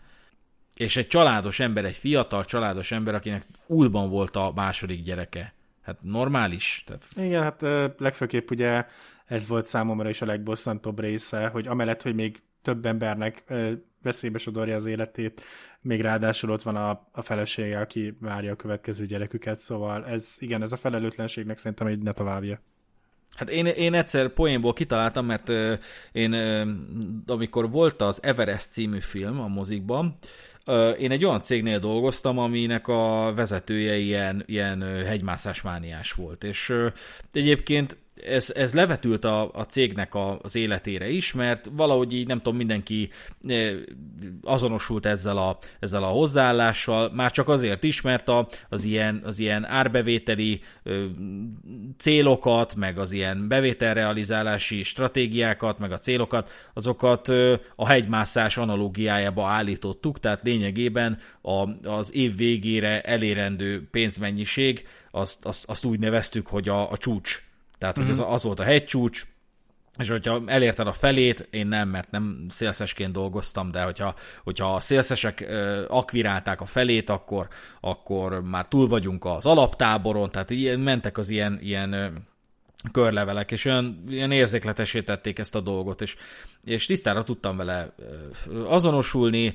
és 0.81 0.97
egy 0.97 1.07
családos 1.07 1.59
ember, 1.59 1.85
egy 1.85 1.97
fiatal 1.97 2.43
családos 2.43 2.91
ember, 2.91 3.15
akinek 3.15 3.43
úlban 3.67 4.09
volt 4.09 4.35
a 4.35 4.51
második 4.55 5.03
gyereke. 5.03 5.53
Hát 5.81 5.97
normális? 6.01 6.83
Tehát... 6.85 7.07
Igen, 7.15 7.43
hát 7.43 7.61
legfőképp 7.97 8.49
ugye 8.49 8.85
ez 9.25 9.47
volt 9.47 9.65
számomra 9.65 10.09
is 10.09 10.21
a 10.21 10.25
legbosszantóbb 10.25 10.99
része, 10.99 11.47
hogy 11.47 11.67
amellett, 11.67 12.01
hogy 12.01 12.15
még 12.15 12.41
több 12.61 12.85
embernek 12.85 13.43
veszélybe 14.01 14.37
sodorja 14.37 14.75
az 14.75 14.85
életét, 14.85 15.41
még 15.81 16.01
ráadásul 16.01 16.51
ott 16.51 16.61
van 16.61 16.75
a, 16.75 17.07
a 17.11 17.21
felesége, 17.21 17.79
aki 17.79 18.17
várja 18.19 18.51
a 18.51 18.55
következő 18.55 19.05
gyereküket, 19.05 19.59
szóval 19.59 20.05
ez, 20.05 20.35
igen, 20.39 20.61
ez 20.61 20.71
a 20.71 20.77
felelőtlenségnek 20.77 21.57
szerintem 21.57 21.87
egy 21.87 21.99
ne 21.99 22.11
továbbja. 22.11 22.59
Hát 23.35 23.49
én, 23.49 23.65
én 23.65 23.93
egyszer 23.93 24.27
poénból 24.27 24.73
kitaláltam, 24.73 25.25
mert 25.25 25.51
én 26.11 26.33
amikor 27.27 27.69
volt 27.69 28.01
az 28.01 28.23
Everest 28.23 28.71
című 28.71 28.99
film 28.99 29.39
a 29.39 29.47
mozikban, 29.47 30.15
én 30.99 31.11
egy 31.11 31.25
olyan 31.25 31.41
cégnél 31.41 31.79
dolgoztam, 31.79 32.37
aminek 32.37 32.87
a 32.87 33.33
vezetője 33.35 33.95
ilyen, 33.95 34.43
ilyen 34.45 34.81
hegymászásmániás 35.05 36.11
volt, 36.11 36.43
és 36.43 36.73
egyébként 37.33 37.97
ez, 38.15 38.51
ez 38.55 38.73
levetült 38.73 39.25
a, 39.25 39.49
a 39.53 39.63
cégnek 39.63 40.15
a, 40.15 40.39
az 40.41 40.55
életére 40.55 41.09
is, 41.09 41.33
mert 41.33 41.69
valahogy 41.71 42.13
így 42.13 42.27
nem 42.27 42.37
tudom, 42.37 42.55
mindenki 42.57 43.09
eh, 43.43 43.73
azonosult 44.43 45.05
ezzel 45.05 45.37
a, 45.37 45.57
ezzel 45.79 46.03
a 46.03 46.07
hozzáállással, 46.07 47.11
már 47.13 47.31
csak 47.31 47.47
azért 47.47 47.83
is, 47.83 48.01
mert 48.01 48.29
a, 48.29 48.47
az, 48.69 48.83
ilyen, 48.83 49.21
az 49.25 49.39
ilyen 49.39 49.65
árbevételi 49.65 50.61
ö, 50.83 51.05
célokat, 51.97 52.75
meg 52.75 52.97
az 52.97 53.11
ilyen 53.11 53.47
bevételrealizálási 53.47 54.83
stratégiákat, 54.83 55.79
meg 55.79 55.91
a 55.91 55.97
célokat, 55.97 56.51
azokat 56.73 57.29
ö, 57.29 57.55
a 57.75 57.87
hegymászás 57.87 58.57
analógiájába 58.57 59.47
állítottuk, 59.47 60.19
tehát 60.19 60.43
lényegében 60.43 61.17
a, 61.41 61.87
az 61.89 62.15
év 62.15 62.35
végére 62.35 63.01
elérendő 63.01 63.87
pénzmennyiség, 63.91 64.87
azt, 65.11 65.45
azt, 65.45 65.69
azt 65.69 65.85
úgy 65.85 65.99
neveztük, 65.99 66.47
hogy 66.47 66.69
a, 66.69 66.91
a 66.91 66.97
csúcs 66.97 67.50
tehát, 67.81 67.97
hogy 67.97 68.09
uh-huh. 68.09 68.27
az, 68.27 68.33
az 68.33 68.43
volt 68.43 68.59
a 68.59 68.63
hegycsúcs, 68.63 69.25
és 69.97 70.09
hogyha 70.09 70.41
elérted 70.45 70.87
a 70.87 70.93
felét, 70.93 71.47
én 71.51 71.67
nem, 71.67 71.89
mert 71.89 72.11
nem 72.11 72.45
szélszesként 72.49 73.11
dolgoztam, 73.11 73.71
de 73.71 73.83
hogyha, 73.83 74.15
hogyha 74.43 74.75
a 74.75 74.79
szélszesek 74.79 75.45
akvirálták 75.87 76.61
a 76.61 76.65
felét, 76.65 77.09
akkor, 77.09 77.47
akkor 77.79 78.41
már 78.41 78.67
túl 78.67 78.87
vagyunk 78.87 79.25
az 79.25 79.45
alaptáboron, 79.45 80.29
tehát 80.29 80.49
ilyen, 80.49 80.79
mentek 80.79 81.17
az 81.17 81.29
ilyen, 81.29 81.59
ilyen 81.61 82.13
körlevelek, 82.91 83.51
és 83.51 83.65
olyan, 83.65 84.03
olyan 84.09 84.31
érzékletesé 84.31 85.01
tették 85.01 85.39
ezt 85.39 85.55
a 85.55 85.61
dolgot, 85.61 86.01
és, 86.01 86.15
és 86.63 86.85
tisztára 86.85 87.23
tudtam 87.23 87.57
vele 87.57 87.93
azonosulni, 88.65 89.53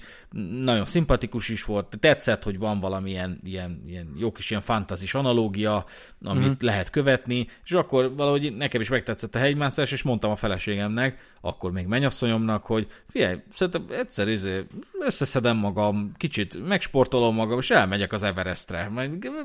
nagyon 0.63 0.85
szimpatikus 0.85 1.49
is 1.49 1.65
volt, 1.65 1.97
tetszett, 2.01 2.43
hogy 2.43 2.59
van 2.59 2.81
valamilyen 2.81 3.41
ilyen, 3.45 3.83
ilyen 3.87 4.15
jó 4.17 4.33
kis 4.33 4.51
ilyen 4.51 4.63
fantazis 4.63 5.15
analógia, 5.15 5.85
amit 6.25 6.45
mm-hmm. 6.45 6.53
lehet 6.61 6.91
követni, 6.91 7.49
és 7.65 7.73
akkor 7.73 8.17
valahogy 8.17 8.57
nekem 8.57 8.81
is 8.81 8.89
megtetszett 8.89 9.35
a 9.35 9.39
hegymászás, 9.39 9.93
és 9.93 10.03
mondtam 10.03 10.31
a 10.31 10.37
feleségemnek, 10.37 11.35
akkor 11.41 11.73
még 11.73 11.87
mennyasszonyomnak, 11.87 12.65
hogy 12.65 12.87
figyelj, 13.09 13.37
szerintem 13.49 13.87
egyszer 13.91 14.29
izé, 14.29 14.67
összeszedem 15.01 15.57
magam, 15.57 16.11
kicsit 16.17 16.67
megsportolom 16.67 17.35
magam, 17.35 17.59
és 17.59 17.71
elmegyek 17.71 18.13
az 18.13 18.23
Everestre, 18.23 18.91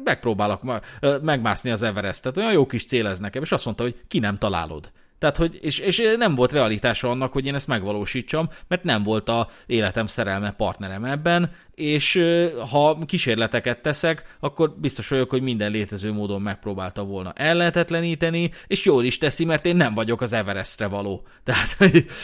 megpróbálok 0.03 0.82
megmászni 1.22 1.72
az 1.72 1.82
Everestet, 1.82 2.38
olyan 2.38 2.51
jó 2.51 2.66
kis 2.66 2.86
cél 2.86 3.07
ez 3.07 3.20
nekem, 3.20 3.41
és 3.41 3.51
azt 3.51 3.66
mondta, 3.66 3.84
hogy 3.84 3.95
ki 4.07 4.20
nem 4.20 4.38
találod. 4.38 4.91
Tehát, 5.22 5.38
hogy, 5.38 5.59
és, 5.61 5.80
és 5.80 6.01
nem 6.17 6.36
volt 6.36 6.51
realitása 6.51 7.09
annak, 7.09 7.32
hogy 7.32 7.45
én 7.45 7.55
ezt 7.55 7.67
megvalósítsam, 7.67 8.49
mert 8.67 8.84
nem 8.84 9.03
volt 9.03 9.30
a 9.30 9.49
életem 9.65 10.05
szerelme 10.05 10.51
partnerem 10.51 11.05
ebben, 11.05 11.51
és 11.76 12.26
ha 12.72 12.97
kísérleteket 13.05 13.82
teszek, 13.82 14.36
akkor 14.39 14.76
biztos 14.78 15.07
vagyok, 15.07 15.30
hogy 15.30 15.41
minden 15.41 15.72
létező 15.72 16.11
módon 16.11 16.41
megpróbálta 16.41 17.03
volna 17.03 17.34
ellehetetleníteni, 17.36 18.51
és 18.67 18.86
jól 18.86 19.03
is 19.03 19.17
teszi, 19.17 19.45
mert 19.45 19.65
én 19.65 19.76
nem 19.76 19.93
vagyok 19.93 20.22
az 20.22 20.34
Everestre 20.34 20.88
való. 20.88 21.24
Tehát, 21.43 21.78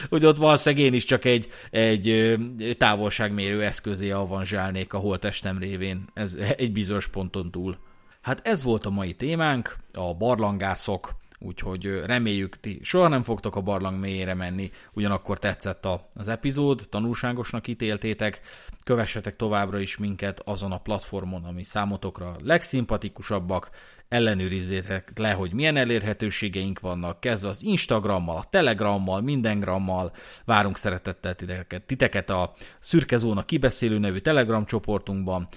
hogy 0.09 0.25
ott 0.25 0.37
valószínűleg 0.37 0.85
én 0.85 0.93
is 0.93 1.03
csak 1.03 1.25
egy, 1.25 1.49
egy 1.71 2.45
távolságmérő 2.77 3.63
eszközé 3.63 4.11
avanzsálnék 4.11 4.93
a 4.93 4.97
holtestem 4.97 5.57
révén, 5.57 6.05
ez 6.13 6.37
egy 6.57 6.71
bizonyos 6.71 7.07
ponton 7.07 7.51
túl. 7.51 7.77
Hát 8.21 8.47
ez 8.47 8.63
volt 8.63 8.85
a 8.85 8.89
mai 8.89 9.13
témánk, 9.13 9.75
a 9.93 10.13
barlangászok, 10.13 11.15
úgyhogy 11.39 11.85
reméljük 12.05 12.59
ti 12.59 12.79
soha 12.83 13.07
nem 13.07 13.21
fogtok 13.21 13.55
a 13.55 13.61
barlang 13.61 13.99
mélyére 13.99 14.33
menni, 14.33 14.71
ugyanakkor 14.93 15.39
tetszett 15.39 15.85
a, 15.85 16.07
az 16.13 16.27
epizód, 16.27 16.81
tanulságosnak 16.89 17.67
ítéltétek, 17.67 18.41
kövessetek 18.85 19.35
továbbra 19.35 19.79
is 19.79 19.97
minket 19.97 20.39
azon 20.39 20.71
a 20.71 20.79
platformon, 20.79 21.43
ami 21.43 21.63
számotokra 21.63 22.35
legszimpatikusabbak, 22.43 23.69
ellenőrizzétek 24.07 25.11
le, 25.15 25.31
hogy 25.31 25.53
milyen 25.53 25.77
elérhetőségeink 25.77 26.79
vannak, 26.79 27.19
kezdve 27.19 27.49
az 27.49 27.63
Instagrammal, 27.63 28.37
a 28.37 28.45
Telegrammal, 28.49 29.21
mindengrammal, 29.21 30.11
várunk 30.45 30.77
szeretettel 30.77 31.35
titeket, 31.35 31.83
titeket 31.83 32.29
a 32.29 32.53
Szürke 32.79 33.17
Zóna 33.17 33.43
kibeszélő 33.43 33.97
nevű 33.97 34.17
Telegram 34.17 34.65
csoportunkban, 34.65 35.47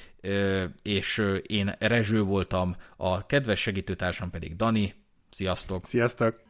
és 0.82 1.22
én 1.46 1.74
Rezső 1.78 2.22
voltam, 2.22 2.76
a 2.96 3.26
kedves 3.26 3.60
segítőtársam 3.60 4.30
pedig 4.30 4.56
Dani, 4.56 4.94
Sziasztok! 5.30 5.84
Sziasztok! 5.84 6.42